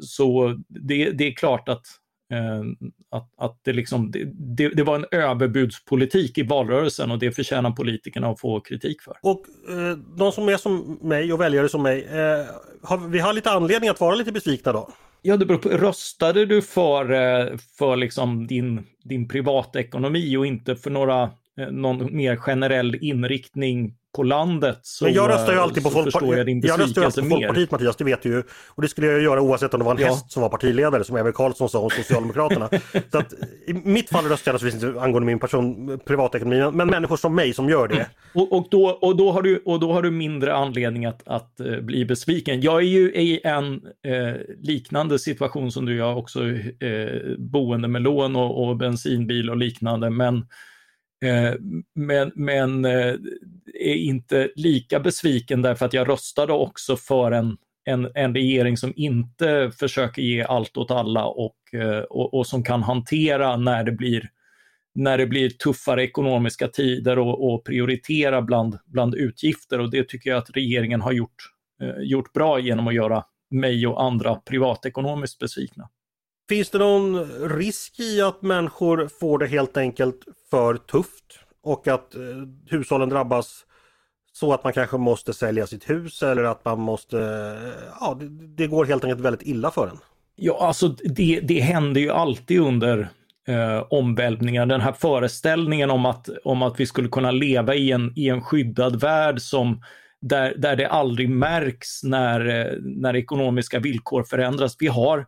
så 0.00 0.60
det, 0.68 1.10
det 1.10 1.26
är 1.26 1.32
klart 1.32 1.68
att 1.68 1.86
att, 3.10 3.30
att 3.38 3.60
det, 3.62 3.72
liksom, 3.72 4.10
det, 4.34 4.68
det, 4.68 4.82
var 4.82 4.94
en 4.94 5.06
överbudspolitik 5.10 6.38
i 6.38 6.42
valrörelsen 6.42 7.10
och 7.10 7.18
det 7.18 7.32
förtjänar 7.32 7.70
politikerna 7.70 8.28
att 8.28 8.40
få 8.40 8.60
kritik 8.60 9.02
för. 9.02 9.16
Och 9.22 9.46
eh, 9.68 9.98
de 10.16 10.32
som 10.32 10.48
är 10.48 10.56
som 10.56 10.98
mig 11.02 11.32
och 11.32 11.40
väljare 11.40 11.68
som 11.68 11.82
mig, 11.82 12.04
eh, 12.04 12.46
har, 12.82 13.08
vi 13.08 13.18
har 13.18 13.32
lite 13.32 13.50
anledning 13.50 13.90
att 13.90 14.00
vara 14.00 14.14
lite 14.14 14.32
besvikna 14.32 14.72
då? 14.72 14.88
Ja, 15.22 15.36
det 15.36 15.46
beror 15.46 15.58
på. 15.58 15.68
Röstade 15.68 16.46
du 16.46 16.62
för, 16.62 17.06
för 17.78 17.96
liksom 17.96 18.46
din, 18.46 18.86
din 19.04 19.28
privatekonomi 19.28 20.36
och 20.36 20.46
inte 20.46 20.76
för 20.76 20.90
några 20.90 21.30
någon 21.56 22.16
mer 22.16 22.36
generell 22.36 22.94
inriktning 23.00 23.94
på 24.14 24.22
landet 24.22 24.78
så, 24.82 25.04
Men 25.04 25.14
jag 25.14 25.30
röstar 25.30 25.52
ju 25.52 25.58
alltid 25.58 25.82
på, 25.82 25.90
Folkpartiet. 25.90 26.48
jag, 26.48 26.64
jag 26.64 26.80
röstar 26.80 27.04
alltid 27.04 27.24
på 27.24 27.30
Folkpartiet 27.30 27.70
Mattias, 27.70 27.96
det 27.96 28.04
vet 28.04 28.22
du 28.22 28.28
ju. 28.28 28.42
Och 28.68 28.82
det 28.82 28.88
skulle 28.88 29.06
jag 29.06 29.22
göra 29.22 29.40
oavsett 29.40 29.74
om 29.74 29.80
det 29.80 29.84
var 29.84 29.94
en 29.94 30.00
ja. 30.00 30.08
häst 30.08 30.32
som 30.32 30.42
var 30.42 30.48
partiledare 30.48 31.04
som 31.04 31.16
Ebbe 31.16 31.32
Carlsson 31.32 31.68
sa 31.68 31.78
om 31.78 31.90
Socialdemokraterna. 31.90 32.68
så 33.12 33.18
att, 33.18 33.34
I 33.66 33.72
mitt 33.72 34.10
fall 34.10 34.24
röstar 34.24 34.50
jag 34.50 34.54
naturligtvis 34.54 34.84
inte 34.84 35.00
angående 35.00 35.26
min 35.26 35.38
person, 35.38 35.98
privatekonomi, 36.06 36.70
men 36.72 36.88
människor 36.88 37.16
som 37.16 37.34
mig 37.34 37.52
som 37.52 37.68
gör 37.68 37.88
det. 37.88 37.94
Mm. 37.94 38.06
Och, 38.34 38.52
och, 38.52 38.66
då, 38.70 38.86
och, 38.86 39.16
då 39.16 39.32
har 39.32 39.42
du, 39.42 39.62
och 39.64 39.80
då 39.80 39.92
har 39.92 40.02
du 40.02 40.10
mindre 40.10 40.54
anledning 40.54 41.04
att, 41.06 41.28
att 41.28 41.60
uh, 41.60 41.80
bli 41.80 42.04
besviken. 42.04 42.60
Jag 42.60 42.76
är 42.76 42.86
ju 42.86 43.12
i 43.12 43.40
en 43.44 43.74
uh, 43.74 44.34
liknande 44.58 45.18
situation 45.18 45.72
som 45.72 45.86
du, 45.86 45.96
jag 45.96 46.18
också 46.18 46.42
uh, 46.42 47.36
boende 47.38 47.88
med 47.88 48.02
lån 48.02 48.36
och, 48.36 48.68
och 48.68 48.76
bensinbil 48.76 49.50
och 49.50 49.56
liknande, 49.56 50.10
men 50.10 50.36
Eh, 50.36 50.46
Eh, 51.24 51.54
men, 51.94 52.32
men 52.34 52.84
eh, 52.84 53.14
är 53.74 53.94
inte 53.94 54.50
lika 54.56 55.00
besviken 55.00 55.62
därför 55.62 55.86
att 55.86 55.92
jag 55.92 56.08
röstade 56.08 56.52
också 56.52 56.96
för 56.96 57.32
en, 57.32 57.56
en, 57.84 58.10
en 58.14 58.34
regering 58.34 58.76
som 58.76 58.92
inte 58.96 59.70
försöker 59.78 60.22
ge 60.22 60.42
allt 60.42 60.76
åt 60.76 60.90
alla 60.90 61.26
och, 61.26 61.56
eh, 61.72 61.98
och, 61.98 62.34
och, 62.34 62.46
som 62.46 62.62
kan 62.62 62.82
hantera 62.82 63.56
när 63.56 63.84
det 63.84 63.92
blir, 63.92 64.28
när 64.94 65.18
det 65.18 65.26
blir 65.26 65.50
tuffare 65.50 66.04
ekonomiska 66.04 66.68
tider 66.68 67.18
och, 67.18 67.54
och 67.54 67.64
prioritera 67.64 68.42
bland, 68.42 68.78
bland 68.86 69.14
utgifter. 69.14 69.80
Och 69.80 69.90
det 69.90 70.08
tycker 70.08 70.30
jag 70.30 70.38
att 70.38 70.50
regeringen 70.56 71.00
har 71.00 71.12
gjort, 71.12 71.36
eh, 71.82 72.02
gjort 72.02 72.32
bra 72.32 72.58
genom 72.58 72.88
att 72.88 72.94
göra 72.94 73.24
mig 73.50 73.86
och 73.86 74.02
andra 74.02 74.34
privatekonomiskt 74.34 75.38
besvikna. 75.38 75.88
Finns 76.48 76.70
det 76.70 76.78
någon 76.78 77.24
risk 77.48 78.00
i 78.00 78.20
att 78.20 78.42
människor 78.42 79.08
får 79.20 79.38
det 79.38 79.46
helt 79.46 79.76
enkelt 79.76 80.20
för 80.50 80.76
tufft 80.76 81.24
och 81.62 81.88
att 81.88 82.14
eh, 82.14 82.20
hushållen 82.70 83.08
drabbas 83.08 83.64
så 84.32 84.52
att 84.52 84.64
man 84.64 84.72
kanske 84.72 84.96
måste 84.96 85.32
sälja 85.32 85.66
sitt 85.66 85.90
hus 85.90 86.22
eller 86.22 86.44
att 86.44 86.64
man 86.64 86.80
måste, 86.80 87.18
eh, 87.18 87.72
ja 88.00 88.16
det, 88.20 88.28
det 88.56 88.66
går 88.66 88.84
helt 88.84 89.04
enkelt 89.04 89.20
väldigt 89.20 89.48
illa 89.48 89.70
för 89.70 89.88
en? 89.88 89.98
Ja, 90.36 90.58
alltså 90.60 90.88
det, 90.88 91.40
det 91.40 91.60
händer 91.60 92.00
ju 92.00 92.10
alltid 92.10 92.60
under 92.60 93.08
eh, 93.48 93.86
omvälvningar. 93.90 94.66
Den 94.66 94.80
här 94.80 94.92
föreställningen 94.92 95.90
om 95.90 96.06
att, 96.06 96.28
om 96.44 96.62
att 96.62 96.80
vi 96.80 96.86
skulle 96.86 97.08
kunna 97.08 97.30
leva 97.30 97.74
i 97.74 97.90
en, 97.90 98.12
i 98.16 98.28
en 98.28 98.42
skyddad 98.42 99.00
värld 99.00 99.40
som 99.40 99.82
där, 100.20 100.54
där 100.58 100.76
det 100.76 100.88
aldrig 100.88 101.30
märks 101.30 102.02
när, 102.02 102.46
eh, 102.46 102.78
när 102.80 103.16
ekonomiska 103.16 103.78
villkor 103.78 104.22
förändras. 104.22 104.76
Vi 104.78 104.86
har 104.86 105.18
Eh, 105.18 105.24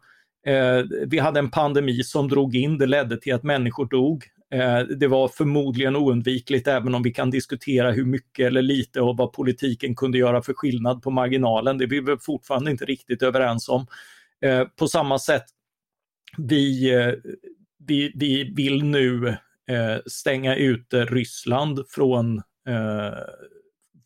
Eh, 0.46 0.84
vi 1.06 1.18
hade 1.18 1.38
en 1.38 1.50
pandemi 1.50 2.02
som 2.02 2.28
drog 2.28 2.56
in, 2.56 2.78
det 2.78 2.86
ledde 2.86 3.20
till 3.20 3.34
att 3.34 3.42
människor 3.42 3.86
dog. 3.86 4.24
Eh, 4.50 4.78
det 4.78 5.06
var 5.06 5.28
förmodligen 5.28 5.96
oundvikligt 5.96 6.68
även 6.68 6.94
om 6.94 7.02
vi 7.02 7.12
kan 7.12 7.30
diskutera 7.30 7.92
hur 7.92 8.04
mycket 8.04 8.46
eller 8.46 8.62
lite 8.62 9.00
och 9.00 9.16
vad 9.16 9.32
politiken 9.32 9.96
kunde 9.96 10.18
göra 10.18 10.42
för 10.42 10.54
skillnad 10.54 11.02
på 11.02 11.10
marginalen. 11.10 11.78
Det 11.78 11.84
är 11.84 12.02
vi 12.02 12.16
fortfarande 12.20 12.70
inte 12.70 12.84
riktigt 12.84 13.22
överens 13.22 13.68
om. 13.68 13.86
Eh, 14.44 14.64
på 14.64 14.88
samma 14.88 15.18
sätt, 15.18 15.44
vi, 16.38 16.94
eh, 16.94 17.12
vi, 17.86 18.12
vi 18.14 18.52
vill 18.56 18.84
nu 18.84 19.28
eh, 19.68 19.96
stänga 20.06 20.56
ute 20.56 21.04
Ryssland 21.04 21.84
från 21.88 22.42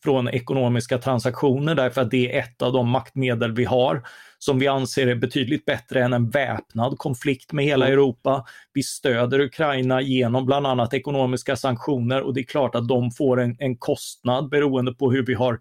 från 0.05 0.29
ekonomiska 0.29 0.99
transaktioner 0.99 1.75
därför 1.75 2.01
att 2.01 2.11
det 2.11 2.33
är 2.33 2.41
ett 2.41 2.63
av 2.63 2.73
de 2.73 2.89
maktmedel 2.89 3.53
vi 3.53 3.65
har 3.65 4.03
som 4.39 4.59
vi 4.59 4.67
anser 4.67 5.07
är 5.07 5.15
betydligt 5.15 5.65
bättre 5.65 6.05
än 6.05 6.13
en 6.13 6.31
väpnad 6.31 6.99
konflikt 6.99 7.53
med 7.53 7.65
hela 7.65 7.87
mm. 7.87 7.93
Europa. 7.93 8.45
Vi 8.73 8.83
stöder 8.83 9.41
Ukraina 9.41 10.01
genom 10.01 10.47
bland 10.47 10.67
annat 10.67 10.95
ekonomiska 10.95 11.57
sanktioner 11.57 12.21
och 12.23 12.35
det 12.35 12.41
är 12.41 12.45
klart 12.45 12.75
att 12.75 12.89
de 12.89 13.11
får 13.11 13.41
en, 13.41 13.57
en 13.59 13.77
kostnad 13.77 14.49
beroende 14.49 14.93
på 14.93 15.13
hur 15.13 15.27
vi, 15.27 15.35
har, 15.35 15.61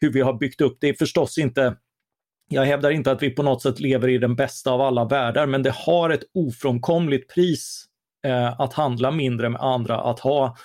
hur 0.00 0.12
vi 0.12 0.20
har 0.20 0.32
byggt 0.32 0.60
upp. 0.60 0.76
Det 0.80 0.88
är 0.88 0.94
förstås 0.94 1.38
inte 1.38 1.76
jag 2.52 2.64
hävdar 2.64 2.90
inte 2.90 3.12
att 3.12 3.22
vi 3.22 3.30
på 3.30 3.42
något 3.42 3.62
sätt 3.62 3.80
lever 3.80 4.08
i 4.08 4.18
den 4.18 4.36
bästa 4.36 4.70
av 4.70 4.80
alla 4.80 5.04
världar, 5.04 5.46
men 5.46 5.62
det 5.62 5.74
har 5.74 6.10
ett 6.10 6.22
ofrånkomligt 6.34 7.34
pris 7.34 7.84
eh, 8.26 8.60
att 8.60 8.72
handla 8.72 9.10
mindre 9.10 9.48
med 9.48 9.60
andra, 9.60 10.00
att 10.00 10.20
ha 10.20 10.56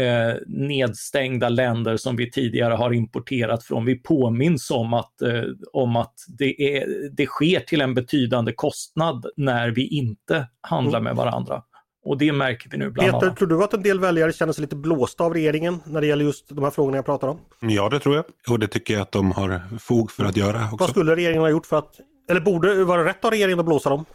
eh, 0.00 0.34
nedstängda 0.46 1.48
länder 1.48 1.96
som 1.96 2.16
vi 2.16 2.30
tidigare 2.30 2.74
har 2.74 2.92
importerat 2.92 3.64
från. 3.64 3.84
Vi 3.84 3.94
påminns 3.96 4.70
om 4.70 4.94
att, 4.94 5.22
eh, 5.22 5.42
om 5.72 5.96
att 5.96 6.14
det, 6.38 6.76
är, 6.76 7.10
det 7.12 7.26
sker 7.26 7.60
till 7.60 7.80
en 7.80 7.94
betydande 7.94 8.52
kostnad 8.52 9.26
när 9.36 9.68
vi 9.68 9.86
inte 9.86 10.48
handlar 10.60 11.00
med 11.00 11.16
varandra. 11.16 11.62
Och 12.04 12.18
det 12.18 12.32
märker 12.32 12.70
vi 12.70 12.78
nu 12.78 12.90
bland 12.90 13.10
Peter, 13.10 13.26
annat. 13.26 13.38
tror 13.38 13.48
du 13.48 13.64
att 13.64 13.74
en 13.74 13.82
del 13.82 14.00
väljare 14.00 14.32
känner 14.32 14.52
sig 14.52 14.62
lite 14.62 14.76
blåsta 14.76 15.24
av 15.24 15.34
regeringen 15.34 15.80
när 15.86 16.00
det 16.00 16.06
gäller 16.06 16.24
just 16.24 16.48
de 16.48 16.64
här 16.64 16.70
frågorna 16.70 16.96
jag 16.96 17.04
pratar 17.04 17.28
om? 17.28 17.38
Ja, 17.60 17.88
det 17.88 18.00
tror 18.00 18.16
jag. 18.16 18.24
Och 18.48 18.58
det 18.58 18.68
tycker 18.68 18.94
jag 18.94 19.00
att 19.00 19.12
de 19.12 19.32
har 19.32 19.78
fog 19.78 20.10
för 20.10 20.24
att 20.24 20.36
göra 20.36 20.64
också. 20.64 20.76
Vad 20.76 20.90
skulle 20.90 21.16
regeringen 21.16 21.42
ha 21.42 21.50
gjort 21.50 21.66
för 21.66 21.78
att 21.78 22.00
eller 22.30 22.40
borde 22.40 22.74
det 22.74 22.84
vara 22.84 23.04
rätt 23.04 23.24
av 23.24 23.30
regeringen 23.30 23.60
att 23.60 23.66
blåsa 23.66 23.90
dem? 23.90 24.04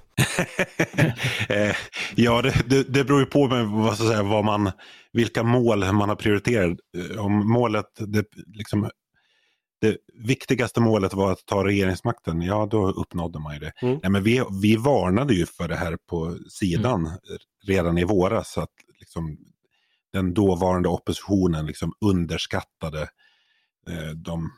Eh, 1.49 1.75
ja, 2.15 2.41
det, 2.41 2.53
det, 2.65 2.93
det 2.93 3.03
beror 3.03 3.19
ju 3.19 3.25
på 3.25 3.47
med 3.47 3.65
vad, 3.65 3.97
så 3.97 4.07
säga, 4.07 4.23
vad 4.23 4.45
man, 4.45 4.71
vilka 5.15 5.43
mål 5.43 5.93
man 5.93 6.09
har 6.09 6.15
prioriterat. 6.15 6.77
Eh, 6.97 7.25
om 7.25 7.51
målet, 7.51 7.85
det, 7.97 8.25
liksom, 8.47 8.89
det 9.81 9.97
viktigaste 10.13 10.81
målet 10.81 11.13
var 11.13 11.31
att 11.31 11.45
ta 11.45 11.63
regeringsmakten, 11.63 12.41
ja 12.41 12.67
då 12.71 12.91
uppnådde 12.91 13.39
man 13.39 13.53
ju 13.53 13.59
det. 13.59 13.71
Mm. 13.81 13.99
Nej, 14.03 14.11
men 14.11 14.23
vi, 14.23 14.43
vi 14.61 14.75
varnade 14.75 15.33
ju 15.33 15.45
för 15.45 15.67
det 15.67 15.75
här 15.75 15.97
på 16.09 16.37
sidan 16.49 17.05
mm. 17.05 17.17
redan 17.67 17.97
i 17.97 18.03
våras. 18.03 18.53
Så 18.53 18.61
att 18.61 18.71
liksom, 18.99 19.37
den 20.13 20.33
dåvarande 20.33 20.89
oppositionen 20.89 21.65
liksom 21.65 21.93
underskattade 22.05 23.01
eh, 23.89 24.09
de, 24.15 24.51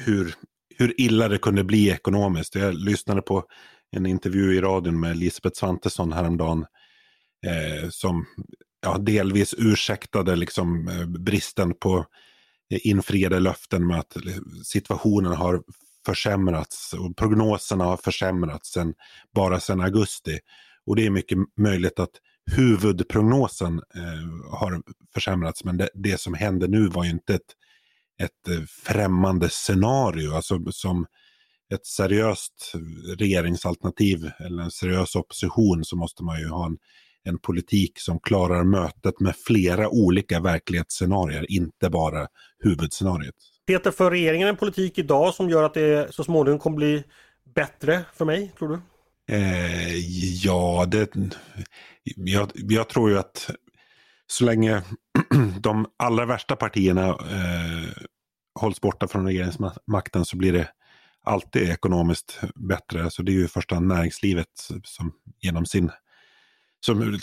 hur, 0.00 0.34
hur 0.78 1.00
illa 1.00 1.28
det 1.28 1.38
kunde 1.38 1.64
bli 1.64 1.90
ekonomiskt. 1.90 2.54
Jag 2.54 2.74
lyssnade 2.74 3.22
på 3.22 3.44
en 3.90 4.06
intervju 4.06 4.54
i 4.54 4.60
radion 4.60 5.00
med 5.00 5.16
Lisbeth 5.16 5.58
Svantesson 5.58 6.12
häromdagen 6.12 6.66
eh, 7.46 7.88
som 7.90 8.26
ja, 8.82 8.98
delvis 8.98 9.54
ursäktade 9.58 10.36
liksom, 10.36 10.88
eh, 10.88 11.06
bristen 11.06 11.74
på 11.74 12.06
eh, 12.70 12.78
infriade 12.82 13.40
löften 13.40 13.86
med 13.86 13.98
att 13.98 14.16
eh, 14.16 14.22
situationen 14.64 15.32
har 15.32 15.62
försämrats 16.06 16.94
och 16.94 17.16
prognoserna 17.16 17.84
har 17.84 17.96
försämrats 17.96 18.72
sen, 18.72 18.94
bara 19.34 19.60
sedan 19.60 19.80
augusti. 19.80 20.38
Och 20.86 20.96
det 20.96 21.06
är 21.06 21.10
mycket 21.10 21.38
möjligt 21.60 21.98
att 21.98 22.10
huvudprognosen 22.50 23.78
eh, 23.78 24.58
har 24.58 24.82
försämrats 25.14 25.64
men 25.64 25.76
det, 25.76 25.88
det, 25.94 26.20
som 26.20 26.34
händer 26.34 26.68
nu 26.68 26.88
var 26.88 27.04
ju 27.04 27.10
inte 27.10 27.34
ett 27.34 27.56
ett 28.22 28.68
främmande 28.68 29.48
scenario. 29.48 30.32
Alltså 30.32 30.72
som 30.72 31.06
ett 31.74 31.86
seriöst 31.86 32.72
regeringsalternativ 33.18 34.30
eller 34.38 34.62
en 34.62 34.70
seriös 34.70 35.16
opposition 35.16 35.84
så 35.84 35.96
måste 35.96 36.24
man 36.24 36.40
ju 36.40 36.48
ha 36.48 36.66
en, 36.66 36.78
en 37.24 37.38
politik 37.38 38.00
som 38.00 38.20
klarar 38.20 38.64
mötet 38.64 39.20
med 39.20 39.36
flera 39.36 39.88
olika 39.88 40.40
verklighetsscenarier, 40.40 41.50
inte 41.50 41.90
bara 41.90 42.26
huvudscenariot. 42.64 43.34
Peter, 43.66 43.90
för 43.90 44.10
regeringen 44.10 44.48
en 44.48 44.56
politik 44.56 44.98
idag 44.98 45.34
som 45.34 45.50
gör 45.50 45.62
att 45.62 45.74
det 45.74 46.14
så 46.14 46.24
småningom 46.24 46.58
kommer 46.58 46.76
bli 46.76 47.04
bättre 47.54 48.04
för 48.14 48.24
mig, 48.24 48.52
tror 48.58 48.68
du? 48.68 48.80
Eh, 49.34 49.96
ja, 50.44 50.86
det, 50.88 51.14
jag, 52.04 52.50
jag, 52.54 52.88
tror 52.88 53.10
ju 53.10 53.18
att 53.18 53.50
så 54.26 54.44
länge 54.44 54.82
de 55.60 55.86
allra 55.98 56.26
värsta 56.26 56.56
partierna 56.56 57.08
eh, 57.08 58.04
hålls 58.60 58.80
borta 58.80 59.08
från 59.08 59.26
regeringsmakten 59.26 60.24
så 60.24 60.36
blir 60.36 60.52
det 60.52 60.68
alltid 61.24 61.70
ekonomiskt 61.70 62.40
bättre. 62.68 63.10
Så 63.10 63.22
det 63.22 63.32
är 63.32 63.34
ju 63.34 63.48
första 63.48 63.80
näringslivet 63.80 64.48
som 64.84 65.12
genom 65.40 65.66
sin 65.66 65.90
som 66.86 67.18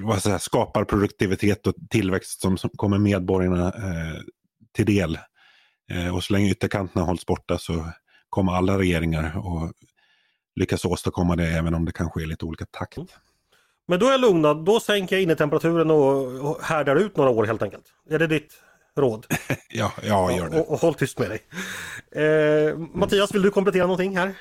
vad 0.00 0.22
säger, 0.22 0.38
skapar 0.38 0.84
produktivitet 0.84 1.66
och 1.66 1.74
tillväxt 1.90 2.40
som, 2.40 2.58
som 2.58 2.70
kommer 2.70 2.98
medborgarna 2.98 3.66
eh, 3.66 4.20
till 4.74 4.86
del. 4.86 5.18
Eh, 5.92 6.14
och 6.16 6.24
så 6.24 6.32
länge 6.32 6.50
ytterkanterna 6.50 7.04
hålls 7.04 7.26
borta 7.26 7.58
så 7.58 7.86
kommer 8.28 8.52
alla 8.52 8.78
regeringar 8.78 9.24
att 9.24 9.72
lyckas 10.56 10.84
åstadkomma 10.84 11.36
det 11.36 11.46
även 11.46 11.74
om 11.74 11.84
det 11.84 11.92
kanske 11.92 12.22
är 12.22 12.26
lite 12.26 12.44
olika 12.44 12.66
takt. 12.70 12.98
Men 13.88 14.00
då 14.00 14.06
är 14.06 14.10
jag 14.10 14.20
lugnad, 14.20 14.64
då 14.64 14.80
sänker 14.80 15.16
jag 15.16 15.22
innetemperaturen 15.22 15.90
och, 15.90 16.40
och 16.50 16.62
härdar 16.62 16.96
ut 16.96 17.16
några 17.16 17.30
år 17.30 17.44
helt 17.44 17.62
enkelt. 17.62 17.84
Är 18.10 18.18
det 18.18 18.26
ditt 18.26 18.54
råd? 18.96 19.26
Ja, 19.68 19.92
ja 20.02 20.36
gör 20.36 20.48
det. 20.48 20.60
Och, 20.60 20.72
och 20.72 20.80
håll 20.80 20.94
tyst 20.94 21.18
med 21.18 21.30
dig. 21.30 21.42
Eh, 22.24 22.78
Mattias, 22.78 23.34
vill 23.34 23.42
du 23.42 23.50
komplettera 23.50 23.82
någonting 23.82 24.16
här? 24.16 24.34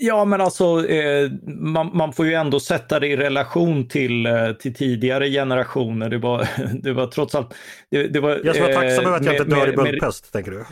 Ja, 0.00 0.24
men 0.24 0.40
alltså 0.40 0.86
eh, 0.88 1.30
man, 1.46 1.90
man, 1.96 2.12
får 2.12 2.26
ju 2.26 2.34
ändå 2.34 2.60
sätta 2.60 3.00
det 3.00 3.06
i 3.06 3.16
relation 3.16 3.88
till, 3.88 4.26
eh, 4.26 4.52
till 4.52 4.74
tidigare 4.74 5.30
generationer. 5.30 6.08
Det 6.08 6.18
var, 6.18 6.48
det 6.82 6.92
var 6.92 7.06
trots 7.06 7.34
allt... 7.34 7.54
Det, 7.90 8.08
det 8.08 8.20
var, 8.20 8.40
jag 8.44 8.54
ska 8.54 8.64
vara 8.64 8.74
tacksam 8.74 9.06
över 9.06 9.16
att 9.16 9.24
jag 9.24 9.34
inte 9.34 9.56
dör 9.56 9.72
i 9.72 9.76
böldpest, 9.76 10.32
tänker 10.32 10.50
du? 10.50 10.64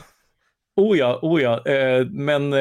Oh 0.77 0.99
ja, 0.99 1.19
oh 1.23 1.43
ja. 1.43 1.67
Eh, 1.67 2.07
men 2.07 2.53
eh, 2.53 2.61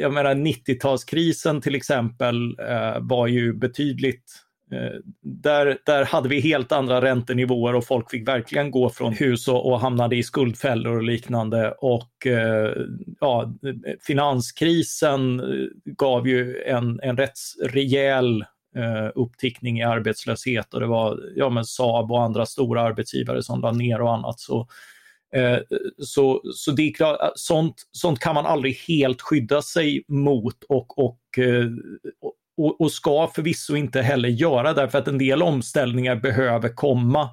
jag 0.00 0.12
menar 0.12 0.34
90-talskrisen 0.34 1.60
till 1.60 1.74
exempel 1.74 2.56
eh, 2.58 2.96
var 3.00 3.26
ju 3.26 3.52
betydligt 3.52 4.24
Eh, 4.24 4.43
Eh, 4.72 5.00
där, 5.20 5.78
där 5.86 6.04
hade 6.04 6.28
vi 6.28 6.40
helt 6.40 6.72
andra 6.72 7.00
räntenivåer 7.02 7.74
och 7.74 7.86
folk 7.86 8.10
fick 8.10 8.28
verkligen 8.28 8.70
gå 8.70 8.90
från 8.90 9.12
hus 9.12 9.48
och, 9.48 9.70
och 9.70 9.80
hamnade 9.80 10.16
i 10.16 10.22
skuldfällor 10.22 10.96
och 10.96 11.02
liknande. 11.02 11.74
Och 11.78 12.26
eh, 12.26 12.72
ja, 13.20 13.52
finanskrisen 14.06 15.40
eh, 15.40 15.66
gav 15.84 16.28
ju 16.28 16.62
en, 16.62 17.00
en 17.02 17.16
rätt 17.16 17.38
rejäl 17.62 18.44
eh, 18.76 19.10
upptickning 19.14 19.78
i 19.78 19.82
arbetslöshet 19.82 20.74
och 20.74 20.80
det 20.80 20.86
var 20.86 21.20
ja, 21.36 21.48
men 21.48 21.64
Saab 21.64 22.12
och 22.12 22.22
andra 22.22 22.46
stora 22.46 22.82
arbetsgivare 22.82 23.42
som 23.42 23.60
la 23.60 23.72
ner 23.72 24.00
och 24.00 24.14
annat. 24.14 24.40
Så, 24.40 24.68
eh, 25.34 25.58
så, 25.98 26.42
så 26.54 26.70
det 26.70 26.82
är 26.82 26.92
klart, 26.92 27.32
sånt, 27.34 27.74
sånt 27.92 28.18
kan 28.18 28.34
man 28.34 28.46
aldrig 28.46 28.76
helt 28.88 29.22
skydda 29.22 29.62
sig 29.62 30.04
mot 30.08 30.64
och, 30.68 30.98
och, 30.98 31.20
och 32.20 32.34
och, 32.56 32.80
och 32.80 32.92
ska 32.92 33.30
förvisso 33.34 33.76
inte 33.76 34.02
heller 34.02 34.28
göra 34.28 34.72
därför 34.72 34.98
att 34.98 35.08
en 35.08 35.18
del 35.18 35.42
omställningar 35.42 36.16
behöver 36.16 36.68
komma. 36.68 37.30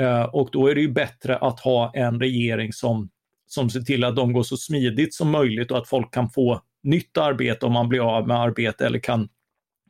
Eh, 0.00 0.22
och 0.22 0.48
då 0.52 0.66
är 0.66 0.74
det 0.74 0.80
ju 0.80 0.92
bättre 0.92 1.36
att 1.36 1.60
ha 1.60 1.92
en 1.94 2.20
regering 2.20 2.72
som, 2.72 3.10
som 3.46 3.70
ser 3.70 3.80
till 3.80 4.04
att 4.04 4.16
de 4.16 4.32
går 4.32 4.42
så 4.42 4.56
smidigt 4.56 5.14
som 5.14 5.30
möjligt 5.30 5.70
och 5.70 5.78
att 5.78 5.88
folk 5.88 6.14
kan 6.14 6.30
få 6.30 6.60
nytt 6.82 7.18
arbete 7.18 7.66
om 7.66 7.72
man 7.72 7.88
blir 7.88 8.16
av 8.16 8.28
med 8.28 8.36
arbete 8.36 8.86
eller 8.86 8.98
kan, 8.98 9.28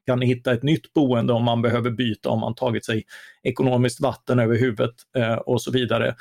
kan 0.07 0.21
hitta 0.21 0.53
ett 0.53 0.63
nytt 0.63 0.93
boende 0.93 1.33
om 1.33 1.45
man 1.45 1.63
behöver 1.63 1.91
byta, 1.91 2.29
om 2.29 2.41
man 2.41 2.55
tagit 2.55 2.85
sig 2.85 3.05
ekonomiskt 3.43 4.01
vatten 4.01 4.39
över 4.39 4.59
huvudet 4.59 4.95
eh, 5.17 5.35
och 5.35 5.63
så 5.63 5.71
vidare. 5.71 6.15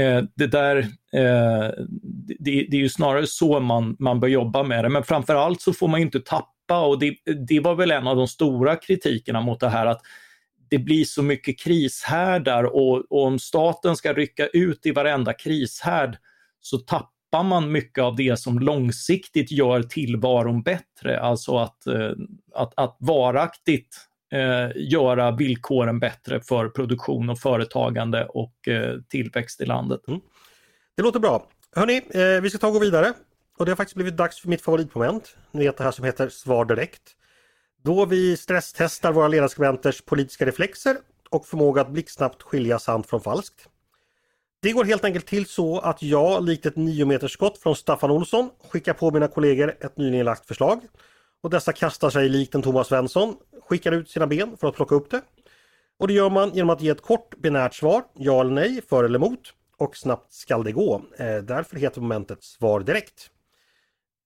Eh, 0.00 0.22
det 0.34 0.46
där, 0.46 0.76
eh, 1.12 1.70
det, 2.38 2.66
det, 2.70 2.76
är 2.76 2.80
ju 2.80 2.88
snarare 2.88 3.26
så 3.26 3.60
man, 3.60 3.96
man 3.98 4.20
bör 4.20 4.28
jobba 4.28 4.62
med 4.62 4.84
det, 4.84 4.88
men 4.88 5.04
framförallt 5.04 5.60
så 5.60 5.72
får 5.72 5.88
man 5.88 6.00
inte 6.00 6.20
tappa. 6.20 6.80
Och 6.86 6.98
det, 6.98 7.16
det 7.48 7.60
var 7.60 7.74
väl 7.74 7.90
en 7.90 8.06
av 8.06 8.16
de 8.16 8.28
stora 8.28 8.76
kritikerna 8.76 9.40
mot 9.40 9.60
det 9.60 9.68
här 9.68 9.86
att 9.86 10.00
det 10.70 10.78
blir 10.78 11.04
så 11.04 11.22
mycket 11.22 11.60
krishärdar. 11.60 12.64
Och, 12.64 13.12
och 13.12 13.26
om 13.26 13.38
staten 13.38 13.96
ska 13.96 14.12
rycka 14.12 14.46
ut 14.46 14.86
i 14.86 14.90
varenda 14.90 15.32
krishärd 15.32 16.16
så 16.60 16.78
tappar 16.78 17.42
man 17.42 17.72
mycket 17.72 18.04
av 18.04 18.16
det 18.16 18.38
som 18.38 18.58
långsiktigt 18.58 19.52
gör 19.52 19.82
tillvaron 19.82 20.62
bättre, 20.62 21.20
alltså 21.20 21.56
att, 21.56 21.86
eh, 21.86 22.12
att, 22.54 22.72
att 22.76 22.96
varaktigt 23.00 24.09
eh, 24.32 24.70
göra 24.74 25.30
villkoren 25.30 26.00
bättre 26.00 26.40
för 26.40 26.68
produktion 26.68 27.30
och 27.30 27.38
företagande 27.38 28.24
och 28.24 28.68
eh, 28.68 29.00
tillväxt 29.08 29.60
i 29.60 29.66
landet. 29.66 30.00
Mm. 30.08 30.20
Det 30.96 31.02
låter 31.02 31.20
bra. 31.20 31.46
Hörni, 31.76 32.02
eh, 32.10 32.42
vi 32.42 32.50
ska 32.50 32.58
ta 32.58 32.66
och 32.66 32.72
gå 32.72 32.78
vidare. 32.78 33.12
Och 33.58 33.66
det 33.66 33.72
har 33.72 33.76
faktiskt 33.76 33.94
blivit 33.94 34.16
dags 34.16 34.40
för 34.40 34.48
mitt 34.48 34.62
favoritmoment. 34.62 35.36
Ni 35.50 35.64
vet 35.64 35.76
det 35.76 35.84
här 35.84 35.90
som 35.90 36.04
heter 36.04 36.28
Svar 36.28 36.64
direkt. 36.64 37.02
Då 37.82 38.04
vi 38.04 38.36
stresstestar 38.36 39.12
våra 39.12 39.28
ledarskribenters 39.28 40.02
politiska 40.02 40.46
reflexer 40.46 40.96
och 41.30 41.46
förmåga 41.46 41.80
att 41.80 41.90
blixtsnabbt 41.90 42.42
skilja 42.42 42.78
sant 42.78 43.06
från 43.06 43.20
falskt. 43.20 43.68
Det 44.62 44.72
går 44.72 44.84
helt 44.84 45.04
enkelt 45.04 45.26
till 45.26 45.46
så 45.46 45.78
att 45.78 46.02
jag, 46.02 46.44
likt 46.44 46.66
ett 46.66 46.76
9 46.76 47.28
skott 47.28 47.58
från 47.58 47.76
Staffan 47.76 48.10
Olsson, 48.10 48.50
skickar 48.68 48.92
på 48.92 49.10
mina 49.10 49.28
kollegor 49.28 49.76
ett 49.80 49.96
nyligen 49.96 50.26
lagt 50.26 50.46
förslag. 50.46 50.80
Och 51.42 51.50
dessa 51.50 51.72
kastar 51.72 52.10
sig 52.10 52.28
likt 52.28 52.54
en 52.54 52.62
Thomas 52.62 52.88
Svensson, 52.88 53.36
skickar 53.68 53.92
ut 53.92 54.10
sina 54.10 54.26
ben 54.26 54.56
för 54.56 54.68
att 54.68 54.74
plocka 54.74 54.94
upp 54.94 55.10
det. 55.10 55.22
Och 55.98 56.08
det 56.08 56.14
gör 56.14 56.30
man 56.30 56.54
genom 56.54 56.70
att 56.70 56.80
ge 56.80 56.88
ett 56.88 57.02
kort 57.02 57.36
binärt 57.36 57.74
svar, 57.74 58.04
ja 58.14 58.40
eller 58.40 58.50
nej, 58.50 58.82
för 58.88 59.04
eller 59.04 59.18
emot. 59.18 59.54
Och 59.76 59.96
snabbt 59.96 60.32
skall 60.32 60.64
det 60.64 60.72
gå. 60.72 61.02
Eh, 61.18 61.36
därför 61.36 61.76
heter 61.76 62.00
momentet 62.00 62.44
Svar 62.44 62.80
direkt. 62.80 63.30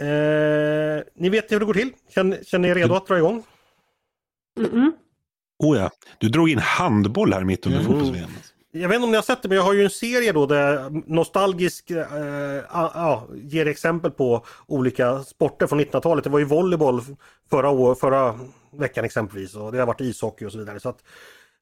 Eh, 0.03 1.05
ni 1.15 1.29
vet 1.29 1.53
hur 1.53 1.61
det 1.61 1.67
går 1.67 1.75
till? 1.75 1.93
Känner, 2.15 2.45
känner 2.45 2.63
ni 2.63 2.69
er 2.69 2.75
redo 2.75 2.95
att 2.95 3.07
dra 3.07 3.19
igång? 3.19 3.43
Mm 4.59 4.71
-mm. 4.71 4.93
Oh 5.59 5.79
ja, 5.79 5.91
du 6.19 6.29
drog 6.29 6.51
in 6.51 6.59
handboll 6.59 7.33
här 7.33 7.45
mitt 7.45 7.67
under 7.67 7.81
mm. 7.81 7.93
fotbolls 7.93 8.54
Jag 8.77 8.89
vet 8.89 8.95
inte 8.95 9.05
om 9.05 9.11
ni 9.11 9.17
har 9.17 9.23
sett 9.23 9.43
det, 9.43 9.49
men 9.49 9.57
jag 9.57 9.65
har 9.65 9.73
ju 9.73 9.85
en 9.85 9.91
serie 9.91 10.33
då 10.33 10.47
där 10.47 11.03
nostalgisk 11.07 11.91
eh, 11.91 12.07
ah, 12.69 13.23
ger 13.35 13.67
exempel 13.67 14.11
på 14.11 14.45
olika 14.67 15.23
sporter 15.23 15.67
från 15.67 15.81
1900-talet. 15.81 16.25
Det 16.25 16.31
var 16.31 16.39
ju 16.39 16.45
volleyboll 16.45 17.01
förra, 17.51 17.71
år, 17.71 17.95
förra 17.95 18.39
veckan 18.73 19.05
exempelvis 19.05 19.55
och 19.55 19.73
det 19.73 19.79
har 19.79 19.87
varit 19.87 20.01
ishockey 20.01 20.45
och 20.45 20.53
så 20.53 20.59
vidare. 20.59 20.81
Så 20.81 20.89
att, 20.89 20.99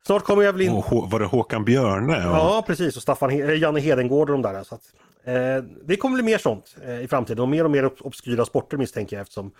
snart 0.06 0.24
kommer 0.24 0.42
jag 0.42 0.52
väl 0.52 0.62
in... 0.62 0.72
Och, 0.72 1.10
var 1.10 1.20
det 1.20 1.26
Håkan 1.26 1.64
Björne? 1.64 2.28
Och... 2.28 2.36
Ja, 2.36 2.64
precis. 2.66 2.96
Och 2.96 3.02
Staffan, 3.02 3.58
Janne 3.58 3.80
Hedengård 3.80 4.30
och 4.30 4.42
de 4.42 4.52
där. 4.52 4.62
Så 4.62 4.74
att, 4.74 4.82
Eh, 5.24 5.62
det 5.84 5.96
kommer 5.96 6.14
bli 6.14 6.22
mer 6.22 6.38
sånt 6.38 6.76
eh, 6.84 7.00
i 7.00 7.08
framtiden 7.08 7.42
och 7.42 7.48
mer 7.48 7.64
och 7.64 7.70
mer 7.70 7.90
obskyra 8.00 8.44
sporter 8.44 8.76
misstänker 8.76 9.16
jag 9.16 9.22
eftersom 9.22 9.52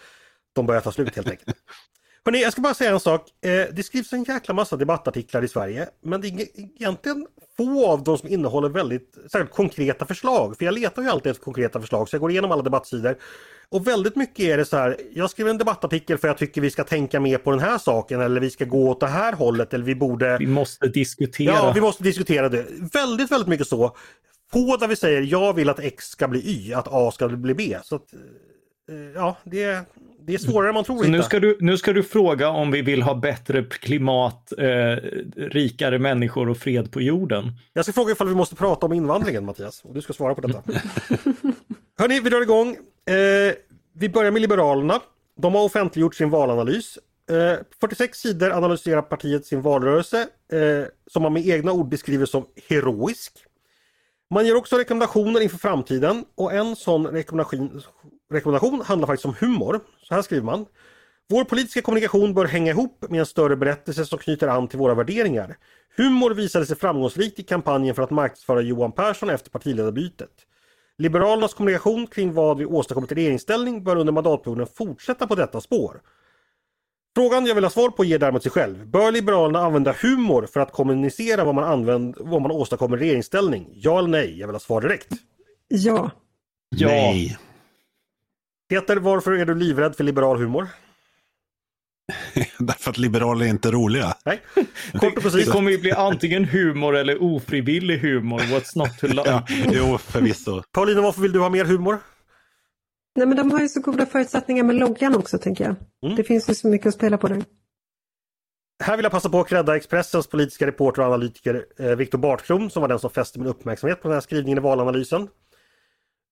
de 0.53 0.67
börjar 0.67 0.81
ta 0.81 0.93
slut 0.93 1.17
helt 1.17 1.31
enkelt. 1.31 1.57
Hörrni, 2.25 2.43
jag 2.43 2.53
ska 2.53 2.63
bara 2.63 2.75
säga 2.75 2.91
en 2.91 3.01
sak. 3.01 3.29
Eh, 3.45 3.75
det 3.75 3.83
skrivs 3.83 4.13
en 4.13 4.25
jäkla 4.25 4.55
massa 4.55 4.77
debattartiklar 4.77 5.45
i 5.45 5.49
Sverige 5.49 5.89
men 6.03 6.21
det 6.21 6.29
är 6.29 6.47
egentligen 6.57 7.27
få 7.57 7.87
av 7.87 8.05
dem 8.05 8.19
som 8.19 8.29
innehåller 8.29 8.69
väldigt 8.69 9.19
särskilt 9.33 9.53
konkreta 9.53 10.07
förslag. 10.07 10.57
För 10.59 10.65
jag 10.65 10.75
letar 10.75 11.03
ju 11.03 11.09
alltid 11.09 11.31
efter 11.31 11.45
konkreta 11.45 11.81
förslag 11.81 12.09
så 12.09 12.15
jag 12.15 12.21
går 12.21 12.31
igenom 12.31 12.53
alla 12.53 12.63
debattsidor. 12.63 13.17
Och 13.69 13.87
väldigt 13.87 14.17
mycket 14.17 14.45
är 14.45 14.57
det 14.57 14.65
så 14.65 14.77
här, 14.77 14.97
jag 15.15 15.31
skriver 15.31 15.51
en 15.51 15.59
debattartikel 15.59 16.19
för 16.19 16.29
jag 16.29 16.39
tycker 16.39 16.61
vi 16.61 16.71
ska 16.71 16.85
tänka 16.85 17.21
mer 17.21 17.39
på 17.39 17.51
den 17.51 17.61
här 17.61 17.79
saken 17.79 18.21
eller 18.21 18.41
vi 18.41 18.51
ska 18.51 18.65
gå 18.65 18.89
åt 18.89 19.01
det 19.01 19.07
här 19.07 19.33
hållet 19.33 19.75
eller 19.75 19.85
vi 19.85 19.95
borde... 19.95 20.39
Vi 20.39 20.47
måste 20.47 20.89
diskutera. 20.89 21.53
Ja, 21.53 21.73
vi 21.75 21.81
måste 21.81 22.03
diskutera 22.03 22.49
det. 22.49 22.67
Väldigt, 22.93 23.31
väldigt 23.31 23.49
mycket 23.49 23.69
så 23.69 23.97
på 24.53 24.77
där 24.77 24.89
vi 24.89 24.97
säger 24.97 25.23
jag 25.23 25.53
vill 25.53 25.69
att 25.69 25.79
X 25.79 26.05
ska 26.05 26.29
bli 26.29 26.41
Y, 26.41 26.75
att 26.75 26.89
A 26.91 27.11
ska 27.11 27.29
bli 27.29 27.55
B. 27.55 27.79
Så 27.85 27.97
att, 27.97 28.13
eh, 28.91 28.97
ja, 29.15 29.37
det, 29.45 29.87
det 30.27 30.35
är 30.35 30.39
svårare 30.39 30.69
än 30.69 30.75
man 30.75 30.85
tror. 30.85 30.99
Så 30.99 31.09
nu 31.09 31.23
ska, 31.23 31.41
du, 31.41 31.57
nu 31.61 31.79
ska 31.79 31.93
du 31.93 32.03
fråga 32.03 32.49
om 32.49 32.71
vi 32.71 32.83
vill 32.83 33.03
ha 33.03 33.15
bättre 33.15 33.65
klimat, 33.65 34.53
eh, 34.59 34.67
rikare 35.37 35.99
människor 35.99 36.49
och 36.49 36.59
fred 36.59 36.93
på 36.93 37.01
jorden. 37.01 37.53
Jag 37.73 37.85
ska 37.85 37.93
fråga 37.93 38.13
ifall 38.13 38.29
vi 38.29 38.35
måste 38.35 38.57
prata 38.57 38.87
om 38.87 38.93
invandringen 38.93 39.45
Mattias, 39.45 39.83
och 39.85 39.95
du 39.95 40.03
ska 40.03 40.13
svara 40.13 40.35
på 40.35 40.41
detta. 40.41 40.63
Hörni, 41.99 42.21
vi 42.21 42.31
drar 42.31 42.43
igång. 42.43 42.77
Eh, 43.07 43.55
vi 43.95 44.09
börjar 44.09 44.31
med 44.31 44.43
Liberalerna. 44.43 45.01
De 45.37 45.55
har 45.55 45.65
offentliggjort 45.65 46.15
sin 46.15 46.31
valanalys. 46.31 46.99
Eh, 47.31 47.59
46 47.81 48.19
sidor 48.19 48.51
analyserar 48.51 49.03
partiet 49.03 49.47
sin 49.47 49.63
valrörelse 49.63 50.21
eh, 50.53 50.87
som 51.07 51.23
man 51.23 51.33
med 51.33 51.47
egna 51.47 51.73
ord 51.73 51.89
beskriver 51.89 52.27
som 52.27 52.47
heroisk. 52.69 53.33
Man 54.31 54.47
ger 54.47 54.57
också 54.57 54.77
rekommendationer 54.77 55.41
inför 55.41 55.59
framtiden 55.59 56.25
och 56.35 56.53
en 56.53 56.77
sån 56.77 57.07
rekommendation, 57.07 57.83
rekommendation 58.33 58.81
handlar 58.81 59.07
faktiskt 59.07 59.27
om 59.27 59.35
humor. 59.41 59.81
Så 60.03 60.15
här 60.15 60.23
skriver 60.23 60.45
man. 60.45 60.67
Vår 61.29 61.45
politiska 61.45 61.83
kommunikation 61.83 62.35
bör 62.35 62.45
hänga 62.45 62.71
ihop 62.71 63.05
med 63.09 63.21
en 63.21 63.27
större 63.27 63.57
berättelse 63.57 64.07
som 64.07 64.19
knyter 64.19 64.49
an 64.49 64.69
till 64.69 64.79
våra 64.79 64.95
värderingar. 64.95 65.57
Humor 65.97 66.31
visade 66.31 66.67
sig 66.67 66.77
framgångsrikt 66.77 67.39
i 67.39 67.43
kampanjen 67.43 67.95
för 67.95 68.03
att 68.03 68.11
marknadsföra 68.11 68.61
Johan 68.61 68.93
Persson 68.93 69.31
efter 69.31 69.51
partiledarbytet. 69.51 70.31
Liberalernas 70.99 71.55
kommunikation 71.55 72.07
kring 72.07 72.33
vad 72.33 72.59
vi 72.59 72.67
åstadkommit 72.67 73.13
i 73.13 73.15
regeringsställning 73.15 73.85
bör 73.85 73.97
under 73.97 74.13
mandatperioden 74.13 74.67
fortsätta 74.67 75.27
på 75.27 75.35
detta 75.35 75.61
spår. 75.61 76.01
Frågan 77.17 77.47
jag 77.47 77.55
vill 77.55 77.65
ha 77.65 77.71
svar 77.71 77.91
på 77.91 78.05
ger 78.05 78.19
däremot 78.19 78.43
sig 78.43 78.53
själv. 78.53 78.87
Bör 78.87 79.13
Liberalerna 79.13 79.61
använda 79.61 79.93
humor 80.03 80.47
för 80.47 80.61
att 80.61 80.73
kommunicera 80.73 81.45
vad 81.45 81.55
man, 81.55 81.65
använd, 81.65 82.17
vad 82.19 82.43
man 82.43 82.51
åstadkommer 82.51 82.97
i 82.97 83.01
regeringsställning? 83.01 83.71
Ja 83.75 83.99
eller 83.99 84.09
nej? 84.09 84.39
Jag 84.39 84.47
vill 84.47 84.55
ha 84.55 84.61
svar 84.61 84.81
direkt. 84.81 85.13
Ja. 85.69 86.11
Ja. 86.69 86.89
Nej. 86.89 87.39
Peter, 88.73 88.97
varför 88.97 89.33
är 89.33 89.45
du 89.45 89.55
livrädd 89.55 89.97
för 89.97 90.05
liberal 90.05 90.39
humor? 90.39 90.69
Därför 92.59 92.91
att 92.91 92.99
liberaler 92.99 93.47
är 93.47 93.51
inte 93.51 93.71
roliga. 93.71 94.17
Nej, 94.25 94.41
kort 94.93 95.17
och 95.17 95.23
precis. 95.23 95.47
Det 95.47 95.53
kommer 95.53 95.71
ju 95.71 95.79
bli 95.79 95.93
antingen 95.93 96.45
humor 96.45 96.97
eller 96.97 97.23
ofrivillig 97.23 97.99
humor. 97.99 98.39
What's 98.39 98.79
not 98.79 98.99
to 98.99 99.07
love? 99.07 99.31
ja, 99.31 99.45
jo, 99.49 99.99
förvisso. 99.99 100.63
Paulina, 100.73 101.01
varför 101.01 101.23
vill 101.23 101.33
du 101.33 101.39
ha 101.39 101.49
mer 101.49 101.65
humor? 101.65 101.99
Nej 103.17 103.27
men 103.27 103.37
de 103.37 103.51
har 103.51 103.61
ju 103.61 103.69
så 103.69 103.81
goda 103.81 104.07
förutsättningar 104.07 104.65
med 104.65 104.77
loggan 104.77 105.15
också 105.15 105.39
tänker 105.39 105.65
jag. 105.65 105.75
Mm. 106.05 106.17
Det 106.17 106.25
finns 106.25 106.51
ju 106.51 106.55
så 106.55 106.69
mycket 106.69 106.87
att 106.87 106.95
spela 106.95 107.19
på 107.19 107.29
där. 107.29 107.45
Här 108.85 108.97
vill 108.97 109.05
jag 109.05 109.13
passa 109.13 109.29
på 109.29 109.41
att 109.41 109.49
credda 109.49 109.77
Expressens 109.77 110.27
politiska 110.27 110.67
reporter 110.67 111.03
och 111.03 111.09
analytiker 111.09 111.65
eh, 111.79 111.87
Viktor 111.87 112.19
Bartkron 112.19 112.71
som 112.71 112.81
var 112.81 112.89
den 112.89 112.99
som 112.99 113.11
fäste 113.11 113.39
min 113.39 113.49
uppmärksamhet 113.49 114.03
på 114.03 114.09
den 114.09 114.15
här 114.15 114.21
skrivningen 114.21 114.59
i 114.59 114.61
valanalysen. 114.61 115.29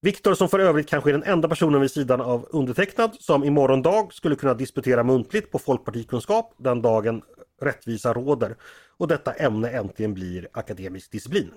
Viktor 0.01 0.33
som 0.33 0.49
för 0.49 0.59
övrigt 0.59 0.89
kanske 0.89 1.09
är 1.09 1.13
den 1.13 1.23
enda 1.23 1.49
personen 1.49 1.81
vid 1.81 1.91
sidan 1.91 2.21
av 2.21 2.47
undertecknad 2.49 3.15
som 3.19 3.43
imorgon 3.43 3.81
dag 3.81 4.13
skulle 4.13 4.35
kunna 4.35 4.53
disputera 4.53 5.03
muntligt 5.03 5.51
på 5.51 5.59
folkpartikunskap 5.59 6.53
den 6.57 6.81
dagen 6.81 7.21
rättvisa 7.61 8.13
råder 8.13 8.55
och 8.97 9.07
detta 9.07 9.33
ämne 9.33 9.69
äntligen 9.69 10.13
blir 10.13 10.47
akademisk 10.51 11.11
disciplin. 11.11 11.51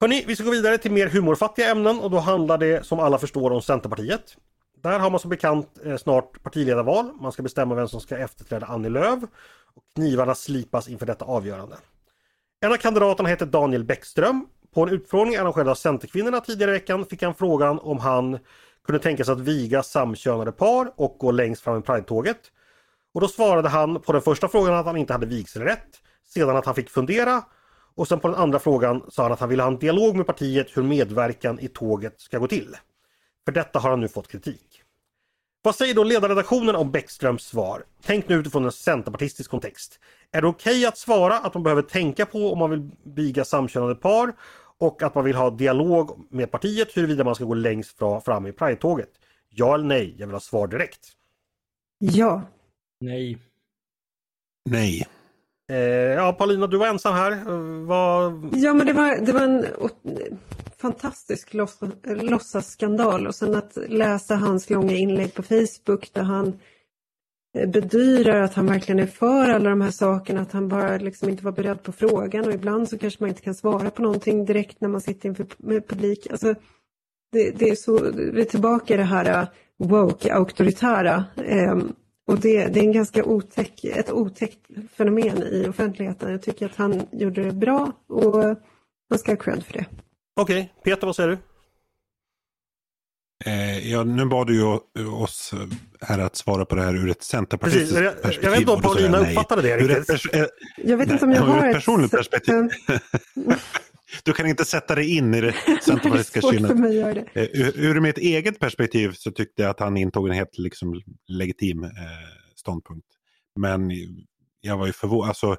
Hörni, 0.00 0.24
vi 0.26 0.36
ska 0.36 0.44
gå 0.44 0.50
vidare 0.50 0.78
till 0.78 0.92
mer 0.92 1.08
humorfattiga 1.08 1.70
ämnen 1.70 2.00
och 2.00 2.10
då 2.10 2.18
handlar 2.18 2.58
det 2.58 2.86
som 2.86 3.00
alla 3.00 3.18
förstår 3.18 3.50
om 3.50 3.62
Centerpartiet. 3.62 4.36
Där 4.82 4.98
har 4.98 5.10
man 5.10 5.20
som 5.20 5.30
bekant 5.30 5.68
eh, 5.84 5.96
snart 5.96 6.42
partiledarval. 6.42 7.12
Man 7.20 7.32
ska 7.32 7.42
bestämma 7.42 7.74
vem 7.74 7.88
som 7.88 8.00
ska 8.00 8.18
efterträda 8.18 8.66
Annie 8.66 8.88
Lööf. 8.88 9.22
Och 9.74 9.82
knivarna 9.94 10.34
slipas 10.34 10.88
inför 10.88 11.06
detta 11.06 11.24
avgörande. 11.24 11.76
En 12.60 12.72
av 12.72 12.76
kandidaterna 12.76 13.28
heter 13.28 13.46
Daniel 13.46 13.84
Bäckström. 13.84 14.46
På 14.74 14.82
en 14.82 14.88
utfrågning 14.88 15.36
arrangerad 15.36 15.68
av 15.68 15.74
Centerkvinnorna 15.74 16.40
tidigare 16.40 16.70
i 16.70 16.74
veckan 16.74 17.06
fick 17.06 17.22
han 17.22 17.34
frågan 17.34 17.78
om 17.78 17.98
han 17.98 18.38
kunde 18.86 18.98
tänka 18.98 19.24
sig 19.24 19.32
att 19.32 19.40
viga 19.40 19.82
samkönade 19.82 20.52
par 20.52 20.92
och 20.96 21.16
gå 21.18 21.30
längst 21.30 21.62
fram 21.62 21.78
i 21.78 21.82
Pride-tåget. 21.82 22.38
Och 23.14 23.20
då 23.20 23.28
svarade 23.28 23.68
han 23.68 24.00
på 24.00 24.12
den 24.12 24.22
första 24.22 24.48
frågan 24.48 24.74
att 24.74 24.86
han 24.86 24.96
inte 24.96 25.12
hade 25.12 25.26
vigselrätt. 25.26 25.86
Sedan 26.26 26.56
att 26.56 26.66
han 26.66 26.74
fick 26.74 26.90
fundera 26.90 27.42
och 27.96 28.08
sen 28.08 28.20
på 28.20 28.28
den 28.28 28.36
andra 28.36 28.58
frågan 28.58 29.02
sa 29.08 29.22
han 29.22 29.32
att 29.32 29.40
han 29.40 29.48
ville 29.48 29.62
ha 29.62 29.70
en 29.70 29.78
dialog 29.78 30.16
med 30.16 30.26
partiet 30.26 30.76
hur 30.76 30.82
medverkan 30.82 31.60
i 31.60 31.68
tåget 31.68 32.20
ska 32.20 32.38
gå 32.38 32.46
till. 32.46 32.76
För 33.44 33.52
detta 33.52 33.78
har 33.78 33.90
han 33.90 34.00
nu 34.00 34.08
fått 34.08 34.28
kritik. 34.28 34.82
Vad 35.62 35.74
säger 35.74 35.94
då 35.94 36.04
ledarredaktionen 36.04 36.76
om 36.76 36.90
Bäckströms 36.90 37.42
svar? 37.42 37.84
Tänk 38.06 38.28
nu 38.28 38.34
utifrån 38.34 38.64
en 38.64 38.72
centerpartistisk 38.72 39.50
kontext. 39.50 40.00
Är 40.32 40.42
det 40.42 40.48
okej 40.48 40.72
okay 40.72 40.86
att 40.86 40.98
svara 40.98 41.38
att 41.38 41.54
man 41.54 41.62
behöver 41.62 41.82
tänka 41.82 42.26
på 42.26 42.52
om 42.52 42.58
man 42.58 42.70
vill 42.70 42.90
viga 43.04 43.44
samkönade 43.44 43.94
par 43.94 44.32
och 44.80 45.02
att 45.02 45.14
man 45.14 45.24
vill 45.24 45.36
ha 45.36 45.50
dialog 45.50 46.26
med 46.30 46.50
partiet 46.50 46.96
huruvida 46.96 47.24
man 47.24 47.34
ska 47.34 47.44
gå 47.44 47.54
längst 47.54 47.98
fram 48.24 48.46
i 48.46 48.52
Pride-tåget? 48.52 49.10
Ja 49.48 49.74
eller 49.74 49.84
nej? 49.84 50.14
Jag 50.18 50.26
vill 50.26 50.34
ha 50.34 50.40
svar 50.40 50.66
direkt. 50.66 51.12
Ja. 51.98 52.42
Nej. 53.00 53.38
Nej. 54.70 55.06
Eh, 55.70 55.78
ja, 55.78 56.32
Paulina, 56.32 56.66
du 56.66 56.76
var 56.76 56.86
ensam 56.86 57.14
här. 57.14 57.44
Vad... 57.86 58.50
Ja, 58.52 58.74
men 58.74 58.86
det 58.86 58.92
var, 58.92 59.16
det 59.16 59.32
var 59.32 59.40
en 59.40 59.66
fantastisk 60.76 61.54
låtsasskandal 62.04 63.26
och 63.26 63.34
sen 63.34 63.54
att 63.54 63.78
läsa 63.88 64.36
hans 64.36 64.70
långa 64.70 64.92
inlägg 64.92 65.34
på 65.34 65.42
Facebook 65.42 66.10
där 66.12 66.22
han 66.22 66.46
eh, 66.48 66.54
bedyrar 67.54 68.40
att 68.40 68.54
han 68.54 68.66
verkligen 68.66 68.98
är 68.98 69.06
för 69.06 69.50
alla 69.50 69.70
de 69.70 69.80
här 69.80 69.90
sakerna, 69.90 70.40
att 70.40 70.52
han 70.52 70.68
bara 70.68 70.98
liksom 70.98 71.28
inte 71.28 71.44
var 71.44 71.52
beredd 71.52 71.82
på 71.82 71.92
frågan 71.92 72.46
och 72.46 72.52
ibland 72.52 72.88
så 72.88 72.98
kanske 72.98 73.22
man 73.22 73.28
inte 73.28 73.42
kan 73.42 73.54
svara 73.54 73.90
på 73.90 74.02
någonting 74.02 74.44
direkt 74.44 74.80
när 74.80 74.88
man 74.88 75.00
sitter 75.00 75.28
inför 75.28 75.44
publik. 75.80 76.26
Alltså, 76.30 76.54
det, 77.32 77.50
det 77.50 77.68
är 77.68 77.74
så, 77.74 78.10
vi 78.12 78.40
är 78.40 78.44
tillbaka 78.44 78.94
i 78.94 78.96
det 78.96 79.02
här 79.02 79.40
äh, 79.40 79.48
woke, 79.78 80.34
auktoritära. 80.34 81.24
Eh, 81.36 81.76
och 82.26 82.40
det, 82.40 82.66
det, 82.66 82.80
är 82.80 82.84
en 82.84 82.92
ganska 82.92 83.24
otäck, 83.24 83.84
ett 83.84 84.12
otäckt 84.12 84.60
fenomen 84.96 85.42
i 85.42 85.66
offentligheten. 85.68 86.30
Jag 86.30 86.42
tycker 86.42 86.66
att 86.66 86.76
han 86.76 87.02
gjorde 87.12 87.42
det 87.42 87.52
bra 87.52 87.92
och 88.08 88.44
äh, 88.44 88.56
man 89.10 89.18
ska 89.18 89.32
ha 89.32 89.36
cred 89.36 89.64
för 89.64 89.72
det. 89.72 89.86
Okej, 90.40 90.72
okay. 90.82 90.94
Peter 90.94 91.06
vad 91.06 91.16
säger 91.16 91.28
du? 91.28 91.38
Eh, 93.46 93.90
ja, 93.90 94.04
nu 94.04 94.24
bad 94.24 94.46
du 94.46 94.54
ju 94.54 94.80
oss 95.06 95.54
här 96.00 96.18
att 96.18 96.36
svara 96.36 96.64
på 96.64 96.74
det 96.74 96.82
här 96.82 96.94
ur 96.94 97.10
ett 97.10 97.22
centerpartistiskt 97.22 98.00
jag, 98.00 98.22
perspektiv. 98.22 98.44
Jag 98.44 98.50
vet 98.50 98.60
inte 98.60 98.72
om 98.72 98.82
Paulina 98.82 99.18
uppfattade 99.18 99.62
det 99.62 99.76
riktigt. 99.76 100.34
Ett, 100.34 100.50
jag 100.76 100.96
vet 100.96 101.10
inte 101.10 101.24
om 101.24 101.32
jag 101.32 101.42
har 101.42 101.58
ur 101.58 101.68
ett 101.68 101.74
personligt 101.74 102.10
perspektiv. 102.10 102.54
du 104.24 104.32
kan 104.32 104.46
inte 104.46 104.64
sätta 104.64 104.94
dig 104.94 105.16
in 105.16 105.34
i 105.34 105.40
det 105.40 105.54
centerpartistiska 105.82 106.40
kynnet. 106.40 106.70
Ur, 106.70 107.18
eh, 107.34 107.68
ur 107.74 108.00
mitt 108.00 108.18
eget 108.18 108.58
perspektiv 108.58 109.12
så 109.12 109.30
tyckte 109.30 109.62
jag 109.62 109.70
att 109.70 109.80
han 109.80 109.96
intog 109.96 110.28
en 110.28 110.34
helt 110.34 110.58
liksom, 110.58 111.02
legitim 111.28 111.84
eh, 111.84 111.90
ståndpunkt. 112.56 113.06
Men 113.60 113.90
jag 114.60 114.76
var 114.76 114.86
ju 114.86 114.92
förvånad. 114.92 115.28
Alltså, 115.28 115.56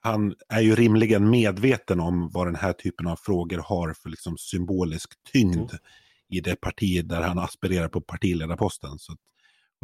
han 0.00 0.34
är 0.48 0.60
ju 0.60 0.74
rimligen 0.74 1.30
medveten 1.30 2.00
om 2.00 2.30
vad 2.32 2.46
den 2.46 2.56
här 2.56 2.72
typen 2.72 3.06
av 3.06 3.16
frågor 3.16 3.58
har 3.58 3.94
för 4.02 4.08
liksom 4.08 4.36
symbolisk 4.38 5.10
tyngd 5.32 5.54
mm. 5.54 5.68
I 6.32 6.40
det 6.40 6.56
parti 6.56 7.04
där 7.04 7.22
han 7.22 7.38
aspirerar 7.38 7.88
på 7.88 8.00
partiledarposten. 8.00 8.98
Så, 8.98 9.16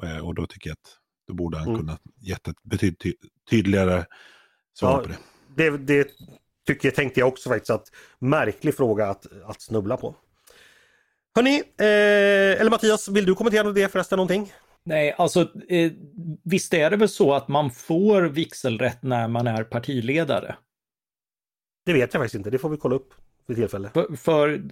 eh, 0.03 0.27
och 0.27 0.35
då 0.35 0.47
tycker 0.47 0.71
jag 0.71 0.75
att 0.75 0.99
då 1.27 1.35
borde 1.35 1.59
han 1.59 1.69
mm. 1.69 1.81
kunna 1.81 1.99
gett 2.21 2.49
ett 2.49 2.63
betydligt 2.63 3.01
ty 3.01 3.13
tydligare 3.51 4.05
svar 4.79 4.91
ja, 4.91 4.99
på 5.03 5.09
det. 5.09 5.71
det. 5.71 5.79
Det 5.79 6.09
tycker, 6.67 6.91
tänkte 6.91 7.21
jag 7.21 7.29
också 7.29 7.49
faktiskt 7.49 7.71
att 7.71 7.87
märklig 8.19 8.77
fråga 8.77 9.07
att, 9.07 9.27
att 9.45 9.63
snubbla 9.63 9.97
på. 9.97 10.17
Hörni, 11.35 11.57
eh, 11.59 12.61
eller 12.61 12.71
Mattias, 12.71 13.09
vill 13.09 13.25
du 13.25 13.35
kommentera 13.35 13.73
det 13.73 13.93
förresten 13.93 14.17
någonting? 14.17 14.53
Nej, 14.85 15.15
alltså 15.19 15.41
eh, 15.69 15.93
visst 16.45 16.75
är 16.75 16.91
det 16.91 16.97
väl 16.97 17.09
så 17.09 17.35
att 17.35 17.49
man 17.49 17.71
får 17.71 18.23
vigselrätt 18.23 19.03
när 19.03 19.29
man 19.29 19.47
är 19.47 19.65
partiledare? 19.65 20.57
Det 21.87 21.93
vet 21.93 22.15
jag 22.15 22.21
faktiskt 22.21 22.35
inte, 22.35 22.51
det 22.51 22.59
får 22.59 22.69
vi 22.69 22.77
kolla 22.77 22.97
upp 22.97 23.15
vid 23.49 23.57
tillfälle. 23.57 23.91
För, 23.95 24.17
för, 24.17 24.63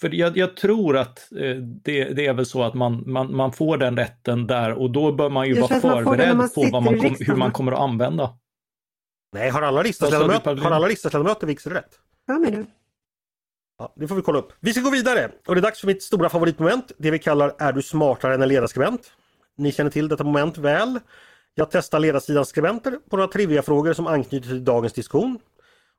för 0.00 0.14
jag, 0.14 0.36
jag, 0.36 0.56
tror 0.56 0.96
att 0.96 1.32
eh, 1.32 1.56
det, 1.56 2.04
det, 2.04 2.26
är 2.26 2.34
väl 2.34 2.46
så 2.46 2.62
att 2.62 2.74
man, 2.74 3.02
man, 3.06 3.36
man 3.36 3.52
får 3.52 3.76
den 3.76 3.96
rätten 3.96 4.46
där 4.46 4.72
och 4.72 4.90
då 4.90 5.12
bör 5.12 5.30
man 5.30 5.48
ju 5.48 5.60
vara 5.60 5.80
förberedd 5.80 6.54
på 6.54 6.68
vad 6.72 6.82
man 6.82 6.98
kom, 6.98 7.16
hur 7.20 7.36
man 7.36 7.52
kommer 7.52 7.72
att 7.72 7.78
använda. 7.78 8.38
Nej, 9.32 9.50
har 9.50 9.62
alla 9.62 9.82
riksdagsledamöter, 9.82 10.56
har 10.56 10.70
alla 10.70 10.88
riksdagsledamöter 10.88 11.46
vigselrätt? 11.46 11.98
Ja, 12.26 12.38
men 12.38 12.52
du. 12.52 12.66
Ja, 13.78 13.92
det 13.96 14.08
får 14.08 14.14
vi 14.14 14.22
kolla 14.22 14.38
upp. 14.38 14.52
Vi 14.60 14.72
ska 14.72 14.82
gå 14.82 14.90
vidare 14.90 15.30
och 15.46 15.54
det 15.54 15.60
är 15.60 15.62
dags 15.62 15.80
för 15.80 15.86
mitt 15.86 16.02
stora 16.02 16.28
favoritmoment, 16.28 16.92
det 16.98 17.10
vi 17.10 17.18
kallar 17.18 17.54
Är 17.58 17.72
du 17.72 17.82
smartare 17.82 18.34
än 18.34 18.42
en 18.42 18.48
ledarskribent? 18.48 19.12
Ni 19.56 19.72
känner 19.72 19.90
till 19.90 20.08
detta 20.08 20.24
moment 20.24 20.58
väl. 20.58 21.00
Jag 21.54 21.70
testar 21.70 22.00
ledarsidans 22.00 22.48
skribenter 22.48 22.98
på 23.10 23.16
några 23.16 23.28
triviafrågor 23.28 23.92
som 23.92 24.06
anknyter 24.06 24.48
till 24.48 24.64
dagens 24.64 24.92
diskussion. 24.92 25.38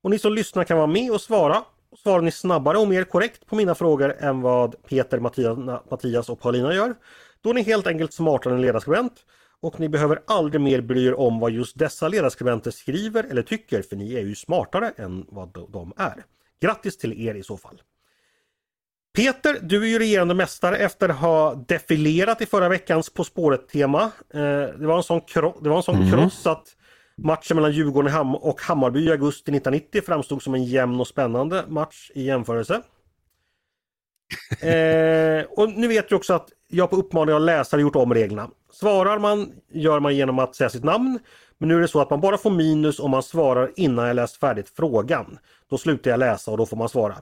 Och 0.03 0.09
ni 0.09 0.19
som 0.19 0.33
lyssnar 0.33 0.63
kan 0.63 0.77
vara 0.77 0.87
med 0.87 1.11
och 1.11 1.21
svara. 1.21 1.63
Svarar 1.97 2.21
ni 2.21 2.31
snabbare 2.31 2.77
och 2.77 2.87
mer 2.87 3.03
korrekt 3.03 3.45
på 3.45 3.55
mina 3.55 3.75
frågor 3.75 4.15
än 4.19 4.41
vad 4.41 4.83
Peter, 4.83 5.19
Mattias 5.89 6.29
och 6.29 6.39
Paulina 6.39 6.73
gör, 6.73 6.95
då 7.41 7.49
är 7.49 7.53
ni 7.53 7.61
helt 7.61 7.87
enkelt 7.87 8.13
smartare 8.13 8.53
än 8.53 8.61
ledarskribent 8.61 9.13
och 9.61 9.79
ni 9.79 9.89
behöver 9.89 10.21
aldrig 10.27 10.61
mer 10.61 10.81
bry 10.81 11.05
er 11.05 11.19
om 11.19 11.39
vad 11.39 11.51
just 11.51 11.79
dessa 11.79 12.07
ledarskribenter 12.07 12.71
skriver 12.71 13.23
eller 13.23 13.41
tycker 13.41 13.81
för 13.81 13.95
ni 13.95 14.13
är 14.13 14.21
ju 14.21 14.35
smartare 14.35 14.93
än 14.97 15.25
vad 15.29 15.67
de 15.69 15.93
är. 15.97 16.23
Grattis 16.61 16.97
till 16.97 17.27
er 17.27 17.35
i 17.35 17.43
så 17.43 17.57
fall! 17.57 17.81
Peter, 19.15 19.57
du 19.61 19.83
är 19.83 19.87
ju 19.87 19.99
regerande 19.99 20.33
mästare 20.33 20.77
efter 20.77 21.09
att 21.09 21.19
ha 21.19 21.55
defilerat 21.55 22.41
i 22.41 22.45
förra 22.45 22.69
veckans 22.69 23.09
På 23.09 23.23
spåret-tema. 23.23 24.11
Eh, 24.33 24.41
det 24.79 24.85
var 24.85 24.97
en 24.97 25.03
sån, 25.03 25.21
kro 25.21 25.59
det 25.61 25.69
var 25.69 25.77
en 25.77 25.83
sån 25.83 25.95
mm. 25.95 26.11
kross 26.11 26.47
att 26.47 26.75
matchen 27.17 27.55
mellan 27.55 27.71
Djurgården 27.71 28.35
och 28.35 28.61
Hammarby 28.61 29.05
i 29.05 29.11
augusti 29.11 29.51
1990 29.51 30.01
framstod 30.05 30.41
som 30.41 30.53
en 30.53 30.63
jämn 30.63 30.99
och 30.99 31.07
spännande 31.07 31.63
match 31.67 32.11
i 32.15 32.23
jämförelse. 32.23 32.81
Eh, 34.61 35.43
och 35.49 35.69
nu 35.69 35.87
vet 35.87 36.09
du 36.09 36.15
också 36.15 36.33
att 36.33 36.49
jag 36.67 36.89
på 36.89 36.95
uppmaning 36.95 37.35
av 37.35 37.41
läsare 37.41 37.81
gjort 37.81 37.95
om 37.95 38.13
reglerna. 38.13 38.49
Svarar 38.71 39.19
man 39.19 39.51
gör 39.71 39.99
man 39.99 40.15
genom 40.15 40.39
att 40.39 40.55
säga 40.55 40.69
sitt 40.69 40.83
namn. 40.83 41.19
Men 41.57 41.69
nu 41.69 41.75
är 41.75 41.79
det 41.79 41.87
så 41.87 42.01
att 42.01 42.09
man 42.09 42.21
bara 42.21 42.37
får 42.37 42.51
minus 42.51 42.99
om 42.99 43.11
man 43.11 43.23
svarar 43.23 43.71
innan 43.75 44.07
jag 44.07 44.15
läst 44.15 44.37
färdigt 44.37 44.69
frågan. 44.75 45.37
Då 45.69 45.77
slutar 45.77 46.11
jag 46.11 46.19
läsa 46.19 46.51
och 46.51 46.57
då 46.57 46.65
får 46.65 46.77
man 46.77 46.89
svara. 46.89 47.15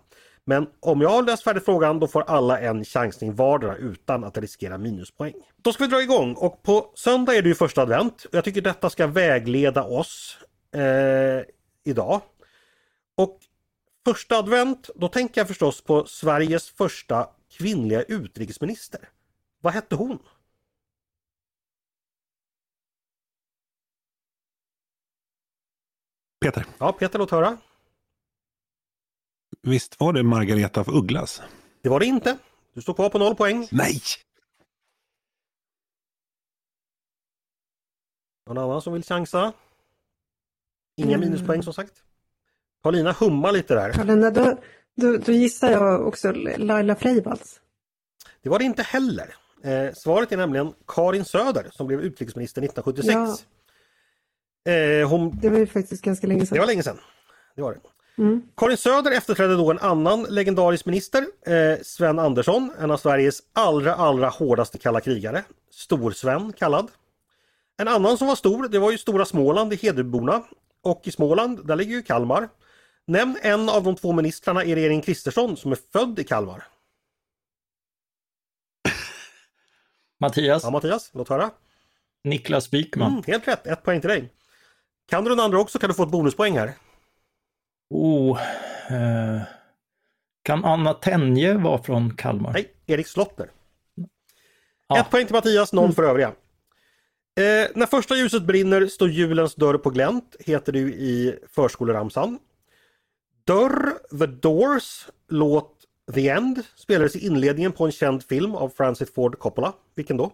Men 0.46 0.68
om 0.80 1.02
jag 1.02 1.10
har 1.10 1.24
läst 1.24 1.44
färdigt 1.44 1.66
frågan 1.66 2.00
då 2.00 2.08
får 2.08 2.22
alla 2.22 2.60
en 2.60 2.86
chansning 2.86 3.36
vardera 3.36 3.76
utan 3.76 4.24
att 4.24 4.38
riskera 4.38 4.78
minuspoäng. 4.78 5.34
Då 5.58 5.74
ska 5.74 5.84
vi 5.84 5.90
dra 5.90 6.02
igång 6.02 6.34
och 6.34 6.64
på 6.64 6.92
söndag 6.96 7.36
är 7.36 7.42
det 7.42 7.50
ju 7.50 7.56
första 7.56 7.82
advent. 7.82 8.26
Jag 8.32 8.44
tycker 8.44 8.62
detta 8.62 8.90
ska 8.90 9.08
vägleda 9.08 9.84
oss 9.84 10.38
eh, 10.76 11.44
idag. 11.84 12.22
Och 13.16 13.40
första 14.06 14.38
advent, 14.38 14.90
då 14.96 15.08
tänker 15.08 15.42
jag 15.42 15.48
förstås 15.48 15.82
på 15.82 16.06
Sveriges 16.06 16.70
första 16.70 17.30
kvinnliga 17.58 18.04
utrikesminister. 18.04 19.10
Vad 19.62 19.74
hette 19.74 19.96
hon? 19.96 20.20
Peter. 26.42 26.66
Ja, 26.78 26.92
Peter, 26.92 27.20
låt 27.20 27.32
höra. 27.32 27.58
Visst 29.64 30.00
var 30.00 30.14
det 30.14 30.24
Margareta 30.24 30.80
af 30.80 30.88
Ugglas? 30.88 31.42
Det 31.82 31.90
var 31.90 32.00
det 32.00 32.06
inte. 32.06 32.38
Du 32.74 32.82
står 32.82 32.94
kvar 32.94 33.10
på 33.10 33.18
noll 33.18 33.36
poäng. 33.36 33.68
Nej! 33.72 34.02
Någon 38.48 38.58
annan 38.58 38.82
som 38.82 38.94
vill 38.94 39.04
chansa? 39.04 39.54
Inga 40.98 41.16
mm. 41.16 41.20
minuspoäng 41.20 41.64
som 41.64 41.74
sagt. 41.74 41.94
Paulina 42.82 43.12
hummar 43.12 43.52
lite 43.52 43.74
där. 43.74 43.94
Paulina, 43.94 44.32
då, 44.32 44.58
då, 44.96 45.18
då 45.18 45.32
gissar 45.32 45.72
jag 45.72 46.08
också 46.08 46.32
Laila 46.58 46.96
Freivalds. 46.96 47.62
Det 48.42 48.50
var 48.50 48.60
det 48.60 48.66
inte 48.66 48.84
heller. 48.84 49.36
Eh, 49.64 49.94
svaret 49.94 50.32
är 50.32 50.38
nämligen 50.38 50.74
Karin 50.88 51.26
Söder 51.26 51.70
som 51.72 51.88
blev 51.88 52.02
utrikesminister 52.02 52.62
1976. 52.62 53.46
Ja. 54.64 54.72
Eh, 54.72 55.10
hon... 55.10 55.40
Det 55.42 55.50
var 55.50 55.58
ju 55.58 55.68
faktiskt 55.68 56.04
ganska 56.04 56.28
länge 56.28 56.46
sedan. 56.46 56.56
Det 56.56 56.60
var 56.60 56.68
länge 56.68 56.84
sedan. 56.84 57.00
Det 57.56 57.62
var 57.62 57.74
det. 57.74 57.80
Karin 58.58 58.78
Söder 58.78 59.12
efterträdde 59.12 59.56
då 59.56 59.72
en 59.72 59.80
annan 59.80 60.24
legendarisk 60.24 60.86
minister, 60.86 61.26
eh, 61.46 61.82
Sven 61.84 62.20
Andersson, 62.20 62.72
en 62.80 62.92
av 62.92 62.98
Sveriges 62.98 63.40
allra, 63.54 63.96
allra 63.96 64.30
hårdaste 64.30 64.78
kalla 64.78 65.02
krigare. 65.02 65.44
Stor-Sven 65.72 66.54
kallad. 66.54 66.92
En 67.78 67.88
annan 67.88 68.18
som 68.18 68.28
var 68.28 68.36
stor, 68.36 68.68
det 68.68 68.80
var 68.80 68.92
ju 68.92 68.98
Stora 68.98 69.26
Småland 69.26 69.74
i 69.74 69.76
Hedeborna. 69.76 70.44
Och 70.84 71.02
i 71.04 71.12
Småland, 71.12 71.68
där 71.68 71.76
ligger 71.76 71.96
ju 71.96 72.02
Kalmar. 72.02 72.50
Nämn 73.08 73.38
en 73.42 73.70
av 73.70 73.84
de 73.84 73.96
två 73.96 74.12
ministrarna 74.12 74.64
i 74.64 74.76
regeringen 74.76 75.02
Kristersson 75.02 75.58
som 75.58 75.72
är 75.72 75.78
född 75.94 76.20
i 76.20 76.24
Kalmar. 76.24 76.64
Mattias, 80.20 80.64
Ja, 80.64 80.70
Mattias, 80.70 81.12
låt 81.14 81.30
höra. 81.30 81.52
Niklas 82.24 82.74
Wikman. 82.74 83.12
Mm, 83.12 83.24
helt 83.28 83.48
rätt, 83.48 83.68
ett 83.68 83.84
poäng 83.84 84.02
till 84.02 84.10
dig. 84.10 84.30
Kan 85.10 85.24
du 85.24 85.30
den 85.30 85.40
andra 85.40 85.60
också 85.60 85.80
kan 85.80 85.90
du 85.90 85.94
få 85.94 86.04
ett 86.04 86.10
bonuspoäng 86.10 86.58
här. 86.58 86.74
Oh, 87.94 88.40
eh, 88.90 89.42
kan 90.44 90.66
Anna 90.66 90.94
Tenje 90.94 91.58
vara 91.58 91.84
från 91.84 92.16
Kalmar? 92.16 92.54
Nej, 92.54 92.74
Erik 92.86 93.08
Slottner. 93.08 93.52
Ja. 94.88 95.00
Ett 95.00 95.10
poäng 95.10 95.26
till 95.26 95.36
Mattias, 95.36 95.74
noll 95.74 95.94
för 95.94 96.04
övriga. 96.04 96.28
Eh, 96.28 97.68
när 97.76 97.86
första 97.86 98.16
ljuset 98.16 98.44
brinner 98.44 98.88
står 98.88 99.10
julens 99.10 99.56
dörr 99.56 99.78
på 99.78 99.90
glänt, 99.90 100.36
heter 100.40 100.72
det 100.72 100.80
ju 100.80 100.94
i 100.94 101.40
förskoleramsan. 101.48 102.40
Dörr, 103.44 104.18
The 104.20 104.26
Doors, 104.26 105.08
låt 105.28 105.76
The 106.14 106.30
End 106.30 106.64
spelades 106.76 107.16
i 107.16 107.26
inledningen 107.26 107.72
på 107.72 107.86
en 107.86 107.92
känd 107.92 108.24
film 108.24 108.56
av 108.56 108.70
Francis 108.70 109.14
Ford 109.14 109.40
Coppola. 109.40 109.74
Vilken 109.96 110.18
då? 110.18 110.32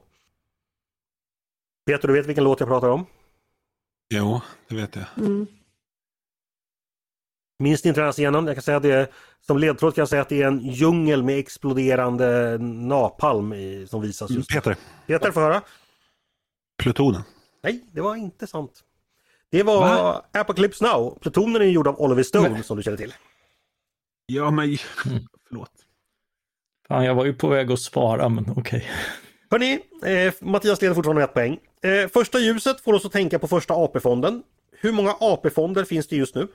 Peter, 1.86 2.08
du 2.08 2.14
vet 2.14 2.26
vilken 2.26 2.44
låt 2.44 2.60
jag 2.60 2.70
pratar 2.70 2.90
om? 2.90 3.06
Jo, 4.10 4.42
det 4.68 4.76
vet 4.76 4.96
jag. 4.96 5.06
Minns 7.60 7.86
inte 7.86 8.00
den 8.00 8.06
här 8.06 8.12
scenen? 8.12 8.48
Jag 8.48 8.56
kan 8.56 8.64
säga 8.64 8.78
att 8.78 8.84
det 8.84 9.12
som 9.42 9.58
ledtråd 9.58 9.96
kan 9.96 10.02
jag 10.02 10.10
säga 10.10 10.22
att 10.22 10.30
det 10.30 10.42
är 10.42 10.48
en 10.48 10.60
djungel 10.60 11.24
med 11.24 11.40
exploderande 11.40 12.58
napalm 12.58 13.54
i, 13.54 13.88
som 13.90 14.02
visas 14.02 14.30
just. 14.30 14.50
Peter, 14.50 14.78
Peter, 15.08 15.32
får 15.32 15.42
höra. 15.42 15.62
Plutonen. 16.78 17.22
Nej, 17.64 17.84
det 17.92 18.02
var 18.02 18.16
inte 18.16 18.48
sant. 18.48 18.84
Det 19.52 19.64
var 19.64 19.80
Va? 19.80 20.26
Apocalypse 20.34 20.86
Now. 20.86 21.18
Plutonen 21.22 21.62
är 21.62 21.66
gjord 21.66 21.88
av 21.88 22.02
Oliver 22.02 22.24
Stone 22.24 22.64
som 22.64 22.78
du 22.78 22.84
känner 22.84 22.98
till. 22.98 23.14
Ja, 24.26 24.52
men 24.52 24.78
förlåt. 25.48 25.72
Fan, 26.88 27.06
jag 27.06 27.16
var 27.16 27.26
ju 27.26 27.34
på 27.34 27.48
väg 27.48 27.72
att 27.72 27.80
spara, 27.80 28.30
men 28.30 28.46
okej. 28.56 28.90
Hörni, 29.52 29.80
eh, 30.06 30.34
Mattias 30.40 30.82
leder 30.82 30.96
fortfarande 30.96 31.20
med 31.20 31.28
ett 31.28 31.34
poäng. 31.34 31.60
Eh, 31.82 32.10
första 32.10 32.40
ljuset 32.40 32.82
får 32.82 32.94
oss 32.94 33.06
att 33.06 33.12
tänka 33.12 33.40
på 33.40 33.48
första 33.48 33.74
AP-fonden. 33.74 34.44
Hur 34.72 34.92
många 34.92 35.16
AP-fonder 35.20 35.84
finns 35.84 36.08
det 36.08 36.16
just 36.16 36.36
nu? 36.36 36.48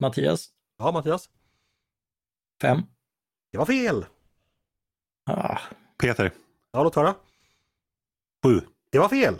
Mattias, 0.00 0.48
Ja, 0.78 0.92
Mattias. 0.92 1.28
fem. 2.62 2.82
Det 3.52 3.58
var 3.58 3.66
fel. 3.66 4.06
Ah, 5.26 5.58
Peter, 5.98 6.32
Ja, 6.72 6.82
låt 6.82 6.94
höra. 6.94 7.14
sju. 8.44 8.60
Det 8.90 8.98
var 8.98 9.08
fel. 9.08 9.34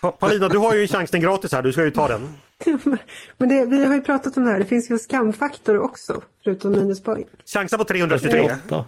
Pa- 0.00 0.12
Paulina, 0.12 0.48
du 0.48 0.58
har 0.58 0.74
ju 0.74 0.86
chansen 0.88 1.20
gratis 1.20 1.52
här. 1.52 1.62
Du 1.62 1.72
ska 1.72 1.84
ju 1.84 1.90
ta 1.90 2.08
den. 2.08 2.28
Men 3.36 3.48
det, 3.48 3.66
vi 3.66 3.84
har 3.84 3.94
ju 3.94 4.00
pratat 4.00 4.36
om 4.36 4.44
det 4.44 4.50
här, 4.50 4.58
det 4.58 4.64
finns 4.64 4.90
ju 4.90 4.98
skamfaktor 4.98 5.78
också, 5.78 6.22
förutom 6.44 6.72
minuspoäng. 6.72 7.24
Chansa 7.44 7.78
på 7.78 7.84
323. 7.84 8.40
åtta. 8.66 8.84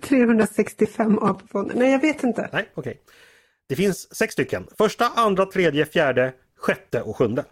365 0.00 1.18
AP-fonder. 1.22 1.74
Nej, 1.74 1.90
jag 1.92 1.98
vet 2.00 2.22
inte. 2.24 2.48
Nej, 2.52 2.70
okej. 2.74 3.00
Det 3.68 3.76
finns 3.76 4.14
sex 4.16 4.32
stycken. 4.32 4.66
Första, 4.78 5.08
andra, 5.16 5.46
tredje, 5.46 5.86
fjärde, 5.86 6.32
sjätte 6.56 7.02
och 7.02 7.16
sjunde. 7.16 7.44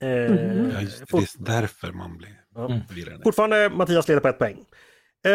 Eh, 0.00 0.08
Ja, 0.10 0.80
just 0.80 1.06
det, 1.10 1.16
är 1.18 1.60
därför 1.60 1.92
man 1.92 2.16
blir 2.18 2.40
förvirrad. 2.88 3.22
Fortfarande 3.22 3.70
Mattias 3.70 4.08
leder 4.08 4.20
på 4.20 4.28
ett 4.28 4.38
poäng. 4.38 4.64
Eh, 5.24 5.32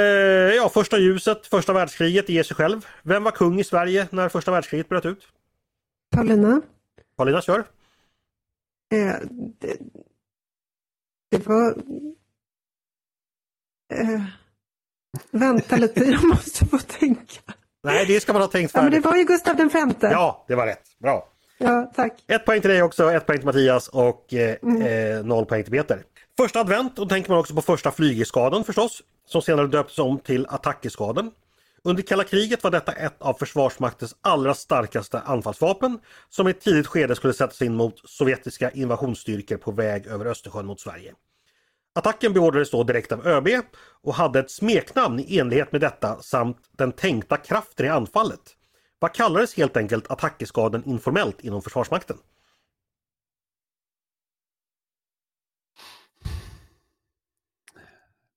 ja, 0.55 0.70
första 0.74 0.97
ljuset, 0.99 1.47
första 1.47 1.74
världskriget 1.74 2.30
ger 2.30 2.43
sig 2.43 2.55
själv. 2.55 2.86
Vem 3.03 3.24
var 3.24 3.32
kung 3.32 3.59
i 3.59 3.64
Sverige 3.64 4.07
när 4.11 4.30
första 4.30 4.51
världskriget 4.51 4.89
bröt 4.89 5.05
ut? 5.05 5.28
Paulina, 6.16 6.61
Paulina, 7.18 7.41
kör. 7.41 7.59
eh, 7.59 9.16
det, 9.59 9.78
det 11.32 11.47
var... 11.47 11.70
Eh, 13.93 14.24
vänta 15.32 15.76
lite, 15.76 16.03
jag 16.03 16.24
måste 16.28 16.66
få 16.66 16.78
tänka. 16.80 17.41
Nej, 17.84 18.05
det 18.05 18.20
ska 18.20 18.34
man 18.34 18.41
ha 18.41 18.49
tänkt 18.49 18.72
Ja, 18.76 18.82
men 18.82 18.91
det 18.91 18.95
färdigt. 18.95 19.05
var 19.05 19.16
ju 19.18 19.24
Gustav 19.24 19.55
den 19.55 19.70
femte. 19.70 20.07
Ja, 20.07 20.45
det 20.47 20.55
var 20.55 20.66
rätt. 20.66 20.99
Bra. 20.99 21.30
Ja 21.58 21.91
tack. 21.95 22.24
Ett 22.28 22.45
poäng 22.45 22.62
till 22.62 22.70
dig 22.70 22.84
också, 22.84 23.12
ett 23.12 23.26
poäng 23.26 23.38
till 23.38 23.45
Mattias 23.45 23.88
och 23.88 24.34
eh, 24.34 24.56
eh, 24.88 25.26
noll 25.26 25.45
poäng 25.45 25.64
till 25.64 25.74
Peter. 25.74 26.04
Första 26.38 26.60
advent, 26.60 26.99
och 26.99 27.06
då 27.06 27.10
tänker 27.10 27.30
man 27.30 27.39
också 27.39 27.56
på 27.56 27.62
första 27.62 27.91
flygeskaden 27.91 28.64
förstås, 28.64 29.01
som 29.28 29.41
senare 29.41 29.68
döptes 29.68 29.99
om 29.99 30.20
till 30.20 30.47
attackeskaden. 30.49 31.32
Under 31.84 32.04
kalla 32.04 32.24
kriget 32.24 32.64
var 32.64 32.72
detta 32.72 32.91
ett 32.91 33.22
av 33.22 33.34
Försvarsmaktens 33.34 34.16
allra 34.22 34.54
starkaste 34.54 35.20
anfallsvapen 35.20 35.99
som 36.30 36.47
i 36.47 36.51
ett 36.51 36.62
tidigt 36.62 36.88
skede 36.88 37.16
skulle 37.16 37.34
sättas 37.34 37.62
in 37.62 37.76
mot 37.76 38.10
sovjetiska 38.10 38.72
invasionsstyrkor 38.72 39.58
på 39.58 39.72
väg 39.72 40.08
över 40.08 40.26
Östersjön 40.26 40.66
mot 40.66 40.80
Sverige. 40.80 41.14
Attacken 41.95 42.34
beordrades 42.34 42.72
då 42.72 42.84
direkt 42.84 43.12
av 43.12 43.28
ÖB 43.28 43.47
och 44.04 44.14
hade 44.14 44.39
ett 44.39 44.51
smeknamn 44.51 45.20
i 45.20 45.38
enlighet 45.38 45.72
med 45.72 45.82
detta 45.82 46.22
samt 46.22 46.58
den 46.72 46.91
tänkta 46.91 47.38
kraften 47.38 47.86
i 47.86 47.89
anfallet. 47.89 48.56
Vad 49.04 49.14
kallades 49.14 49.58
helt 49.58 49.78
enkelt 49.78 50.12
attackeskaden 50.12 50.84
informellt 50.86 51.41
inom 51.41 51.62
Försvarsmakten? 51.62 52.18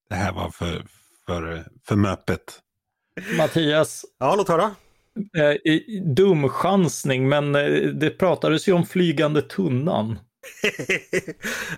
Det 0.08 0.14
här 0.14 0.32
var 0.32 0.50
för, 0.50 0.86
för, 1.26 1.68
för 1.84 1.96
möpet. 1.96 2.60
Mattias, 3.38 4.04
Ja, 4.18 4.34
låt 4.36 4.48
höra. 4.48 4.74
eh, 5.36 6.02
dum 6.14 6.48
chansning, 6.48 7.28
men 7.28 7.54
eh, 7.54 7.70
det 7.80 8.10
pratades 8.10 8.68
ju 8.68 8.72
om 8.72 8.86
flygande 8.86 9.42
tunnan. 9.42 10.18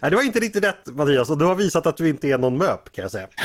Nej, 0.01 0.11
det 0.11 0.17
var 0.17 0.23
inte 0.23 0.41
riktigt 0.41 0.65
rätt 0.65 0.87
Mattias 0.87 1.31
och 1.31 1.39
du 1.39 1.45
har 1.45 1.55
visat 1.55 1.87
att 1.87 1.97
du 1.97 2.09
inte 2.09 2.29
är 2.29 2.39
någon 2.39 2.59
möp 2.59 2.93
kan 2.93 3.03
jag 3.03 3.11
säga. 3.11 3.29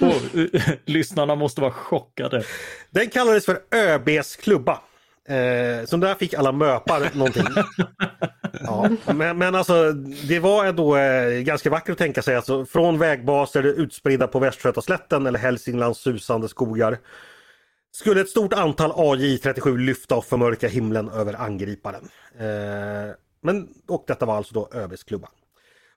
Eh, 0.00 0.72
lyssnarna 0.84 1.34
måste 1.34 1.60
vara 1.60 1.72
chockade. 1.72 2.44
Den 2.90 3.10
kallades 3.10 3.44
för 3.44 3.58
ÖBs 3.74 4.36
klubba. 4.36 4.80
Eh, 5.28 5.84
så 5.84 5.96
där 5.96 6.14
fick 6.14 6.34
alla 6.34 6.52
möpar 6.52 7.10
någonting. 7.14 7.44
Ja, 8.60 8.90
men, 9.14 9.38
men 9.38 9.54
alltså 9.54 9.92
det 10.28 10.38
var 10.38 10.64
ändå 10.64 10.96
eh, 10.96 11.40
ganska 11.40 11.70
vackert 11.70 11.92
att 11.92 11.98
tänka 11.98 12.22
sig. 12.22 12.36
Alltså, 12.36 12.66
från 12.66 12.98
vägbaser 12.98 13.62
utspridda 13.62 14.26
på 14.26 14.38
Västgötaslätten 14.38 15.26
eller 15.26 15.38
Hälsinglands 15.38 16.00
susande 16.00 16.48
skogar 16.48 16.98
skulle 17.92 18.20
ett 18.20 18.28
stort 18.28 18.52
antal 18.52 18.92
AJ-37 18.96 19.78
lyfta 19.78 20.16
och 20.16 20.24
förmörka 20.24 20.68
himlen 20.68 21.08
över 21.08 21.34
angriparen. 21.34 22.08
Eh, 22.38 23.14
men, 23.48 23.68
och 23.86 24.04
detta 24.06 24.26
var 24.26 24.36
alltså 24.36 24.54
då 24.54 24.68
ÖBs 24.72 25.04
klubba. 25.04 25.28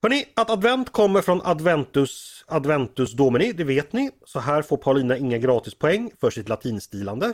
Hörrni, 0.02 0.26
att 0.36 0.49
advent 0.49 0.89
kommer 0.89 1.22
från 1.22 1.41
Adventus, 1.43 2.45
Adventus 2.47 3.14
Domini, 3.14 3.54
det 3.54 3.64
vet 3.64 3.93
ni. 3.93 4.12
Så 4.26 4.39
här 4.39 4.62
får 4.62 4.78
Paulina 4.78 5.18
inga 5.18 5.38
gratispoäng 5.38 6.12
för 6.22 6.30
sitt 6.30 6.49
latinstilande. 6.49 7.34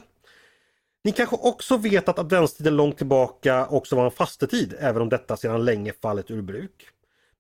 Ni 1.04 1.12
kanske 1.12 1.36
också 1.36 1.78
vet 1.78 2.10
att 2.10 2.20
adventstiden 2.20 2.76
långt 2.76 2.98
tillbaka 2.98 3.68
också 3.68 3.96
var 3.96 4.06
en 4.06 4.12
fastetid, 4.12 4.76
även 4.80 5.02
om 5.02 5.10
detta 5.10 5.38
sedan 5.38 5.66
länge 5.66 5.94
fallit 6.02 6.32
ur 6.32 6.42
bruk. 6.42 6.90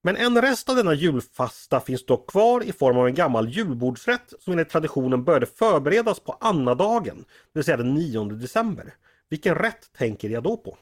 Men 0.03 0.15
en 0.15 0.41
rest 0.41 0.69
av 0.69 0.75
denna 0.75 0.93
julfasta 0.93 1.80
finns 1.80 2.05
dock 2.05 2.30
kvar 2.30 2.63
i 2.63 2.71
form 2.71 2.97
av 2.97 3.07
en 3.07 3.15
gammal 3.15 3.49
julbordsrätt 3.49 4.34
som 4.39 4.53
enligt 4.53 4.69
traditionen 4.69 5.23
började 5.23 5.45
förberedas 5.45 6.19
på 6.19 6.38
annadagen, 6.39 7.17
det 7.17 7.59
vill 7.59 7.63
säga 7.63 7.78
den 7.78 7.93
9 7.93 8.23
december. 8.23 8.93
Vilken 9.30 9.55
rätt 9.55 9.93
tänker 9.97 10.30
jag 10.30 10.43
då 10.43 10.57
på? 10.57 10.78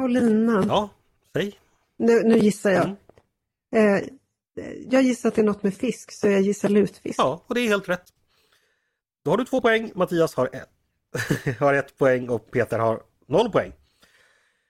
Paulina, 0.00 0.64
Ja, 0.68 0.88
säg. 1.32 1.58
nu, 1.96 2.22
nu 2.22 2.38
gissar 2.38 2.70
jag. 2.70 2.96
Mm. 3.72 3.96
Eh, 3.96 4.08
jag 4.90 5.02
gissar 5.02 5.28
att 5.28 5.34
det 5.34 5.42
är 5.42 5.44
något 5.46 5.62
med 5.62 5.74
fisk, 5.74 6.12
så 6.12 6.28
jag 6.28 6.40
gissar 6.40 6.68
lutfisk. 6.68 7.18
Ja, 7.18 7.42
och 7.46 7.54
det 7.54 7.60
är 7.60 7.68
helt 7.68 7.88
rätt. 7.88 8.04
Då 9.24 9.30
har 9.30 9.38
du 9.38 9.44
två 9.44 9.60
poäng, 9.60 9.92
Mattias 9.94 10.34
har 10.34 10.50
ett, 10.52 11.58
har 11.58 11.74
ett 11.74 11.98
poäng 11.98 12.28
och 12.28 12.50
Peter 12.50 12.78
har 12.78 13.02
noll 13.26 13.50
poäng. 13.50 13.72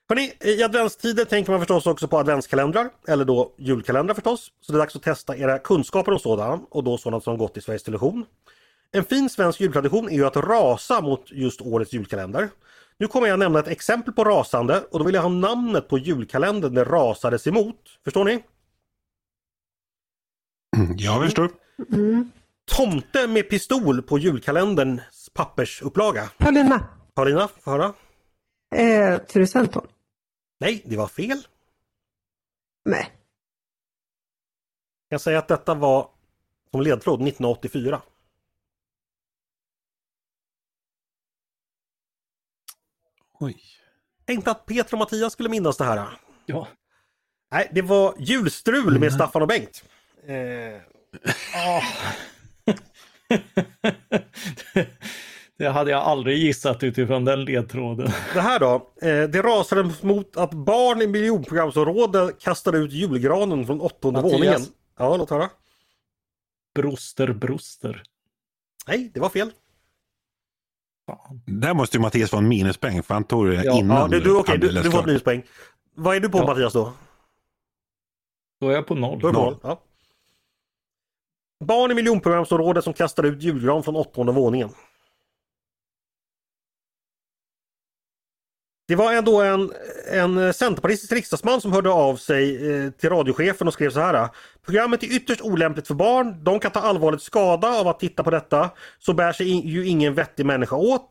Hörrni, 0.09 0.33
i 0.41 0.63
adventstider 0.63 1.25
tänker 1.25 1.51
man 1.51 1.61
förstås 1.61 1.85
också 1.87 2.07
på 2.07 2.17
adventskalendrar, 2.17 2.89
eller 3.07 3.25
då 3.25 3.53
julkalendrar 3.57 4.15
förstås. 4.15 4.51
Så 4.61 4.71
det 4.71 4.77
är 4.77 4.79
dags 4.79 4.95
att 4.95 5.03
testa 5.03 5.37
era 5.37 5.59
kunskaper 5.59 6.11
om 6.11 6.19
sådana 6.19 6.61
och 6.69 6.83
då 6.83 6.97
sådant 6.97 7.23
som 7.23 7.37
gått 7.37 7.57
i 7.57 7.61
Sveriges 7.61 7.83
Television. 7.83 8.25
En 8.91 9.03
fin 9.03 9.29
svensk 9.29 9.61
jultradition 9.61 10.09
är 10.09 10.13
ju 10.13 10.25
att 10.25 10.35
rasa 10.35 11.01
mot 11.01 11.31
just 11.31 11.61
årets 11.61 11.93
julkalender. 11.93 12.49
Nu 13.01 13.07
kommer 13.07 13.27
jag 13.27 13.39
nämna 13.39 13.59
ett 13.59 13.67
exempel 13.67 14.13
på 14.13 14.23
rasande 14.23 14.83
och 14.91 14.99
då 14.99 15.05
vill 15.05 15.15
jag 15.15 15.21
ha 15.21 15.29
namnet 15.29 15.87
på 15.87 15.97
julkalendern 15.97 16.73
det 16.73 16.83
rasades 16.83 17.47
emot. 17.47 17.99
Förstår 18.03 18.25
ni? 18.25 18.43
Jag 20.97 21.23
förstår. 21.23 21.51
Mm. 21.93 22.31
Tomte 22.65 23.27
med 23.27 23.49
pistol 23.49 24.01
på 24.01 24.17
julkalendern 24.17 25.01
pappersupplaga? 25.33 26.29
Paulina. 26.37 26.87
Paulina, 27.13 27.47
får 27.47 27.71
höra? 27.71 27.93
Eh, 28.75 29.17
Turecenton. 29.17 29.87
Nej, 30.59 30.83
det 30.85 30.97
var 30.97 31.07
fel. 31.07 31.37
Nej. 32.85 33.11
Jag 35.09 35.09
kan 35.09 35.19
säga 35.19 35.39
att 35.39 35.47
detta 35.47 35.73
var 35.73 36.09
som 36.71 36.81
ledtråd 36.81 37.21
1984. 37.21 38.01
Oj. 43.41 43.57
Tänkte 44.25 44.51
att 44.51 44.65
Peter 44.65 44.93
och 44.93 44.99
Mattias 44.99 45.33
skulle 45.33 45.49
minnas 45.49 45.77
det 45.77 45.83
här. 45.83 46.07
Ja. 46.45 46.67
Nej, 47.51 47.69
det 47.73 47.81
var 47.81 48.15
julstrul 48.19 48.99
med 48.99 49.13
Staffan 49.13 49.41
och 49.41 49.47
Bengt. 49.47 49.83
Eh, 50.27 50.81
Ah. 51.55 51.81
det 55.57 55.69
hade 55.69 55.91
jag 55.91 56.01
aldrig 56.01 56.37
gissat 56.37 56.83
utifrån 56.83 57.25
den 57.25 57.45
ledtråden. 57.45 58.11
det 58.33 58.41
här 58.41 58.59
då. 58.59 58.75
Eh, 59.01 59.23
det 59.29 59.41
rasade 59.41 59.91
mot 60.01 60.37
att 60.37 60.51
barn 60.53 61.01
i 61.01 61.07
miljonprogramsområde 61.07 62.33
kastade 62.39 62.77
ut 62.77 62.91
julgranen 62.91 63.65
från 63.65 63.81
åttonde 63.81 64.21
Mattias. 64.21 64.33
våningen. 64.39 64.61
Ja, 64.97 65.17
låt 65.17 65.29
höra. 65.29 65.49
Broster, 66.75 67.33
broster. 67.33 68.03
Nej, 68.87 69.11
det 69.13 69.19
var 69.19 69.29
fel. 69.29 69.51
Fan. 71.07 71.41
Där 71.45 71.73
måste 71.73 71.97
ju 71.97 72.01
Mattias 72.01 72.29
få 72.29 72.37
en 72.37 72.47
minuspoäng 72.47 73.03
för 73.03 73.13
han 73.13 73.23
tog 73.23 73.47
det 73.47 73.63
Ja, 73.63 73.73
innan 73.77 73.97
Ja, 73.97 74.07
du, 74.07 74.19
du, 74.19 74.35
hade 74.37 74.57
du, 74.57 74.81
du 74.81 74.91
får 74.91 74.99
ett 74.99 75.05
minuspoäng. 75.05 75.43
Vad 75.95 76.15
är 76.15 76.19
du 76.19 76.29
på 76.29 76.37
Ja. 76.37 76.45
Mattias 76.45 76.73
då? 76.73 76.93
Då 78.61 78.69
är 78.69 78.73
jag 78.73 78.87
på 78.87 78.95
noll. 78.95 79.21
Noll. 79.21 79.33
noll. 79.33 79.57
Ja. 79.63 79.81
Barn 81.65 81.91
i 81.91 81.93
miljonprogramsområdet 81.93 82.83
som 82.83 82.93
kastade 82.93 83.27
ut 83.27 83.43
julgran 83.43 83.83
från 83.83 83.95
åttonde 83.95 84.31
våningen. 84.31 84.69
Det 88.91 88.95
var 88.95 89.13
ändå 89.13 89.41
en, 89.41 89.71
en 90.11 90.53
centerpartistisk 90.53 91.11
riksdagsman 91.11 91.61
som 91.61 91.71
hörde 91.71 91.89
av 91.89 92.15
sig 92.15 92.71
eh, 92.71 92.91
till 92.91 93.09
radiochefen 93.09 93.67
och 93.67 93.73
skrev 93.73 93.89
så 93.89 93.99
här. 93.99 94.29
Programmet 94.65 95.03
är 95.03 95.07
ytterst 95.07 95.41
olämpligt 95.41 95.87
för 95.87 95.93
barn. 95.93 96.43
De 96.43 96.59
kan 96.59 96.71
ta 96.71 96.79
allvarligt 96.79 97.21
skada 97.21 97.67
av 97.67 97.87
att 97.87 97.99
titta 97.99 98.23
på 98.23 98.31
detta. 98.31 98.69
Så 98.99 99.13
bär 99.13 99.33
sig 99.33 99.67
ju 99.67 99.87
ingen 99.87 100.13
vettig 100.13 100.45
människa 100.45 100.75
åt. 100.75 101.09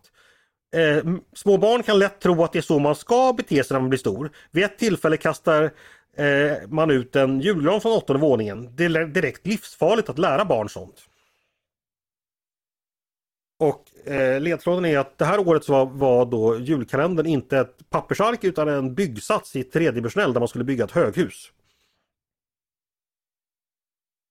Eh, 0.77 1.13
små 1.35 1.59
barn 1.59 1.83
kan 1.83 1.99
lätt 1.99 2.21
tro 2.21 2.45
att 2.45 2.53
det 2.53 2.59
är 2.59 2.63
så 2.63 2.79
man 2.79 2.95
ska 2.95 3.33
bete 3.33 3.65
sig 3.65 3.75
när 3.75 3.81
man 3.81 3.91
blir 3.91 3.99
stor. 3.99 4.31
Vid 4.51 4.65
ett 4.65 4.79
tillfälle 4.79 5.17
kastar 5.17 5.63
eh, 6.17 6.69
man 6.69 6.91
ut 6.91 7.17
en 7.17 7.41
julgran 7.41 7.81
från 7.81 7.93
åttonde 7.93 8.21
våningen. 8.21 8.77
Det 8.77 8.85
är 8.85 9.07
direkt 9.07 9.47
livsfarligt 9.47 10.09
att 10.09 10.19
lära 10.19 10.45
barn 10.45 10.69
sånt. 10.69 10.97
Och 13.61 14.09
eh, 14.09 14.41
ledtråden 14.41 14.85
är 14.85 14.99
att 14.99 15.19
det 15.19 15.25
här 15.25 15.49
året 15.49 15.65
så 15.65 15.73
var, 15.73 15.87
var 15.87 16.27
då 16.27 16.59
julkalendern 16.59 17.27
inte 17.27 17.59
ett 17.59 17.91
pappersark 17.91 18.45
utan 18.45 18.69
en 18.69 18.95
byggsats 18.95 19.57
i 19.57 19.65
tredimensionell 19.65 20.33
där 20.33 20.41
man 20.41 20.49
skulle 20.49 20.65
bygga 20.65 20.85
ett 20.85 20.91
höghus. 20.91 21.53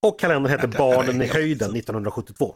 Och 0.07 0.19
kalendern 0.19 0.51
hette 0.51 0.67
Barnen 0.67 1.21
i 1.21 1.25
höjden 1.25 1.75
1972. 1.75 2.55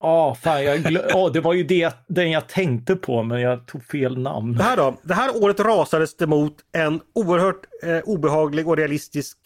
Ja, 0.00 0.34
fan, 0.34 0.64
jag 0.64 0.78
glö- 0.78 1.06
ja, 1.08 1.28
det 1.28 1.40
var 1.40 1.52
ju 1.52 1.64
det, 1.64 1.94
den 2.08 2.30
jag 2.30 2.48
tänkte 2.48 2.96
på, 2.96 3.22
men 3.22 3.40
jag 3.40 3.66
tog 3.66 3.84
fel 3.84 4.18
namn. 4.18 4.56
Det 4.56 4.62
här 4.62 4.76
då? 4.76 4.96
Det 5.02 5.14
här 5.14 5.42
året 5.42 5.60
rasades 5.60 6.16
det 6.16 6.26
mot 6.26 6.54
en 6.72 7.00
oerhört 7.14 7.66
eh, 7.82 7.98
obehaglig 7.98 8.68
och 8.68 8.76
realistisk 8.76 9.38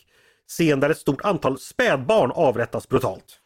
scen 0.48 0.80
där 0.80 0.90
ett 0.90 0.98
stort 0.98 1.20
antal 1.20 1.58
spädbarn 1.58 2.30
avrättas 2.30 2.88
brutalt. 2.88 3.39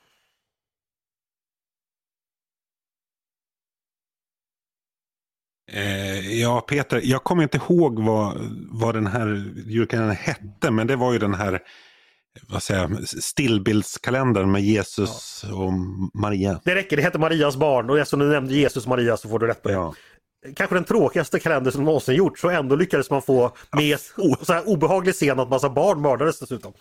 Eh, 5.75 6.41
ja, 6.41 6.61
Peter, 6.61 7.01
jag 7.05 7.25
kommer 7.25 7.43
inte 7.43 7.57
ihåg 7.69 7.99
vad, 8.05 8.37
vad 8.71 8.95
den 8.95 9.07
här 9.07 9.53
julkalendern 9.67 10.17
hette, 10.17 10.71
men 10.71 10.87
det 10.87 10.97
var 10.97 11.13
ju 11.13 11.19
den 11.19 11.35
här 11.35 11.61
vad 12.49 12.63
säger 12.63 12.81
jag, 12.81 13.09
stillbildskalendern 13.09 14.53
med 14.53 14.63
Jesus 14.63 15.45
och 15.53 15.73
Maria. 16.21 16.61
Det 16.65 16.75
räcker, 16.75 16.97
det 16.97 17.03
heter 17.03 17.19
Marias 17.19 17.57
barn 17.57 17.91
och 17.91 17.99
eftersom 17.99 18.21
du 18.21 18.27
nämnde 18.29 18.55
Jesus 18.55 18.85
och 18.85 18.89
Maria 18.89 19.17
så 19.17 19.29
får 19.29 19.39
du 19.39 19.47
rätt 19.47 19.63
på 19.63 19.69
det. 19.69 19.75
Ja. 19.75 19.95
Kanske 20.57 20.77
den 20.77 20.85
tråkigaste 20.85 21.41
kalender 21.41 21.71
som 21.71 21.85
någonsin 21.85 22.15
gjorts 22.15 22.45
och 22.45 22.53
ändå 22.53 22.77
lyckades 22.77 23.11
man 23.11 23.23
få 23.23 23.53
med 23.77 23.99
o- 24.17 24.37
så 24.43 24.53
här 24.53 24.69
obehaglig 24.69 25.15
scen 25.15 25.41
att 25.41 25.49
massa 25.51 25.71
barn 25.71 26.01
mördades 26.03 26.39
dessutom. 26.39 26.73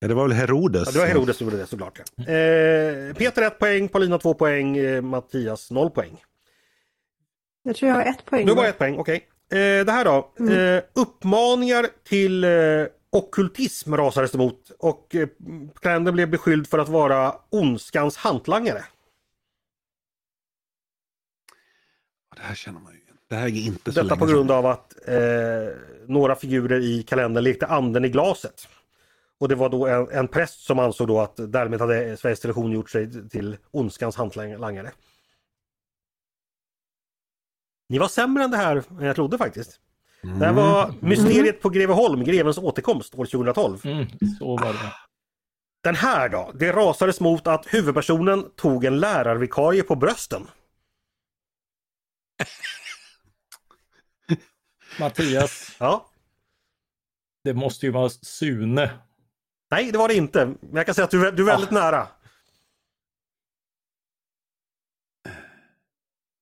Ja, 0.00 0.08
det 0.08 0.14
var 0.14 0.28
väl 0.28 0.36
Herodes? 0.36 0.82
Ja, 0.86 0.92
det 0.92 0.98
var 0.98 1.06
Herodes 1.06 1.36
som 1.36 1.46
gjorde 1.46 1.56
det 1.56 1.66
såklart. 1.66 2.00
Ja. 2.16 2.24
Eh, 2.24 3.14
Peter 3.14 3.42
1 3.42 3.58
poäng, 3.58 3.88
Paulina 3.88 4.18
2 4.18 4.34
poäng, 4.34 4.76
eh, 4.76 5.02
Mattias 5.02 5.70
0 5.70 5.90
poäng. 5.90 6.16
Jag 7.62 7.76
tror 7.76 7.88
jag 7.88 7.96
har 7.96 8.04
ett 8.04 8.24
poäng. 8.24 8.46
Du 8.46 8.52
har 8.54 8.64
ett 8.66 8.78
poäng, 8.78 8.98
okej. 8.98 9.28
Eh, 9.52 9.56
det 9.58 9.92
här 9.92 10.04
då. 10.04 10.32
Eh, 10.52 10.82
uppmaningar 10.94 11.86
till 12.04 12.44
eh, 12.44 12.50
ockultism 13.10 13.94
rasades 13.96 14.32
det 14.32 14.38
mot 14.38 14.70
och 14.78 15.14
eh, 15.14 15.28
kalendern 15.80 16.14
blev 16.14 16.30
beskylld 16.30 16.66
för 16.68 16.78
att 16.78 16.88
vara 16.88 17.34
ondskans 17.50 18.16
hantlangare. 18.16 18.84
Det 22.36 22.42
här 22.42 22.54
känner 22.54 22.80
man 22.80 22.92
ju 22.92 22.98
igen. 22.98 23.16
Det 23.28 23.34
här 23.36 23.46
är 23.46 23.66
inte 23.66 23.92
så 23.92 24.02
Detta 24.02 24.14
länge 24.14 24.18
på 24.18 24.26
grund 24.26 24.48
sedan. 24.50 24.56
av 24.56 24.66
att 24.66 25.08
eh, 25.08 25.16
några 26.06 26.34
figurer 26.36 26.80
i 26.80 27.02
kalendern 27.02 27.44
lekte 27.44 27.66
anden 27.66 28.04
i 28.04 28.08
glaset. 28.08 28.68
Och 29.40 29.48
det 29.48 29.54
var 29.54 29.68
då 29.68 29.86
en, 29.86 30.08
en 30.10 30.28
präst 30.28 30.60
som 30.60 30.78
ansåg 30.78 31.08
då 31.08 31.20
att 31.20 31.34
därmed 31.36 31.80
hade 31.80 32.16
Sveriges 32.16 32.40
Television 32.40 32.72
gjort 32.72 32.90
sig 32.90 33.28
till 33.28 33.56
ondskans 33.70 34.16
hantlangare. 34.16 34.90
Ni 37.90 37.98
var 37.98 38.08
sämre 38.08 38.44
än 38.44 38.50
det 38.50 38.56
här 38.56 38.82
jag 39.00 39.16
trodde 39.16 39.38
faktiskt. 39.38 39.80
Det 40.22 40.46
här 40.46 40.52
var 40.52 40.94
Mysteriet 41.00 41.62
på 41.62 41.68
Greveholm, 41.70 42.24
Grevens 42.24 42.58
återkomst 42.58 43.14
år 43.14 43.24
2012. 43.24 43.78
Mm, 43.84 44.06
så 44.38 44.56
var 44.56 44.72
det. 44.72 44.92
Den 45.82 45.94
här 45.94 46.28
då, 46.28 46.52
det 46.54 46.72
rasades 46.72 47.20
mot 47.20 47.46
att 47.46 47.74
huvudpersonen 47.74 48.50
tog 48.56 48.84
en 48.84 49.00
lärarvikarie 49.00 49.82
på 49.82 49.94
brösten. 49.96 50.42
Mattias, 55.00 55.76
Ja, 55.78 56.06
det 57.44 57.54
måste 57.54 57.86
ju 57.86 57.92
vara 57.92 58.08
Sune. 58.10 58.90
nej 59.70 59.92
det 59.92 59.98
var 59.98 60.08
det 60.08 60.14
inte. 60.14 60.46
Men 60.46 60.76
jag 60.76 60.86
kan 60.86 60.94
säga 60.94 61.04
att 61.04 61.10
du, 61.10 61.30
du 61.30 61.42
är 61.42 61.46
väldigt 61.46 61.70
nära. 61.70 62.08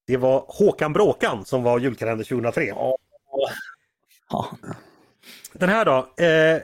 Det 0.08 0.16
var 0.16 0.44
Håkan 0.48 0.92
Bråkan 0.92 1.44
som 1.44 1.62
var 1.62 1.78
julkalender 1.78 2.24
2003. 2.24 2.66
Ja. 2.66 2.96
Den 5.52 5.68
här 5.68 5.84
då. 5.84 6.24
Eh, 6.24 6.62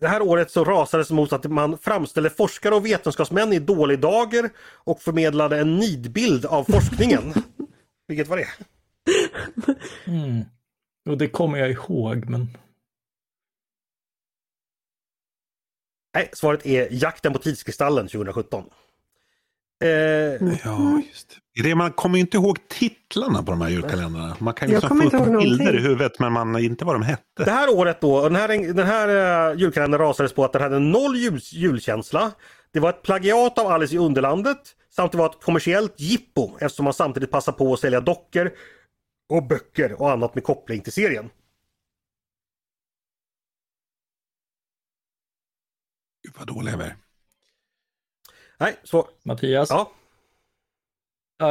det 0.00 0.08
här 0.08 0.22
året 0.22 0.50
så 0.50 0.64
rasades 0.64 1.10
mot 1.10 1.32
att 1.32 1.44
man 1.44 1.78
framställde 1.78 2.30
forskare 2.30 2.74
och 2.74 2.86
vetenskapsmän 2.86 3.52
i 3.52 3.58
dålig 3.58 4.00
dager 4.00 4.50
och 4.58 5.02
förmedlade 5.02 5.60
en 5.60 5.76
nidbild 5.76 6.46
av 6.46 6.64
forskningen. 6.64 7.34
Vilket 8.08 8.28
var 8.28 8.36
det? 8.36 8.48
Mm. 10.04 10.44
Och 11.08 11.18
det 11.18 11.28
kommer 11.28 11.58
jag 11.58 11.70
ihåg, 11.70 12.24
men... 12.28 12.56
Nej, 16.14 16.30
svaret 16.32 16.66
är 16.66 16.88
Jakten 16.90 17.32
på 17.32 17.38
tidskristallen 17.38 18.08
2017. 18.08 18.64
Eh, 19.84 19.88
Ja, 20.64 21.02
just 21.08 21.38
det. 21.62 21.74
Man 21.74 21.92
kommer 21.92 22.16
ju 22.16 22.20
inte 22.20 22.36
ihåg 22.36 22.68
titlarna 22.68 23.42
på 23.42 23.50
de 23.50 23.60
här 23.60 23.68
julkalendrarna. 23.68 24.36
Man 24.38 24.54
kan 24.54 24.68
ju 24.68 24.74
liksom 24.74 24.98
få 24.98 25.04
upp 25.04 25.12
bilder 25.12 25.30
någonting. 25.30 25.68
i 25.68 25.78
huvudet 25.78 26.18
men 26.18 26.32
man 26.32 26.58
inte 26.58 26.84
vad 26.84 26.94
de 26.94 27.02
hette. 27.02 27.44
Det 27.44 27.50
här 27.50 27.74
året 27.74 28.00
då, 28.00 28.22
den 28.22 28.36
här, 28.36 28.74
den 28.74 28.86
här 28.86 29.52
uh, 29.52 29.60
julkalendern 29.60 30.00
rasades 30.00 30.32
på 30.32 30.44
att 30.44 30.52
den 30.52 30.62
hade 30.62 30.78
noll 30.78 31.16
jul, 31.16 31.40
julkänsla. 31.42 32.32
Det 32.72 32.80
var 32.80 32.90
ett 32.90 33.02
plagiat 33.02 33.58
av 33.58 33.66
Alice 33.66 33.94
i 33.94 33.98
Underlandet 33.98 34.76
samt 34.90 35.12
det 35.12 35.18
var 35.18 35.26
ett 35.26 35.42
kommersiellt 35.42 36.00
jippo 36.00 36.56
eftersom 36.60 36.84
man 36.84 36.94
samtidigt 36.94 37.30
passade 37.30 37.58
på 37.58 37.72
att 37.72 37.80
sälja 37.80 38.00
dockor 38.00 38.50
och 39.28 39.46
böcker 39.46 40.00
och 40.02 40.10
annat 40.10 40.34
med 40.34 40.44
koppling 40.44 40.80
till 40.80 40.92
serien. 40.92 41.30
Gud 46.22 46.34
vad 46.38 46.46
dåliga 46.46 46.76
vi 46.76 46.84
är. 46.84 46.96
Nej, 48.58 48.76
så, 48.84 49.08
Mattias? 49.22 49.70
ja. 49.70 49.92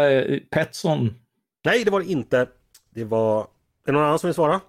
Eh, 0.10 0.40
Petson? 0.50 1.16
Nej, 1.64 1.84
det 1.84 1.92
var 1.92 2.00
det 2.00 2.12
inte. 2.12 2.48
Det 2.90 3.04
var... 3.04 3.42
Är 3.42 3.46
det 3.86 3.92
någon 3.92 4.04
annan 4.04 4.20
som 4.20 4.28
vill 4.28 4.36
svara? 4.36 4.62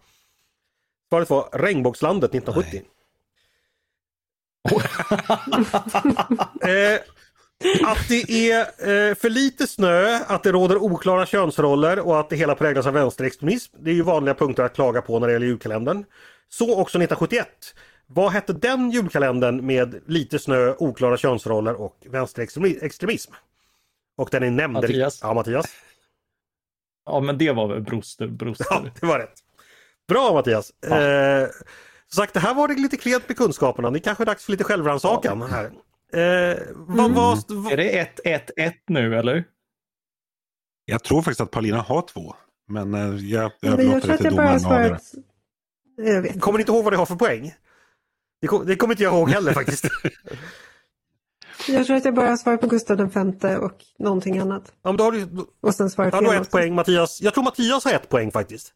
Svaret 1.08 1.30
var 1.30 1.48
Regnbågslandet 1.52 2.34
1970. 2.34 2.82
eh, 6.62 7.00
att 7.86 8.08
det 8.08 8.50
är 8.50 8.60
eh, 8.60 9.14
för 9.14 9.30
lite 9.30 9.66
snö, 9.66 10.20
att 10.26 10.42
det 10.42 10.52
råder 10.52 10.76
oklara 10.76 11.26
könsroller 11.26 11.98
och 11.98 12.20
att 12.20 12.30
det 12.30 12.36
hela 12.36 12.54
präglas 12.54 12.86
av 12.86 12.92
vänsterextremism. 12.92 13.76
Det 13.80 13.90
är 13.90 13.94
ju 13.94 14.02
vanliga 14.02 14.34
punkter 14.34 14.62
att 14.62 14.74
klaga 14.74 15.02
på 15.02 15.18
när 15.18 15.26
det 15.26 15.32
gäller 15.32 15.46
julkalendern. 15.46 16.04
Så 16.48 16.64
också 16.64 16.98
1971. 16.98 17.48
Vad 18.06 18.32
hette 18.32 18.52
den 18.52 18.90
julkalendern 18.90 19.66
med 19.66 20.00
lite 20.06 20.38
snö, 20.38 20.74
oklara 20.78 21.16
könsroller 21.16 21.74
och 21.74 22.06
vänsterextremism? 22.06 23.32
Och 24.16 24.28
den 24.30 24.42
är 24.42 24.50
nämnd. 24.50 24.72
Mattias. 24.72 25.20
Ja, 25.22 25.34
Mattias. 25.34 25.66
Ja, 27.06 27.20
men 27.20 27.38
det 27.38 27.52
var 27.52 27.68
väl 27.68 27.80
Broster. 27.80 28.26
Broster. 28.26 28.66
Ja, 28.70 28.84
det 29.00 29.06
var 29.06 29.18
rätt. 29.18 29.42
Bra 30.08 30.32
Mattias! 30.34 30.72
Ja. 30.80 31.02
Eh, 31.02 31.48
som 32.08 32.22
sagt, 32.22 32.34
det 32.34 32.40
här 32.40 32.54
var 32.54 32.68
det 32.68 32.74
lite 32.74 32.96
klent 32.96 33.28
med 33.28 33.36
kunskaperna. 33.36 33.90
Det 33.90 33.98
är 33.98 34.00
kanske 34.00 34.24
är 34.24 34.26
dags 34.26 34.44
för 34.44 34.52
lite 34.52 34.64
självrannsakan 34.64 35.42
här. 35.42 35.64
Eh, 36.12 36.58
vad, 36.74 37.10
vad, 37.10 37.42
vad, 37.48 37.72
Är 37.72 37.76
det 37.76 38.08
1-1-1 38.24 38.72
nu 38.86 39.18
eller? 39.18 39.44
Jag 40.84 41.04
tror 41.04 41.22
faktiskt 41.22 41.40
att 41.40 41.50
Paulina 41.50 41.80
har 41.80 42.02
två. 42.02 42.34
Men 42.68 42.94
eh, 42.94 43.16
jag 43.16 43.52
överlåter 43.62 44.08
det 44.08 44.16
till 44.16 44.30
domaren 44.30 44.56
att 44.56 44.66
avgöra. 44.66 44.98
kommer 46.40 46.58
ni 46.58 46.62
inte 46.62 46.72
ihåg 46.72 46.84
vad 46.84 46.92
det 46.92 46.96
har 46.96 47.06
för 47.06 47.16
poäng? 47.16 47.54
Det, 48.40 48.46
kom, 48.46 48.66
det 48.66 48.76
kommer 48.76 48.94
inte 48.94 49.02
jag 49.02 49.14
ihåg 49.14 49.30
heller 49.30 49.52
faktiskt. 49.60 49.84
Jag 51.68 51.86
tror 51.86 51.96
att 51.96 52.04
jag 52.04 52.14
bara 52.14 52.28
har 52.28 52.36
svarat 52.36 52.60
på 52.60 52.66
Gustav 52.66 52.96
den 52.96 53.10
femte 53.10 53.58
och 53.58 53.72
någonting 53.98 54.38
annat. 54.38 54.72
ja, 54.82 54.90
men 54.90 54.96
då 54.96 55.04
har 55.04 55.12
du, 55.12 55.24
då, 55.24 55.46
Och 55.62 55.74
sen 55.74 55.90
svarat 55.90 56.14
ja, 56.14 56.20
du 56.20 56.26
har 56.26 56.34
ett 56.34 56.40
också. 56.40 56.50
poäng 56.50 56.74
Mattias. 56.74 57.22
Jag 57.22 57.34
tror 57.34 57.44
Mattias 57.44 57.84
har 57.84 57.92
ett 57.92 58.08
poäng 58.08 58.30
faktiskt. 58.32 58.72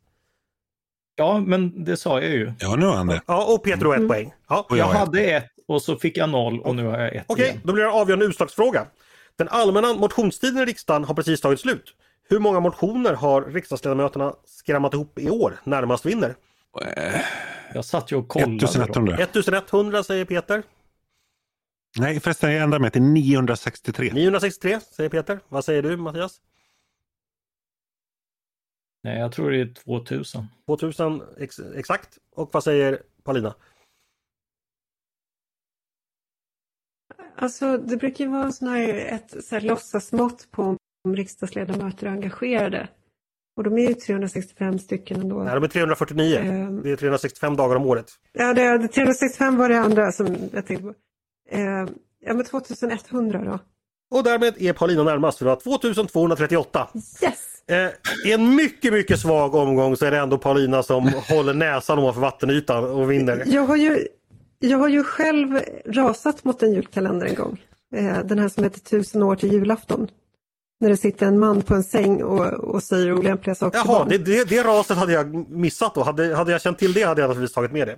Ja, 1.17 1.41
men 1.47 1.85
det 1.85 1.97
sa 1.97 2.21
jag 2.21 2.31
ju. 2.31 2.53
Ja, 2.59 2.77
nu 2.77 2.87
har 2.87 2.95
han 2.97 3.07
det. 3.07 3.21
Ja, 3.27 3.45
och 3.55 3.65
Peter 3.65 3.85
har 3.87 3.97
ett 3.97 4.09
poäng. 4.09 4.33
Ja. 4.49 4.67
Och 4.71 4.77
Jag 4.79 4.89
jag 4.89 4.99
hade 4.99 5.21
ett 5.21 5.47
och 5.69 5.83
så 5.83 5.97
fick 5.97 6.17
jag 6.17 6.29
noll 6.29 6.61
och 6.61 6.75
nu 6.77 6.87
har 6.87 6.99
jag 6.99 7.15
ett 7.17 7.25
Okej, 7.27 7.45
igen. 7.45 7.61
då 7.65 7.73
blir 7.73 7.85
det 7.85 7.91
en 7.91 7.97
avgörande 7.97 8.25
utslagsfråga. 8.27 8.87
Den 9.37 9.49
allmänna 9.49 9.93
motionstiden 9.95 10.63
i 10.63 10.65
riksdagen 10.65 11.05
har 11.05 11.15
precis 11.15 11.41
tagit 11.41 11.61
slut. 11.61 11.95
Hur 12.29 12.39
många 12.39 12.61
motioner 12.61 13.15
har 13.15 13.43
riksdagsledamöterna 13.43 14.35
skrammat 14.47 14.95
ihop 14.95 15.19
i 15.19 15.31
år? 15.31 15.61
Närmast 15.65 16.07
vinner. 16.07 16.35
Jag 17.75 17.85
satt 17.85 18.13
ju 18.13 18.17
och 18.17 18.29
kollade. 18.29 18.59
då. 18.59 18.67
1100. 18.67 19.17
1100 19.17 20.05
säger 20.05 20.25
Peter. 20.25 20.63
Nej, 21.99 22.21
förresten 22.21 22.53
jag 22.53 22.63
ändrar 22.63 22.79
mig 22.79 22.91
till 22.91 23.03
963. 23.03 24.13
963 24.13 24.81
säger 24.81 25.11
Peter. 25.11 25.41
Vad 25.49 25.65
säger 25.65 25.83
du 25.83 25.97
Mattias? 25.97 26.41
Nej, 29.03 29.19
jag 29.19 29.33
tror 29.33 29.51
det 29.51 29.61
är 29.61 29.75
2000. 29.75 30.47
2000 30.67 31.23
ex 31.39 31.61
exakt. 31.75 32.19
Och 32.37 32.51
vad 32.53 32.65
säger 32.65 33.03
Paulina? 33.23 33.55
Alltså 37.37 37.79
det 37.79 37.97
brukar 37.97 38.25
ju 38.25 38.31
vara 38.31 38.53
sån 38.53 38.69
här, 38.69 38.95
ett 38.95 39.45
så 39.45 39.55
här 39.55 39.63
låtsasmått 39.63 40.49
på 40.51 40.77
om 41.05 41.17
riksdagsledamöter 41.17 42.07
är 42.07 42.11
engagerade. 42.11 42.89
Och 43.61 43.65
de 43.65 43.79
är 43.79 43.89
ju 43.89 43.95
365 43.95 44.79
stycken 44.79 45.21
ändå. 45.21 45.43
Nej, 45.43 45.55
de 45.55 45.65
är 45.65 45.69
349. 45.69 46.39
Ehm. 46.39 46.83
Det 46.83 46.91
är 46.91 46.97
365 46.97 47.57
dagar 47.57 47.77
om 47.77 47.87
året. 47.87 48.07
Ja, 48.33 48.55
det, 48.55 48.79
det, 48.79 48.89
365 48.89 49.57
var 49.57 49.69
det 49.69 49.81
andra 49.81 50.13
som 50.13 50.27
jag 50.53 50.67
tänkte 50.67 50.83
på. 50.83 50.95
Eh, 51.51 51.61
ja, 52.21 52.35
men 52.35 52.45
2100 52.45 53.45
då. 53.45 53.59
Och 54.17 54.25
därmed 54.25 54.55
är 54.63 54.73
Paulina 54.73 55.05
närmast 55.05 55.39
för 55.39 55.45
det 55.45 55.49
var 55.49 55.57
2238. 55.57 56.89
Yes! 56.95 57.63
Eh, 57.69 58.31
I 58.31 58.33
en 58.33 58.55
mycket, 58.55 58.93
mycket 58.93 59.21
svag 59.21 59.55
omgång 59.55 59.97
så 59.97 60.07
är 60.07 60.11
det 60.11 60.19
ändå 60.19 60.39
Paulina 60.39 60.83
som 60.83 61.09
håller 61.29 61.55
näsan 61.55 61.99
ovanför 61.99 62.21
vattenytan 62.21 62.85
och 62.85 63.11
vinner. 63.11 63.43
Jag 63.47 63.63
har 63.63 63.77
ju, 63.77 64.07
jag 64.59 64.79
har 64.79 64.89
ju 64.89 65.05
själv 65.05 65.61
rasat 65.87 66.45
mot 66.45 66.63
en 66.63 66.73
julkalender 66.73 67.27
en 67.27 67.35
gång. 67.35 67.61
Eh, 67.95 68.19
den 68.25 68.39
här 68.39 68.49
som 68.49 68.65
heter 68.65 68.81
Tusen 68.81 69.23
år 69.23 69.37
till 69.37 69.53
julafton. 69.53 70.09
När 70.81 70.89
det 70.89 70.97
sitter 70.97 71.27
en 71.27 71.39
man 71.39 71.63
på 71.63 71.75
en 71.75 71.83
säng 71.85 72.23
och, 72.23 72.47
och 72.55 72.83
säger 72.83 73.13
olämpliga 73.13 73.55
saker 73.55 73.79
till 73.81 73.91
Jaha, 73.91 73.99
barn. 73.99 74.09
det, 74.09 74.19
det, 74.19 74.49
det 74.49 74.63
raset 74.63 74.97
hade 74.97 75.13
jag 75.13 75.51
missat 75.51 75.95
då. 75.95 76.03
Hade, 76.03 76.35
hade 76.37 76.53
jag 76.53 76.61
känt 76.63 76.79
till 76.79 76.93
det 76.93 77.03
hade 77.03 77.21
jag 77.21 77.29
naturligtvis 77.29 77.55
tagit 77.55 77.73
med 77.73 77.89
det. 77.89 77.97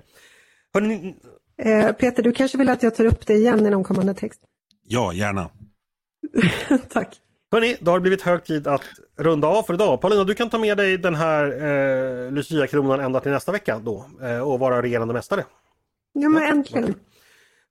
Hörrni, 0.74 1.14
Eh, 1.62 1.92
Peter, 1.92 2.22
du 2.22 2.32
kanske 2.32 2.58
vill 2.58 2.68
att 2.68 2.82
jag 2.82 2.94
tar 2.94 3.04
upp 3.04 3.26
det 3.26 3.34
igen 3.34 3.66
i 3.66 3.70
någon 3.70 3.84
kommande 3.84 4.14
text? 4.14 4.40
Ja, 4.88 5.12
gärna. 5.12 5.50
Tack. 6.92 7.20
hörrni, 7.52 7.76
då 7.80 7.90
har 7.90 7.98
det 7.98 8.02
blivit 8.02 8.22
hög 8.22 8.44
tid 8.44 8.66
att 8.66 8.82
runda 9.18 9.48
av 9.48 9.62
för 9.62 9.74
idag. 9.74 10.00
Paulina, 10.00 10.24
du 10.24 10.34
kan 10.34 10.50
ta 10.50 10.58
med 10.58 10.76
dig 10.76 10.98
den 10.98 11.14
här 11.14 11.44
eh, 12.26 12.32
Lucia-kronan 12.32 13.00
ända 13.00 13.20
till 13.20 13.30
nästa 13.32 13.52
vecka 13.52 13.78
då 13.84 14.04
eh, 14.22 14.38
och 14.38 14.58
vara 14.58 14.82
regerande 14.82 15.14
mästare. 15.14 15.44
Ja, 16.12 16.28
men 16.28 16.42
äntligen. 16.42 16.94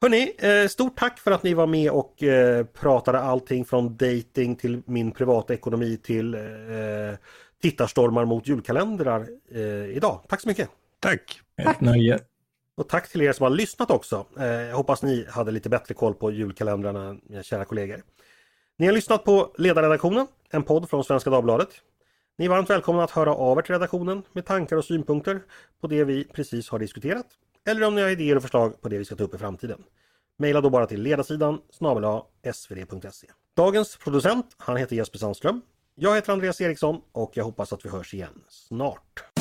Hörni, 0.04 0.34
eh, 0.38 0.68
stort 0.68 0.99
tack 0.99 1.20
för 1.20 1.32
att 1.32 1.43
ni 1.43 1.54
var 1.54 1.68
med 1.68 1.91
och 1.91 2.24
eh, 2.24 2.66
pratade 2.66 3.20
allting 3.20 3.66
från 3.66 3.97
dating 3.97 4.56
till 4.56 4.82
min 4.86 5.12
privata 5.12 5.54
ekonomi 5.54 5.97
till 5.97 6.34
eh, 6.34 6.39
tittarstormar 7.62 8.26
mot 8.26 8.47
julkalendrar 8.47 9.28
idag. 9.93 10.22
Tack 10.30 10.41
så 10.41 10.47
mycket! 10.47 10.70
Tack. 10.99 11.41
Ett 11.58 11.82
nöje. 11.82 12.20
Och 12.78 12.89
tack 12.89 13.10
till 13.10 13.22
er 13.22 13.34
som 13.34 13.43
har 13.43 13.49
lyssnat 13.49 13.91
också. 13.91 14.26
Jag 14.36 14.76
hoppas 14.76 15.04
ni 15.04 15.26
hade 15.30 15.52
lite 15.52 15.70
bättre 15.70 15.93
koll 15.93 16.14
på 16.14 16.32
julkalendrarna, 16.32 17.18
mina 17.24 17.43
kära 17.43 17.66
kollegor. 17.66 18.04
Ni 18.78 18.86
har 18.86 18.93
lyssnat 18.93 19.24
på 19.24 19.56
Ledarredaktionen, 19.58 20.28
en 20.49 20.64
podd 20.64 20.89
från 20.89 21.04
Svenska 21.04 21.30
Dagbladet. 21.30 21.70
Ni 22.38 22.45
är 22.45 22.49
varmt 22.49 22.70
välkomna 22.70 23.04
att 23.04 23.12
höra 23.12 23.36
av 23.36 23.58
er 23.58 23.62
till 23.62 23.76
redaktionen 23.76 24.24
med 24.32 24.45
tankar 24.45 24.78
och 24.78 24.86
synpunkter 24.86 25.41
på 25.82 25.88
det 25.88 26.04
vi 26.04 26.24
precis 26.24 26.70
har 26.70 26.80
diskuterat. 26.80 27.28
Eller 27.68 27.84
om 27.84 27.95
ni 27.95 28.01
har 28.01 28.09
idéer 28.09 28.36
och 28.36 28.41
förslag 28.41 28.82
på 28.82 28.89
det 28.89 28.97
vi 28.97 29.05
ska 29.05 29.16
ta 29.16 29.24
upp 29.24 29.36
i 29.36 29.38
framtiden. 29.38 29.84
Maila 30.39 30.62
då 30.62 30.70
bara 30.70 30.88
till 30.88 31.01
ledarsidan 31.01 31.62
snabel 31.70 32.22
svd.se. 32.53 33.28
Dagens 33.55 33.97
producent, 33.97 34.55
han 34.57 34.78
heter 34.78 34.95
Jesper 34.95 35.20
Sandström. 35.20 35.62
Jag 35.95 36.16
heter 36.16 36.34
Andreas 36.34 36.62
Eriksson 36.62 37.01
och 37.12 37.32
jag 37.34 37.43
hoppas 37.43 37.74
att 37.74 37.86
vi 37.86 37.89
hörs 37.89 38.14
igen 38.14 38.43
snart. 38.49 39.41